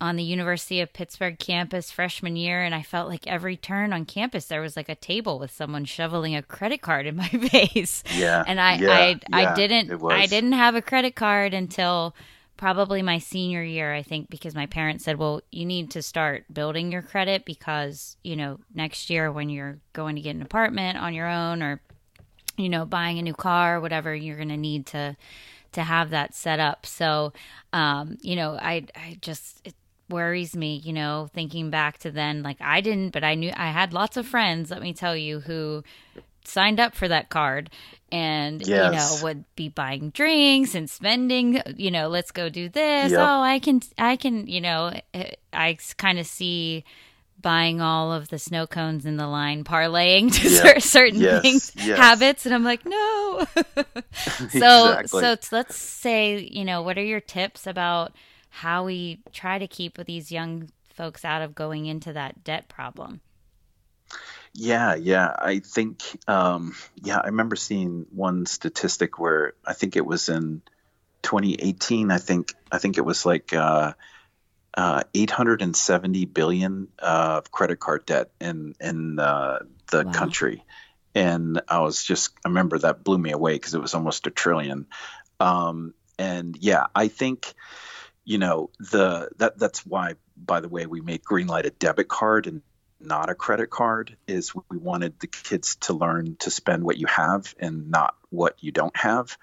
on 0.00 0.16
the 0.16 0.22
University 0.22 0.80
of 0.80 0.92
Pittsburgh 0.92 1.38
campus 1.38 1.90
freshman 1.90 2.36
year, 2.36 2.62
and 2.62 2.74
I 2.74 2.82
felt 2.82 3.08
like 3.08 3.26
every 3.26 3.56
turn 3.56 3.92
on 3.92 4.04
campus 4.04 4.46
there 4.46 4.60
was 4.60 4.76
like 4.76 4.88
a 4.88 4.94
table 4.94 5.38
with 5.38 5.50
someone 5.50 5.84
shoveling 5.84 6.36
a 6.36 6.42
credit 6.42 6.82
card 6.82 7.06
in 7.06 7.16
my 7.16 7.28
face. 7.28 8.04
Yeah, 8.14 8.44
and 8.46 8.60
I 8.60 8.76
yeah, 8.76 8.90
I, 8.90 9.08
yeah, 9.08 9.16
I 9.32 9.54
didn't 9.54 10.02
I 10.04 10.26
didn't 10.26 10.52
have 10.52 10.74
a 10.74 10.82
credit 10.82 11.14
card 11.14 11.54
until 11.54 12.14
probably 12.56 13.02
my 13.02 13.18
senior 13.18 13.62
year, 13.62 13.92
I 13.94 14.02
think, 14.02 14.30
because 14.30 14.54
my 14.54 14.66
parents 14.66 15.04
said, 15.04 15.18
"Well, 15.18 15.42
you 15.50 15.64
need 15.66 15.90
to 15.92 16.02
start 16.02 16.44
building 16.52 16.92
your 16.92 17.02
credit 17.02 17.44
because 17.44 18.16
you 18.22 18.36
know 18.36 18.60
next 18.74 19.10
year 19.10 19.30
when 19.30 19.48
you're 19.48 19.78
going 19.92 20.16
to 20.16 20.22
get 20.22 20.34
an 20.36 20.42
apartment 20.42 20.98
on 20.98 21.14
your 21.14 21.28
own 21.28 21.62
or 21.62 21.80
you 22.56 22.68
know 22.68 22.84
buying 22.84 23.18
a 23.18 23.22
new 23.22 23.34
car 23.34 23.76
or 23.76 23.80
whatever, 23.80 24.14
you're 24.14 24.36
going 24.36 24.48
to 24.48 24.56
need 24.56 24.86
to." 24.86 25.16
to 25.72 25.82
have 25.82 26.08
that 26.08 26.34
set 26.34 26.58
up. 26.58 26.86
So, 26.86 27.34
um, 27.74 28.16
you 28.22 28.34
know, 28.34 28.56
I 28.60 28.86
I 28.94 29.18
just 29.20 29.60
it 29.64 29.74
worries 30.08 30.56
me, 30.56 30.76
you 30.76 30.92
know, 30.92 31.28
thinking 31.34 31.70
back 31.70 31.98
to 31.98 32.10
then. 32.10 32.42
Like 32.42 32.56
I 32.60 32.80
didn't, 32.80 33.10
but 33.10 33.24
I 33.24 33.34
knew 33.34 33.52
I 33.54 33.70
had 33.70 33.92
lots 33.92 34.16
of 34.16 34.26
friends. 34.26 34.70
Let 34.70 34.82
me 34.82 34.92
tell 34.92 35.16
you, 35.16 35.40
who 35.40 35.84
signed 36.46 36.80
up 36.80 36.94
for 36.94 37.08
that 37.08 37.28
card 37.28 37.70
and 38.12 38.66
yes. 38.66 38.68
you 38.68 38.98
know 38.98 39.24
would 39.24 39.44
be 39.56 39.68
buying 39.68 40.10
drinks 40.10 40.74
and 40.74 40.88
spending 40.88 41.60
you 41.76 41.90
know 41.90 42.08
let's 42.08 42.30
go 42.30 42.48
do 42.48 42.68
this 42.68 43.10
yep. 43.10 43.20
oh 43.20 43.42
i 43.42 43.58
can 43.58 43.80
i 43.98 44.14
can 44.14 44.46
you 44.46 44.60
know 44.60 44.92
eh, 45.12 45.32
i 45.52 45.76
kind 45.96 46.18
of 46.18 46.26
see 46.26 46.84
buying 47.40 47.80
all 47.80 48.12
of 48.12 48.28
the 48.28 48.38
snow 48.38 48.66
cones 48.66 49.06
in 49.06 49.16
the 49.16 49.26
line, 49.26 49.64
parlaying 49.64 50.32
to 50.40 50.48
yeah. 50.48 50.78
certain 50.78 51.20
yes. 51.20 51.42
things, 51.42 51.72
yes. 51.76 51.98
habits, 51.98 52.46
and 52.46 52.54
I'm 52.54 52.64
like, 52.64 52.84
no. 52.84 53.46
so, 53.54 54.98
exactly. 54.98 55.06
so 55.06 55.36
let's 55.52 55.76
say, 55.76 56.38
you 56.38 56.64
know, 56.64 56.82
what 56.82 56.98
are 56.98 57.04
your 57.04 57.20
tips 57.20 57.66
about 57.66 58.12
how 58.48 58.84
we 58.84 59.20
try 59.32 59.58
to 59.58 59.68
keep 59.68 59.96
these 60.04 60.32
young 60.32 60.70
folks 60.88 61.24
out 61.24 61.42
of 61.42 61.54
going 61.54 61.86
into 61.86 62.12
that 62.12 62.42
debt 62.42 62.68
problem? 62.68 63.20
Yeah, 64.58 64.94
yeah. 64.94 65.34
I 65.38 65.58
think, 65.58 66.02
um, 66.26 66.74
yeah, 66.96 67.18
I 67.18 67.26
remember 67.26 67.56
seeing 67.56 68.06
one 68.10 68.46
statistic 68.46 69.18
where 69.18 69.52
I 69.66 69.74
think 69.74 69.96
it 69.96 70.06
was 70.06 70.30
in 70.30 70.62
2018. 71.22 72.10
I 72.10 72.16
think, 72.16 72.54
I 72.72 72.78
think 72.78 72.98
it 72.98 73.04
was 73.04 73.26
like. 73.26 73.52
Uh, 73.52 73.92
uh, 74.76 75.02
870 75.14 76.26
billion 76.26 76.88
of 76.98 77.50
credit 77.50 77.80
card 77.80 78.04
debt 78.04 78.30
in 78.40 78.74
in 78.78 79.18
uh, 79.18 79.60
the 79.90 80.04
wow. 80.04 80.12
country, 80.12 80.62
and 81.14 81.62
I 81.66 81.78
was 81.78 82.04
just 82.04 82.32
I 82.44 82.48
remember 82.48 82.78
that 82.80 83.02
blew 83.02 83.16
me 83.16 83.30
away 83.30 83.54
because 83.54 83.72
it 83.72 83.80
was 83.80 83.94
almost 83.94 84.26
a 84.26 84.30
trillion. 84.30 84.86
Um, 85.40 85.94
and 86.18 86.56
yeah, 86.60 86.86
I 86.94 87.08
think 87.08 87.54
you 88.26 88.36
know 88.36 88.68
the 88.78 89.30
that 89.38 89.58
that's 89.58 89.86
why 89.86 90.16
by 90.36 90.60
the 90.60 90.68
way 90.68 90.84
we 90.84 91.00
made 91.00 91.22
Greenlight 91.22 91.64
a 91.64 91.70
debit 91.70 92.08
card 92.08 92.46
and 92.46 92.60
not 93.06 93.30
a 93.30 93.34
credit 93.34 93.70
card 93.70 94.16
is 94.26 94.54
we 94.68 94.76
wanted 94.76 95.18
the 95.20 95.26
kids 95.26 95.76
to 95.76 95.94
learn 95.94 96.36
to 96.40 96.50
spend 96.50 96.84
what 96.84 96.98
you 96.98 97.06
have 97.06 97.54
and 97.58 97.90
not 97.90 98.14
what 98.30 98.56
you 98.60 98.72
don't 98.72 98.96
have 98.96 99.36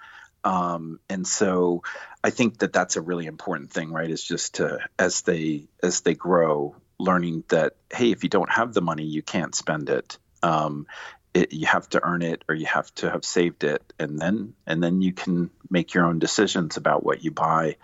um, 0.44 1.00
and 1.08 1.26
so 1.26 1.82
I 2.22 2.30
think 2.30 2.58
that 2.58 2.72
that's 2.72 2.96
a 2.96 3.00
really 3.00 3.26
important 3.26 3.72
thing, 3.72 3.90
right? 3.90 4.10
Is 4.10 4.22
just 4.22 4.56
to 4.56 4.78
as 4.98 5.22
they 5.22 5.68
as 5.82 6.02
they 6.02 6.14
grow, 6.14 6.76
learning 6.98 7.44
that 7.48 7.76
hey, 7.92 8.10
if 8.10 8.22
you 8.22 8.28
don't 8.28 8.52
have 8.52 8.74
the 8.74 8.82
money, 8.82 9.04
you 9.04 9.22
can't 9.22 9.54
spend 9.54 9.88
it. 9.88 10.18
Um, 10.42 10.86
it, 11.32 11.52
you 11.52 11.66
have 11.66 11.88
to 11.88 12.04
earn 12.04 12.22
it 12.22 12.44
or 12.48 12.54
you 12.54 12.66
have 12.66 12.94
to 12.94 13.10
have 13.10 13.24
saved 13.24 13.64
it 13.64 13.82
and 13.98 14.20
then 14.20 14.54
and 14.68 14.80
then 14.80 15.02
you 15.02 15.12
can 15.12 15.50
make 15.68 15.92
your 15.92 16.04
own 16.04 16.20
decisions 16.20 16.76
about 16.76 17.04
what 17.04 17.24
you 17.24 17.32
buy 17.32 17.74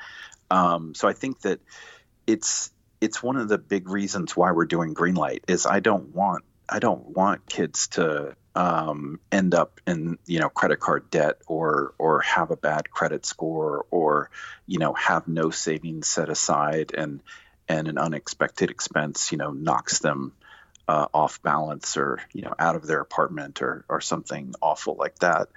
um, 0.53 0.95
so 0.95 1.09
i 1.09 1.13
think 1.13 1.41
that 1.41 1.59
it's 2.29 2.71
it's 3.01 3.23
one 3.23 3.37
of 3.37 3.49
the 3.49 3.59
big 3.59 3.89
reasons 3.89 4.37
why 4.37 4.53
we're 4.53 4.67
doing 4.67 4.95
greenlight 4.95 5.41
is 5.49 5.67
i 5.67 5.81
don't 5.81 6.15
want 6.15 6.45
i 6.69 6.79
don't 6.79 7.09
want 7.09 7.47
kids 7.47 7.89
to 7.89 8.35
um, 8.53 9.21
end 9.31 9.55
up 9.55 9.81
in 9.87 10.19
you 10.27 10.41
know 10.41 10.49
credit 10.49 10.81
card 10.81 11.09
debt 11.11 11.37
or 11.47 11.95
or 11.99 12.21
have 12.21 12.51
a 12.51 12.57
bad 12.57 12.91
credit 12.91 13.25
score 13.25 13.87
or 13.93 14.29
you 14.67 14.79
know 14.79 14.93
have 14.95 15.29
no 15.29 15.51
savings 15.51 16.09
set 16.09 16.29
aside 16.29 16.93
and 16.97 17.23
and 17.69 17.87
an 17.87 17.97
unexpected 17.97 18.71
expense 18.71 19.31
you 19.31 19.39
know 19.39 19.53
knocks 19.53 20.01
them 20.01 20.33
uh, 20.91 21.07
off 21.15 21.41
balance 21.43 21.97
or 21.97 22.19
you 22.33 22.43
know 22.43 22.53
out 22.59 22.75
of 22.75 22.85
their 22.85 23.01
apartment 23.01 23.63
or 23.63 23.85
or 23.89 24.01
something 24.01 24.55
awful 24.61 24.97
like 24.97 25.17
that. 25.21 25.49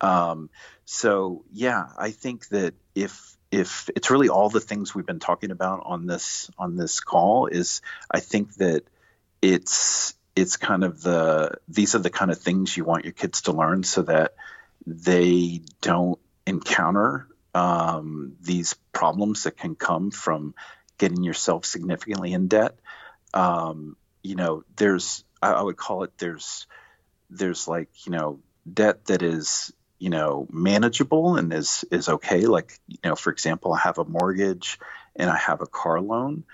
Um, 0.00 0.48
so 0.84 1.44
yeah, 1.52 1.88
I 1.98 2.12
think 2.12 2.48
that 2.50 2.74
if 2.94 3.35
if 3.50 3.88
it's 3.94 4.10
really 4.10 4.28
all 4.28 4.48
the 4.48 4.60
things 4.60 4.94
we've 4.94 5.06
been 5.06 5.20
talking 5.20 5.50
about 5.50 5.82
on 5.84 6.06
this 6.06 6.50
on 6.58 6.76
this 6.76 7.00
call 7.00 7.46
is 7.46 7.80
I 8.10 8.20
think 8.20 8.54
that 8.54 8.84
it's 9.40 10.14
it's 10.34 10.56
kind 10.56 10.84
of 10.84 11.02
the 11.02 11.52
these 11.68 11.94
are 11.94 12.00
the 12.00 12.10
kind 12.10 12.30
of 12.30 12.38
things 12.38 12.76
you 12.76 12.84
want 12.84 13.04
your 13.04 13.12
kids 13.12 13.42
to 13.42 13.52
learn 13.52 13.82
so 13.84 14.02
that 14.02 14.34
they 14.86 15.62
don't 15.80 16.18
encounter 16.46 17.26
um, 17.54 18.36
these 18.40 18.74
problems 18.92 19.44
that 19.44 19.56
can 19.56 19.74
come 19.74 20.10
from 20.10 20.54
getting 20.98 21.22
yourself 21.22 21.64
significantly 21.64 22.32
in 22.32 22.48
debt. 22.48 22.78
Um, 23.32 23.96
you 24.22 24.36
know, 24.36 24.64
there's 24.76 25.24
I, 25.40 25.52
I 25.52 25.62
would 25.62 25.76
call 25.76 26.02
it 26.02 26.18
there's 26.18 26.66
there's 27.30 27.66
like 27.66 27.88
you 28.04 28.12
know 28.12 28.40
debt 28.70 29.06
that 29.06 29.22
is 29.22 29.72
you 29.98 30.10
know 30.10 30.46
manageable 30.50 31.36
and 31.36 31.52
is 31.52 31.84
is 31.90 32.08
okay. 32.08 32.46
Like 32.46 32.78
you 32.86 32.98
know, 33.04 33.16
for 33.16 33.30
example, 33.30 33.72
I 33.72 33.78
have 33.80 33.98
a 33.98 34.04
mortgage 34.04 34.78
and 35.14 35.30
I 35.30 35.36
have 35.36 35.60
a 35.60 35.66
car 35.66 36.00
loan, 36.00 36.44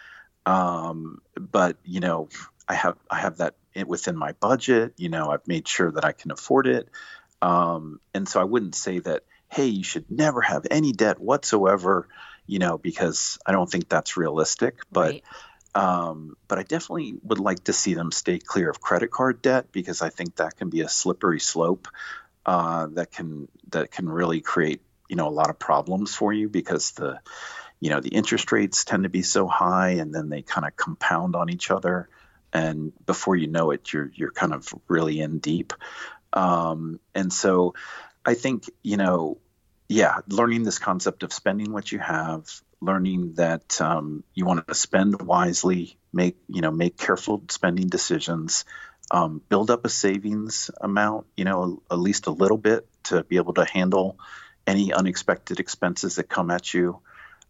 um, 0.46 1.20
but 1.38 1.76
you 1.84 2.00
know 2.00 2.28
I 2.68 2.74
have 2.74 2.96
I 3.10 3.18
have 3.18 3.38
that 3.38 3.54
within 3.86 4.16
my 4.16 4.32
budget. 4.32 4.94
You 4.96 5.08
know, 5.08 5.30
I've 5.30 5.46
made 5.46 5.66
sure 5.66 5.90
that 5.92 6.04
I 6.04 6.12
can 6.12 6.30
afford 6.30 6.66
it. 6.66 6.88
Um, 7.40 8.00
and 8.14 8.28
so 8.28 8.40
I 8.40 8.44
wouldn't 8.44 8.76
say 8.76 9.00
that, 9.00 9.24
hey, 9.48 9.66
you 9.66 9.82
should 9.82 10.10
never 10.10 10.40
have 10.40 10.66
any 10.70 10.92
debt 10.92 11.20
whatsoever, 11.20 12.08
you 12.46 12.60
know, 12.60 12.78
because 12.78 13.38
I 13.44 13.52
don't 13.52 13.70
think 13.70 13.88
that's 13.88 14.16
realistic. 14.16 14.78
But 14.90 15.14
right. 15.14 15.24
um, 15.74 16.36
but 16.48 16.58
I 16.58 16.62
definitely 16.62 17.16
would 17.24 17.40
like 17.40 17.64
to 17.64 17.72
see 17.72 17.94
them 17.94 18.12
stay 18.12 18.38
clear 18.38 18.70
of 18.70 18.80
credit 18.80 19.10
card 19.10 19.42
debt 19.42 19.72
because 19.72 20.02
I 20.02 20.10
think 20.10 20.36
that 20.36 20.56
can 20.56 20.70
be 20.70 20.82
a 20.82 20.88
slippery 20.88 21.40
slope 21.40 21.88
uh, 22.46 22.86
that 22.92 23.12
can 23.12 23.48
that 23.70 23.90
can 23.90 24.08
really 24.08 24.40
create 24.40 24.80
you 25.08 25.16
know 25.16 25.28
a 25.28 25.30
lot 25.30 25.50
of 25.50 25.58
problems 25.58 26.14
for 26.14 26.32
you 26.32 26.48
because 26.48 26.92
the 26.92 27.20
you 27.80 27.90
know 27.90 28.00
the 28.00 28.10
interest 28.10 28.52
rates 28.52 28.84
tend 28.84 29.02
to 29.02 29.08
be 29.08 29.22
so 29.22 29.46
high 29.46 29.90
and 29.90 30.14
then 30.14 30.28
they 30.28 30.42
kind 30.42 30.66
of 30.66 30.76
compound 30.76 31.36
on 31.36 31.50
each 31.50 31.70
other 31.70 32.08
and 32.52 32.92
before 33.06 33.34
you 33.34 33.46
know 33.46 33.70
it, 33.70 33.92
you're 33.92 34.10
you're 34.14 34.32
kind 34.32 34.52
of 34.52 34.72
really 34.88 35.20
in 35.20 35.38
deep. 35.38 35.72
Um, 36.32 37.00
and 37.14 37.32
so, 37.32 37.74
I 38.24 38.34
think 38.34 38.64
you 38.82 38.96
know, 38.96 39.38
yeah, 39.88 40.18
learning 40.28 40.64
this 40.64 40.78
concept 40.78 41.22
of 41.22 41.32
spending 41.32 41.72
what 41.72 41.90
you 41.90 41.98
have, 41.98 42.46
learning 42.80 43.34
that 43.34 43.80
um, 43.80 44.22
you 44.34 44.44
want 44.44 44.66
to 44.66 44.74
spend 44.74 45.22
wisely, 45.22 45.98
make 46.12 46.36
you 46.48 46.60
know, 46.60 46.70
make 46.70 46.98
careful 46.98 47.42
spending 47.48 47.88
decisions, 47.88 48.64
um, 49.12 49.42
build 49.48 49.70
up 49.70 49.84
a 49.84 49.88
savings 49.88 50.70
amount, 50.80 51.26
you 51.36 51.44
know, 51.44 51.82
at 51.90 51.98
least 51.98 52.26
a 52.26 52.32
little 52.32 52.56
bit 52.56 52.88
to 53.04 53.22
be 53.22 53.36
able 53.36 53.54
to 53.54 53.64
handle 53.64 54.18
any 54.66 54.92
unexpected 54.92 55.60
expenses 55.60 56.16
that 56.16 56.24
come 56.24 56.50
at 56.50 56.72
you. 56.72 56.98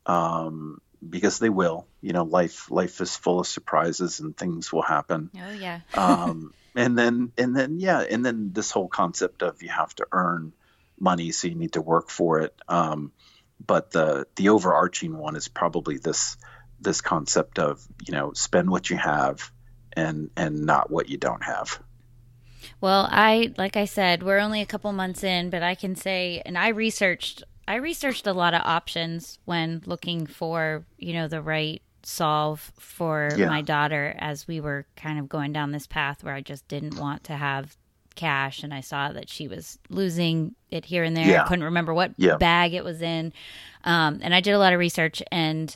Um, 0.04 0.80
because 1.08 1.38
they 1.38 1.48
will. 1.48 1.86
You 2.00 2.12
know, 2.12 2.24
life 2.24 2.70
life 2.70 3.00
is 3.00 3.16
full 3.16 3.40
of 3.40 3.46
surprises 3.46 4.20
and 4.20 4.36
things 4.36 4.72
will 4.72 4.82
happen. 4.82 5.30
Oh 5.36 5.52
yeah. 5.52 5.80
um, 5.94 6.52
and 6.74 6.98
then 6.98 7.32
and 7.38 7.56
then 7.56 7.78
yeah, 7.80 8.00
and 8.00 8.24
then 8.24 8.52
this 8.52 8.70
whole 8.70 8.88
concept 8.88 9.42
of 9.42 9.62
you 9.62 9.68
have 9.68 9.94
to 9.96 10.06
earn 10.12 10.52
money, 10.98 11.32
so 11.32 11.48
you 11.48 11.54
need 11.54 11.72
to 11.72 11.82
work 11.82 12.10
for 12.10 12.40
it. 12.40 12.54
Um, 12.68 13.12
but 13.64 13.92
the 13.92 14.26
the 14.36 14.48
overarching 14.50 15.16
one 15.16 15.36
is 15.36 15.48
probably 15.48 15.98
this 15.98 16.36
this 16.80 17.00
concept 17.00 17.58
of 17.58 17.86
you 18.04 18.12
know 18.12 18.32
spend 18.32 18.70
what 18.70 18.90
you 18.90 18.96
have 18.96 19.51
and 19.96 20.30
and 20.36 20.64
not 20.64 20.90
what 20.90 21.08
you 21.08 21.16
don't 21.16 21.44
have. 21.44 21.80
Well, 22.80 23.08
I 23.10 23.54
like 23.58 23.76
I 23.76 23.84
said, 23.84 24.22
we're 24.22 24.38
only 24.38 24.60
a 24.60 24.66
couple 24.66 24.92
months 24.92 25.24
in, 25.24 25.50
but 25.50 25.62
I 25.62 25.74
can 25.74 25.94
say, 25.94 26.42
and 26.44 26.58
I 26.58 26.68
researched 26.68 27.44
I 27.66 27.76
researched 27.76 28.26
a 28.26 28.32
lot 28.32 28.54
of 28.54 28.62
options 28.64 29.38
when 29.44 29.82
looking 29.86 30.26
for, 30.26 30.84
you 30.98 31.12
know, 31.12 31.28
the 31.28 31.40
right 31.40 31.80
solve 32.02 32.72
for 32.78 33.30
yeah. 33.36 33.46
my 33.46 33.62
daughter 33.62 34.14
as 34.18 34.48
we 34.48 34.60
were 34.60 34.84
kind 34.96 35.18
of 35.18 35.28
going 35.28 35.52
down 35.52 35.70
this 35.70 35.86
path 35.86 36.24
where 36.24 36.34
I 36.34 36.40
just 36.40 36.66
didn't 36.66 36.98
want 36.98 37.24
to 37.24 37.36
have 37.36 37.76
cash 38.14 38.62
and 38.62 38.74
I 38.74 38.80
saw 38.80 39.12
that 39.12 39.28
she 39.28 39.48
was 39.48 39.78
losing 39.88 40.54
it 40.70 40.84
here 40.84 41.04
and 41.04 41.16
there. 41.16 41.26
Yeah. 41.26 41.44
I 41.44 41.48
couldn't 41.48 41.64
remember 41.64 41.94
what 41.94 42.12
yeah. 42.16 42.36
bag 42.36 42.74
it 42.74 42.84
was 42.84 43.00
in. 43.00 43.32
Um, 43.84 44.18
and 44.22 44.34
I 44.34 44.40
did 44.40 44.52
a 44.52 44.58
lot 44.58 44.72
of 44.72 44.78
research 44.78 45.22
and 45.30 45.74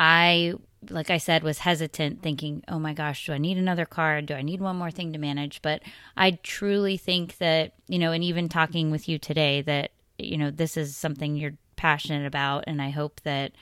I 0.00 0.54
like 0.88 1.10
I 1.10 1.18
said, 1.18 1.42
was 1.42 1.58
hesitant, 1.58 2.22
thinking, 2.22 2.64
oh 2.66 2.78
my 2.78 2.94
gosh, 2.94 3.26
do 3.26 3.34
I 3.34 3.38
need 3.38 3.58
another 3.58 3.84
card? 3.84 4.24
Do 4.24 4.34
I 4.34 4.40
need 4.40 4.62
one 4.62 4.76
more 4.76 4.90
thing 4.90 5.12
to 5.12 5.18
manage? 5.18 5.60
But 5.60 5.82
I 6.16 6.38
truly 6.42 6.96
think 6.96 7.36
that, 7.36 7.74
you 7.86 7.98
know, 7.98 8.12
and 8.12 8.24
even 8.24 8.48
talking 8.48 8.90
with 8.90 9.06
you 9.06 9.18
today, 9.18 9.60
that 9.60 9.90
you 10.16 10.38
know, 10.38 10.50
this 10.50 10.76
is 10.76 10.96
something 10.96 11.36
you're 11.36 11.56
passionate 11.76 12.26
about. 12.26 12.64
And 12.66 12.80
I 12.80 12.90
hope 12.90 13.20
that, 13.24 13.52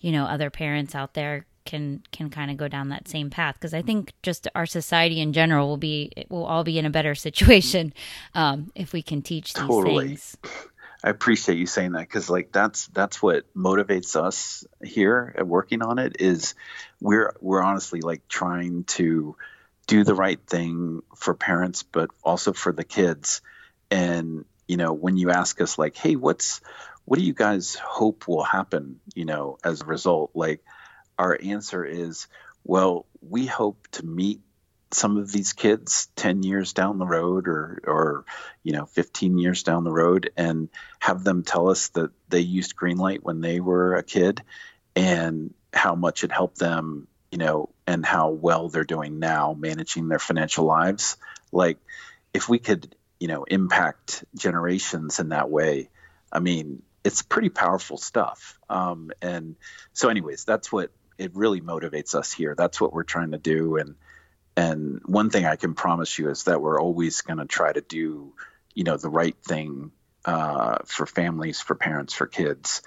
you 0.00 0.10
know, 0.10 0.24
other 0.24 0.50
parents 0.50 0.94
out 0.94 1.14
there 1.14 1.46
can 1.66 2.02
can 2.12 2.30
kind 2.30 2.50
of 2.50 2.56
go 2.56 2.68
down 2.68 2.90
that 2.90 3.08
same 3.08 3.30
path 3.30 3.54
because 3.54 3.72
I 3.72 3.80
think 3.82 4.12
just 4.22 4.46
our 4.54 4.66
society 4.66 5.20
in 5.20 5.32
general 5.32 5.68
will 5.68 5.76
be 5.76 6.10
will 6.28 6.44
all 6.44 6.64
be 6.64 6.78
in 6.78 6.86
a 6.86 6.90
better 6.90 7.14
situation 7.28 7.92
um, 8.34 8.72
if 8.74 8.94
we 8.94 9.02
can 9.02 9.20
teach 9.20 9.52
these 9.52 9.66
totally. 9.66 10.08
things. 10.08 10.36
I 11.04 11.10
appreciate 11.10 11.58
you 11.58 11.66
saying 11.66 11.92
that 11.92 12.08
because 12.08 12.30
like 12.30 12.50
that's 12.50 12.86
that's 12.86 13.22
what 13.22 13.54
motivates 13.54 14.16
us 14.16 14.64
here 14.82 15.34
at 15.36 15.46
working 15.46 15.82
on 15.82 15.98
it 15.98 16.16
is 16.18 16.54
we're 16.98 17.36
we're 17.42 17.62
honestly 17.62 18.00
like 18.00 18.26
trying 18.26 18.84
to 18.84 19.36
do 19.86 20.02
the 20.02 20.14
right 20.14 20.40
thing 20.46 21.02
for 21.14 21.34
parents 21.34 21.82
but 21.82 22.08
also 22.22 22.54
for 22.54 22.72
the 22.72 22.84
kids. 22.84 23.42
And 23.90 24.46
you 24.66 24.78
know 24.78 24.94
when 24.94 25.18
you 25.18 25.30
ask 25.30 25.60
us 25.60 25.76
like 25.76 25.94
hey 25.94 26.16
what's 26.16 26.62
what 27.04 27.18
do 27.18 27.24
you 27.26 27.34
guys 27.34 27.74
hope 27.74 28.26
will 28.26 28.42
happen 28.42 29.00
you 29.14 29.26
know 29.26 29.58
as 29.62 29.82
a 29.82 29.86
result? 29.86 30.30
Like 30.32 30.64
our 31.18 31.38
answer 31.42 31.84
is 31.84 32.28
well 32.64 33.04
we 33.20 33.44
hope 33.44 33.88
to 33.92 34.06
meet 34.06 34.40
some 34.94 35.16
of 35.16 35.30
these 35.30 35.52
kids 35.52 36.08
10 36.16 36.42
years 36.42 36.72
down 36.72 36.98
the 36.98 37.06
road 37.06 37.48
or 37.48 37.80
or 37.86 38.24
you 38.62 38.72
know 38.72 38.86
15 38.86 39.38
years 39.38 39.62
down 39.62 39.84
the 39.84 39.92
road 39.92 40.30
and 40.36 40.68
have 40.98 41.24
them 41.24 41.42
tell 41.42 41.68
us 41.68 41.88
that 41.88 42.10
they 42.28 42.40
used 42.40 42.76
greenlight 42.76 43.20
when 43.22 43.40
they 43.40 43.60
were 43.60 43.96
a 43.96 44.02
kid 44.02 44.42
and 44.96 45.52
how 45.72 45.94
much 45.94 46.24
it 46.24 46.32
helped 46.32 46.58
them 46.58 47.08
you 47.30 47.38
know 47.38 47.70
and 47.86 48.04
how 48.06 48.30
well 48.30 48.68
they're 48.68 48.84
doing 48.84 49.18
now 49.18 49.54
managing 49.58 50.08
their 50.08 50.18
financial 50.18 50.64
lives. 50.64 51.16
Like 51.52 51.78
if 52.32 52.48
we 52.48 52.58
could 52.58 52.94
you 53.18 53.28
know 53.28 53.44
impact 53.44 54.24
generations 54.36 55.20
in 55.20 55.28
that 55.28 55.48
way 55.48 55.88
i 56.32 56.40
mean 56.40 56.82
it's 57.04 57.20
pretty 57.22 57.50
powerful 57.50 57.98
stuff. 57.98 58.58
Um, 58.70 59.10
and 59.20 59.56
so 59.92 60.08
anyways 60.08 60.44
that's 60.44 60.72
what 60.72 60.90
it 61.18 61.36
really 61.36 61.60
motivates 61.60 62.14
us 62.14 62.32
here. 62.32 62.54
That's 62.56 62.80
what 62.80 62.92
we're 62.92 63.04
trying 63.04 63.32
to 63.32 63.38
do. 63.38 63.76
And 63.76 63.94
and 64.56 65.00
one 65.04 65.30
thing 65.30 65.46
I 65.46 65.56
can 65.56 65.74
promise 65.74 66.18
you 66.18 66.30
is 66.30 66.44
that 66.44 66.60
we're 66.60 66.80
always 66.80 67.22
going 67.22 67.38
to 67.38 67.44
try 67.44 67.72
to 67.72 67.80
do, 67.80 68.32
you 68.74 68.84
know, 68.84 68.96
the 68.96 69.08
right 69.08 69.36
thing 69.44 69.90
uh, 70.24 70.78
for 70.86 71.06
families, 71.06 71.60
for 71.60 71.74
parents, 71.74 72.14
for 72.14 72.26
kids, 72.26 72.82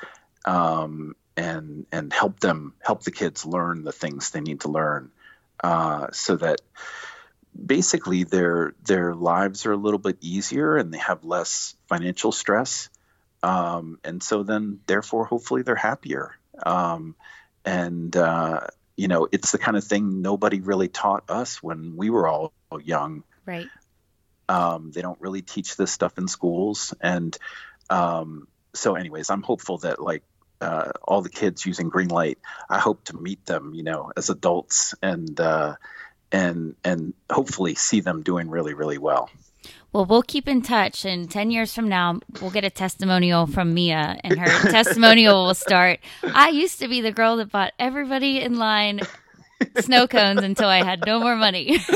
um, 0.46 1.16
and 1.36 1.86
and 1.92 2.12
help 2.12 2.40
them 2.40 2.74
help 2.82 3.04
the 3.04 3.12
kids 3.12 3.46
learn 3.46 3.84
the 3.84 3.92
things 3.92 4.32
they 4.32 4.42
need 4.42 4.62
to 4.62 4.70
learn, 4.70 5.12
uh, 5.64 6.08
so 6.12 6.38
that 6.38 6.62
basically 7.54 8.24
their 8.24 8.74
their 8.86 9.14
lives 9.14 9.66
are 9.66 9.74
a 9.74 9.78
little 9.78 10.00
bit 10.00 10.18
easier 10.22 10.78
and 10.78 10.94
they 10.94 10.98
have 11.00 11.24
less 11.26 11.76
financial 11.88 12.32
stress, 12.32 12.90
um, 13.44 14.00
and 14.04 14.24
so 14.24 14.44
then 14.44 14.80
therefore 14.88 15.26
hopefully 15.26 15.64
they're 15.64 15.76
happier. 15.76 16.32
Um, 16.66 17.16
and 17.66 18.16
uh, 18.16 18.62
you 18.98 19.08
know, 19.08 19.28
it's 19.32 19.52
the 19.52 19.58
kind 19.58 19.78
of 19.78 19.84
thing 19.84 20.22
nobody 20.22 20.60
really 20.60 20.90
taught 20.90 21.30
us 21.30 21.62
when 21.64 21.96
we 21.96 22.10
were 22.10 22.28
all 22.28 22.52
young. 22.84 23.24
Right. 23.46 23.68
Um, 24.50 24.92
they 24.92 25.02
don't 25.02 25.22
really 25.22 25.42
teach 25.42 25.78
this 25.78 25.92
stuff 25.92 26.18
in 26.18 26.28
schools, 26.28 26.94
and 27.00 27.38
um, 27.90 28.48
so, 28.74 28.96
anyways, 28.96 29.30
I'm 29.30 29.44
hopeful 29.44 29.80
that 29.80 30.02
like 30.02 30.24
uh, 30.62 30.92
all 31.04 31.22
the 31.22 31.30
kids 31.30 31.66
using 31.66 31.92
Greenlight, 31.92 32.38
I 32.70 32.80
hope 32.80 33.04
to 33.06 33.18
meet 33.18 33.46
them, 33.46 33.74
you 33.74 33.84
know, 33.84 34.12
as 34.16 34.30
adults, 34.30 34.96
and 35.02 35.40
uh, 35.40 35.76
and 36.32 36.76
and 36.84 37.14
hopefully 37.32 37.76
see 37.76 38.00
them 38.00 38.24
doing 38.24 38.50
really, 38.50 38.74
really 38.74 38.98
well. 38.98 39.30
Well, 39.94 40.06
we'll 40.06 40.22
keep 40.22 40.48
in 40.48 40.62
touch, 40.62 41.06
and 41.06 41.32
10 41.32 41.50
years 41.50 41.74
from 41.74 41.88
now, 41.88 42.20
we'll 42.42 42.52
get 42.52 42.66
a 42.66 42.70
testimonial 42.70 43.48
from 43.48 43.74
Mia, 43.74 44.20
and 44.24 44.38
her 44.38 44.70
testimonial 44.70 45.46
will 45.46 45.54
start. 45.54 46.00
I 46.24 46.50
used 46.50 46.80
to 46.80 46.88
be 46.88 47.02
the 47.02 47.12
girl 47.12 47.38
that 47.38 47.52
bought 47.52 47.74
everybody 47.80 48.42
in 48.42 48.58
line 48.58 49.02
snow 49.80 50.08
cones 50.08 50.42
until 50.42 50.70
I 50.70 50.84
had 50.84 51.06
no 51.06 51.20
more 51.20 51.36
money. 51.36 51.78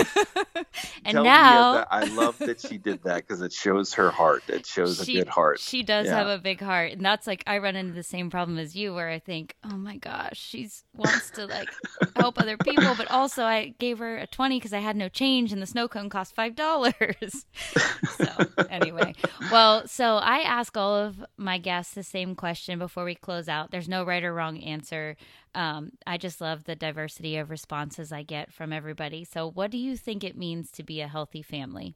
and 1.06 1.16
Tell 1.16 1.24
now 1.24 1.86
I 1.90 2.06
love 2.06 2.38
that 2.40 2.62
she 2.62 2.78
did 2.78 3.04
that 3.04 3.28
because 3.28 3.42
it 3.42 3.54
shows 3.54 3.94
her 3.94 4.10
heart. 4.10 4.44
It 4.48 4.66
shows 4.66 5.04
she, 5.04 5.18
a 5.18 5.24
good 5.24 5.30
heart. 5.30 5.60
She 5.60 5.84
does 5.84 6.08
yeah. 6.08 6.18
have 6.18 6.28
a 6.28 6.38
big 6.38 6.62
heart, 6.62 6.92
and 6.94 7.04
that's 7.04 7.28
like 7.28 7.44
I 7.48 7.60
run 7.60 7.76
into 7.76 7.94
the 7.94 8.04
same 8.04 8.30
problem 8.30 8.58
as 8.58 8.76
you, 8.76 8.94
where 8.94 9.10
I 9.10 9.20
think, 9.20 9.56
oh 9.64 9.78
my 9.78 9.98
gosh, 9.98 10.40
she's 10.40 10.84
wants 10.94 11.30
to 11.32 11.46
like 11.46 11.70
help 12.16 12.40
other 12.40 12.58
people, 12.58 12.96
but 12.96 13.10
also 13.12 13.44
I 13.44 13.74
gave 13.80 14.00
her 14.00 14.18
a 14.18 14.28
twenty 14.28 14.58
because 14.58 14.74
I 14.74 14.80
had 14.80 14.96
no 14.96 15.10
change, 15.10 15.54
and 15.54 15.62
the 15.62 15.68
snow 15.68 15.88
cone 15.88 16.10
cost 16.10 16.36
five 16.36 16.56
dollars. 16.56 17.46
so 18.18 18.28
anyway, 18.70 19.14
well, 19.52 19.88
so 19.88 20.16
I 20.16 20.40
ask 20.40 20.76
all 20.78 20.96
of 20.96 21.24
my 21.38 21.58
guests 21.58 21.94
the 21.94 22.04
same 22.04 22.36
question 22.36 22.80
before 22.80 23.06
we 23.06 23.16
close 23.16 23.48
out. 23.48 23.72
There's 23.72 23.90
no 23.90 24.04
right 24.04 24.24
or 24.24 24.34
wrong 24.34 24.60
answer 24.60 25.16
um, 25.54 25.92
I 26.08 26.18
just 26.18 26.42
love 26.42 26.64
the 26.64 26.76
diversity 26.76 27.38
of 27.38 27.50
responses 27.50 28.12
I 28.12 28.24
get 28.24 28.54
from 28.54 28.72
everybody. 28.72 29.24
So, 29.26 29.50
what 29.50 29.72
do 29.72 29.78
you 29.78 29.98
think 29.98 30.24
it 30.24 30.38
means 30.38 30.72
to 30.72 30.84
be 30.84 31.02
a 31.02 31.08
healthy 31.08 31.42
family? 31.42 31.96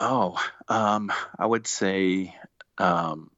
Oh, 0.00 0.40
um, 0.68 1.12
I 1.38 1.44
would 1.44 1.66
say 1.66 2.34
um, 2.78 3.30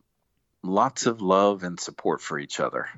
lots 0.63 1.07
of 1.07 1.23
love 1.23 1.63
and 1.63 1.81
support 1.81 2.21
for 2.21 2.39
each 2.39 2.61
other. 2.61 2.89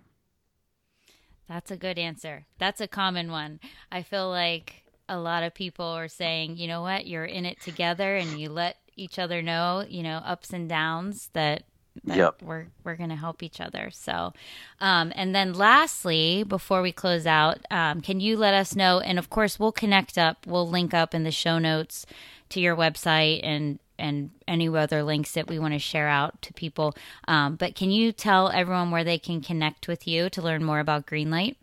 That's 1.48 1.70
a 1.70 1.76
good 1.76 1.98
answer. 1.98 2.46
That's 2.58 2.80
a 2.80 2.88
common 2.88 3.30
one. 3.30 3.60
I 3.90 4.02
feel 4.02 4.28
like 4.30 4.82
a 5.08 5.18
lot 5.18 5.42
of 5.42 5.54
people 5.54 5.84
are 5.84 6.08
saying, 6.08 6.56
you 6.56 6.66
know 6.66 6.82
what, 6.82 7.06
you're 7.06 7.24
in 7.24 7.44
it 7.44 7.60
together 7.60 8.16
and 8.16 8.40
you 8.40 8.48
let 8.48 8.78
each 8.96 9.18
other 9.18 9.42
know, 9.42 9.84
you 9.88 10.02
know, 10.02 10.18
ups 10.18 10.52
and 10.52 10.68
downs 10.68 11.30
that 11.34 11.64
yep. 12.04 12.42
we're 12.42 12.66
we're 12.84 12.96
going 12.96 13.10
to 13.10 13.16
help 13.16 13.42
each 13.42 13.60
other. 13.60 13.90
So, 13.92 14.32
um, 14.80 15.12
and 15.14 15.34
then 15.34 15.52
lastly, 15.52 16.44
before 16.44 16.82
we 16.82 16.92
close 16.92 17.26
out, 17.26 17.58
um, 17.70 18.00
can 18.00 18.20
you 18.20 18.36
let 18.36 18.54
us 18.54 18.74
know? 18.74 19.00
And 19.00 19.18
of 19.18 19.30
course, 19.30 19.58
we'll 19.58 19.72
connect 19.72 20.18
up. 20.18 20.46
We'll 20.46 20.68
link 20.68 20.94
up 20.94 21.14
in 21.14 21.24
the 21.24 21.30
show 21.30 21.58
notes 21.58 22.06
to 22.50 22.60
your 22.60 22.76
website 22.76 23.40
and 23.42 23.78
and 23.98 24.30
any 24.48 24.68
other 24.68 25.02
links 25.02 25.32
that 25.32 25.48
we 25.48 25.58
want 25.58 25.74
to 25.74 25.78
share 25.78 26.08
out 26.08 26.40
to 26.42 26.52
people. 26.52 26.94
Um, 27.28 27.56
but 27.56 27.74
can 27.74 27.90
you 27.90 28.10
tell 28.10 28.48
everyone 28.48 28.90
where 28.90 29.04
they 29.04 29.18
can 29.18 29.40
connect 29.40 29.86
with 29.86 30.08
you 30.08 30.28
to 30.30 30.42
learn 30.42 30.64
more 30.64 30.80
about 30.80 31.06
Greenlight? 31.06 31.56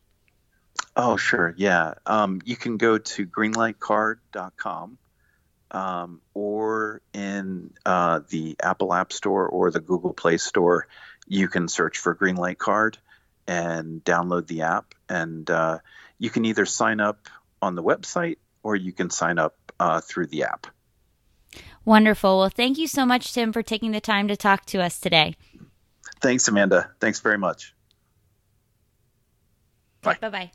Oh, 0.95 1.17
sure. 1.17 1.53
Yeah. 1.57 1.95
Um, 2.05 2.41
you 2.45 2.55
can 2.55 2.77
go 2.77 2.97
to 2.97 3.27
greenlightcard.com 3.27 4.97
um, 5.71 6.21
or 6.33 7.01
in 7.13 7.71
uh, 7.85 8.21
the 8.29 8.55
Apple 8.61 8.93
App 8.93 9.13
Store 9.13 9.47
or 9.47 9.71
the 9.71 9.79
Google 9.79 10.13
Play 10.13 10.37
Store, 10.37 10.87
you 11.27 11.47
can 11.47 11.67
search 11.67 11.97
for 11.97 12.15
Greenlight 12.15 12.57
Card 12.57 12.97
and 13.47 14.03
download 14.03 14.47
the 14.47 14.61
app. 14.61 14.93
And 15.07 15.49
uh, 15.49 15.79
you 16.17 16.29
can 16.29 16.45
either 16.45 16.65
sign 16.65 16.99
up 16.99 17.27
on 17.61 17.75
the 17.75 17.83
website 17.83 18.37
or 18.63 18.75
you 18.75 18.91
can 18.91 19.09
sign 19.09 19.37
up 19.39 19.55
uh, 19.79 20.01
through 20.01 20.27
the 20.27 20.43
app. 20.43 20.67
Wonderful. 21.85 22.39
Well, 22.39 22.49
thank 22.49 22.77
you 22.77 22.87
so 22.87 23.05
much, 23.05 23.33
Tim, 23.33 23.51
for 23.51 23.63
taking 23.63 23.91
the 23.91 24.01
time 24.01 24.27
to 24.27 24.35
talk 24.35 24.65
to 24.67 24.81
us 24.81 24.99
today. 24.99 25.35
Thanks, 26.21 26.47
Amanda. 26.47 26.91
Thanks 26.99 27.19
very 27.21 27.37
much. 27.37 27.73
Bye. 30.01 30.17
Bye 30.19 30.29
bye. 30.29 30.51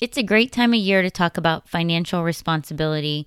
It's 0.00 0.16
a 0.16 0.22
great 0.22 0.52
time 0.52 0.72
of 0.72 0.80
year 0.80 1.02
to 1.02 1.10
talk 1.10 1.36
about 1.36 1.68
financial 1.68 2.22
responsibility 2.22 3.26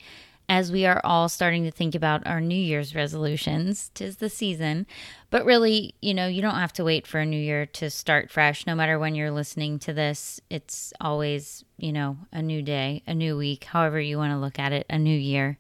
as 0.50 0.72
we 0.72 0.86
are 0.86 1.02
all 1.04 1.30
starting 1.30 1.64
to 1.64 1.72
think 1.72 1.96
about 1.96 2.26
our 2.28 2.42
New 2.42 2.56
Year's 2.56 2.96
resolutions. 2.96 3.90
Tis 3.94 4.18
the 4.18 4.30
season. 4.30 4.86
But 5.30 5.46
really, 5.46 5.96
you 6.02 6.14
know, 6.14 6.28
you 6.28 6.42
don't 6.42 6.56
have 6.56 6.74
to 6.74 6.84
wait 6.84 7.08
for 7.08 7.20
a 7.20 7.26
new 7.26 7.40
year 7.40 7.66
to 7.68 7.90
start 7.90 8.30
fresh. 8.30 8.68
No 8.68 8.76
matter 8.76 9.00
when 9.00 9.16
you're 9.16 9.32
listening 9.32 9.80
to 9.80 9.94
this, 9.94 10.40
it's 10.50 10.94
always, 11.02 11.64
you 11.78 11.92
know, 11.92 12.18
a 12.32 12.42
new 12.42 12.62
day, 12.62 13.04
a 13.08 13.14
new 13.14 13.38
week, 13.38 13.64
however 13.64 14.00
you 14.00 14.18
want 14.18 14.32
to 14.32 14.38
look 14.38 14.60
at 14.60 14.74
it, 14.74 14.86
a 14.90 15.00
new 15.00 15.18
year 15.18 15.58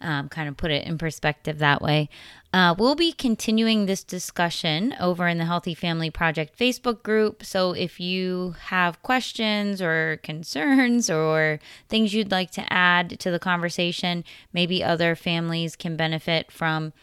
um, 0.00 0.28
kind 0.28 0.48
of 0.48 0.56
put 0.56 0.70
it 0.70 0.86
in 0.86 0.98
perspective 0.98 1.58
that 1.58 1.82
way. 1.82 2.08
Uh, 2.52 2.74
we'll 2.78 2.94
be 2.94 3.12
continuing 3.12 3.84
this 3.84 4.02
discussion 4.02 4.94
over 4.98 5.28
in 5.28 5.36
the 5.36 5.44
Healthy 5.44 5.74
Family 5.74 6.08
Project 6.08 6.58
Facebook 6.58 7.02
group. 7.02 7.44
So 7.44 7.72
if 7.72 8.00
you 8.00 8.54
have 8.66 9.02
questions 9.02 9.82
or 9.82 10.18
concerns 10.22 11.10
or 11.10 11.60
things 11.88 12.14
you'd 12.14 12.30
like 12.30 12.50
to 12.52 12.72
add 12.72 13.20
to 13.20 13.30
the 13.30 13.38
conversation, 13.38 14.24
maybe 14.52 14.82
other 14.82 15.14
families 15.14 15.76
can 15.76 15.96
benefit 15.96 16.50
from 16.50 16.94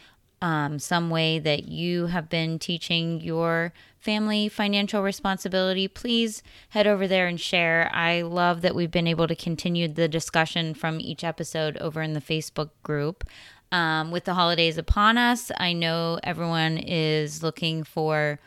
um, 0.41 0.79
some 0.79 1.09
way 1.09 1.39
that 1.39 1.67
you 1.67 2.07
have 2.07 2.29
been 2.29 2.59
teaching 2.59 3.21
your 3.21 3.73
family 3.97 4.47
financial 4.47 5.01
responsibility, 5.01 5.87
please 5.87 6.43
head 6.69 6.85
over 6.85 7.07
there 7.07 7.27
and 7.27 7.39
share. 7.39 7.89
I 7.93 8.21
love 8.21 8.61
that 8.61 8.75
we've 8.75 8.91
been 8.91 9.07
able 9.07 9.27
to 9.27 9.35
continue 9.35 9.87
the 9.87 10.07
discussion 10.07 10.73
from 10.73 10.99
each 10.99 11.23
episode 11.23 11.77
over 11.77 12.01
in 12.01 12.13
the 12.13 12.21
Facebook 12.21 12.69
group. 12.83 13.23
Um, 13.71 14.11
with 14.11 14.25
the 14.25 14.35
holidays 14.35 14.77
upon 14.77 15.17
us, 15.17 15.51
I 15.57 15.73
know 15.73 16.19
everyone 16.23 16.77
is 16.77 17.41
looking 17.41 17.83
for 17.83 18.39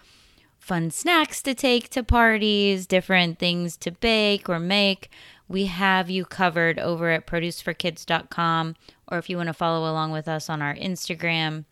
fun 0.58 0.90
snacks 0.90 1.42
to 1.42 1.54
take 1.54 1.88
to 1.90 2.04
parties, 2.04 2.86
different 2.86 3.38
things 3.38 3.76
to 3.78 3.90
bake 3.90 4.48
or 4.48 4.60
make. 4.60 5.10
We 5.48 5.66
have 5.66 6.08
you 6.10 6.24
covered 6.24 6.78
over 6.78 7.10
at 7.10 7.26
produceforkids.com, 7.26 8.76
or 9.08 9.18
if 9.18 9.28
you 9.28 9.36
want 9.38 9.48
to 9.48 9.54
follow 9.54 9.90
along 9.90 10.12
with 10.12 10.28
us 10.28 10.48
on 10.48 10.62
our 10.62 10.74
Instagram 10.74 11.64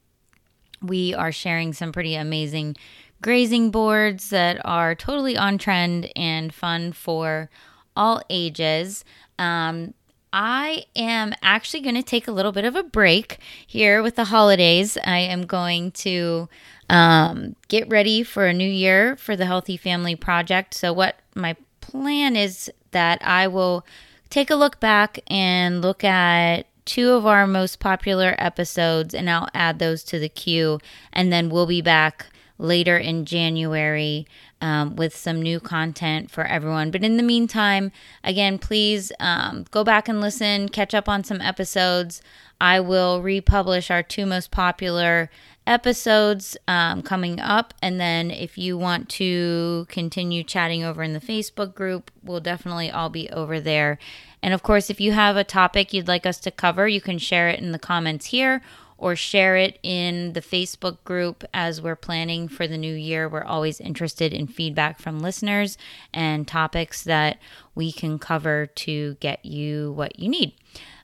we 0.82 1.14
are 1.14 1.32
sharing 1.32 1.72
some 1.72 1.92
pretty 1.92 2.14
amazing 2.14 2.76
grazing 3.22 3.70
boards 3.70 4.30
that 4.30 4.60
are 4.64 4.94
totally 4.94 5.36
on 5.36 5.58
trend 5.58 6.10
and 6.14 6.52
fun 6.52 6.92
for 6.92 7.48
all 7.96 8.22
ages. 8.28 9.04
Um, 9.38 9.94
I 10.32 10.84
am 10.94 11.34
actually 11.40 11.80
going 11.80 11.94
to 11.94 12.02
take 12.02 12.28
a 12.28 12.32
little 12.32 12.52
bit 12.52 12.64
of 12.64 12.76
a 12.76 12.82
break 12.82 13.38
here 13.66 14.02
with 14.02 14.16
the 14.16 14.24
holidays. 14.24 14.98
I 15.02 15.18
am 15.18 15.46
going 15.46 15.92
to 15.92 16.48
um, 16.90 17.56
get 17.68 17.88
ready 17.88 18.22
for 18.22 18.46
a 18.46 18.52
new 18.52 18.68
year 18.68 19.16
for 19.16 19.34
the 19.34 19.46
Healthy 19.46 19.76
Family 19.76 20.14
Project. 20.14 20.74
So, 20.74 20.92
what 20.92 21.18
my 21.34 21.56
plan 21.80 22.36
is 22.36 22.70
that 22.90 23.20
I 23.22 23.48
will 23.48 23.86
take 24.28 24.50
a 24.50 24.56
look 24.56 24.78
back 24.78 25.20
and 25.28 25.80
look 25.80 26.04
at 26.04 26.66
two 26.86 27.10
of 27.10 27.26
our 27.26 27.46
most 27.46 27.78
popular 27.80 28.34
episodes, 28.38 29.12
and 29.12 29.28
I'll 29.28 29.48
add 29.52 29.78
those 29.78 30.02
to 30.04 30.18
the 30.18 30.30
queue. 30.30 30.78
And 31.12 31.30
then 31.30 31.50
we'll 31.50 31.66
be 31.66 31.82
back 31.82 32.26
later 32.58 32.96
in 32.96 33.26
January 33.26 34.26
um, 34.60 34.96
with 34.96 35.14
some 35.14 35.42
new 35.42 35.60
content 35.60 36.30
for 36.30 36.44
everyone. 36.44 36.90
But 36.90 37.04
in 37.04 37.18
the 37.18 37.22
meantime, 37.22 37.92
again, 38.24 38.58
please 38.58 39.12
um, 39.20 39.66
go 39.70 39.84
back 39.84 40.08
and 40.08 40.20
listen, 40.20 40.70
catch 40.70 40.94
up 40.94 41.08
on 41.08 41.24
some 41.24 41.42
episodes. 41.42 42.22
I 42.60 42.80
will 42.80 43.20
republish 43.20 43.90
our 43.90 44.02
two 44.02 44.24
most 44.24 44.50
popular 44.50 45.30
episodes 45.66 46.56
um, 46.68 47.02
coming 47.02 47.40
up. 47.40 47.74
And 47.82 48.00
then 48.00 48.30
if 48.30 48.56
you 48.56 48.78
want 48.78 49.08
to 49.10 49.86
continue 49.88 50.44
chatting 50.44 50.84
over 50.84 51.02
in 51.02 51.12
the 51.12 51.20
Facebook 51.20 51.74
group, 51.74 52.10
we'll 52.22 52.40
definitely 52.40 52.90
all 52.90 53.10
be 53.10 53.28
over 53.30 53.60
there. 53.60 53.98
And 54.42 54.54
of 54.54 54.62
course, 54.62 54.90
if 54.90 55.00
you 55.00 55.12
have 55.12 55.36
a 55.36 55.44
topic 55.44 55.92
you'd 55.92 56.08
like 56.08 56.26
us 56.26 56.38
to 56.40 56.50
cover, 56.50 56.86
you 56.86 57.00
can 57.00 57.18
share 57.18 57.48
it 57.48 57.60
in 57.60 57.72
the 57.72 57.78
comments 57.78 58.26
here 58.26 58.62
or 58.98 59.14
share 59.14 59.56
it 59.56 59.78
in 59.82 60.32
the 60.32 60.40
Facebook 60.40 60.96
group 61.04 61.44
as 61.52 61.82
we're 61.82 61.96
planning 61.96 62.48
for 62.48 62.66
the 62.66 62.78
new 62.78 62.94
year. 62.94 63.28
We're 63.28 63.44
always 63.44 63.80
interested 63.80 64.32
in 64.32 64.46
feedback 64.46 64.98
from 64.98 65.20
listeners 65.20 65.76
and 66.14 66.48
topics 66.48 67.02
that 67.04 67.38
we 67.74 67.92
can 67.92 68.18
cover 68.18 68.66
to 68.66 69.14
get 69.14 69.44
you 69.44 69.92
what 69.92 70.18
you 70.18 70.28
need. 70.28 70.54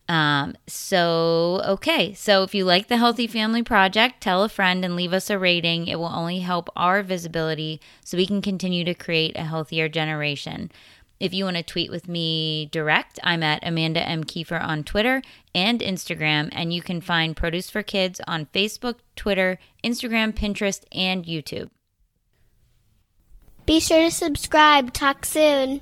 Um, 0.09 0.55
so, 0.67 1.63
okay. 1.65 2.13
So, 2.13 2.43
if 2.43 2.55
you 2.55 2.65
like 2.65 2.89
the 2.89 2.97
Healthy 2.97 3.27
Family 3.27 3.63
Project, 3.63 4.21
tell 4.21 4.43
a 4.43 4.49
friend 4.49 4.85
and 4.85 4.97
leave 4.97 5.13
us 5.13 5.31
a 5.31 5.39
rating. 5.39 5.87
It 5.87 5.99
will 5.99 6.07
only 6.07 6.41
help 6.41 6.69
our 6.77 7.03
visibility 7.03 7.81
so 8.05 8.17
we 8.17 8.27
can 8.27 8.43
continue 8.43 8.85
to 8.85 8.95
create 8.95 9.37
a 9.37 9.45
healthier 9.45 9.89
generation. 9.89 10.71
If 11.21 11.33
you 11.33 11.45
want 11.45 11.57
to 11.57 11.63
tweet 11.63 11.89
with 11.89 12.09
me 12.09 12.69
direct, 12.73 13.21
I'm 13.23 13.45
at 13.45 13.65
Amanda 13.65 14.01
M. 14.07 14.25
Kiefer 14.25 14.61
on 14.61 14.83
Twitter 14.83 15.23
and 15.55 15.79
Instagram, 15.79 16.49
and 16.51 16.75
you 16.75 16.83
can 16.83 17.01
find 17.01 17.37
Produce 17.37 17.71
for 17.71 17.85
Kids 17.85 18.21
on 18.27 18.47
Facebook, 18.47 18.97
Twitter, 19.15 19.61
Instagram, 19.85 20.33
Pinterest, 20.33 20.83
and 20.91 21.25
YouTube. 21.25 21.71
Be 23.67 23.79
sure 23.79 24.03
to 24.03 24.11
subscribe. 24.11 24.93
Talk 24.93 25.25
soon. 25.25 25.81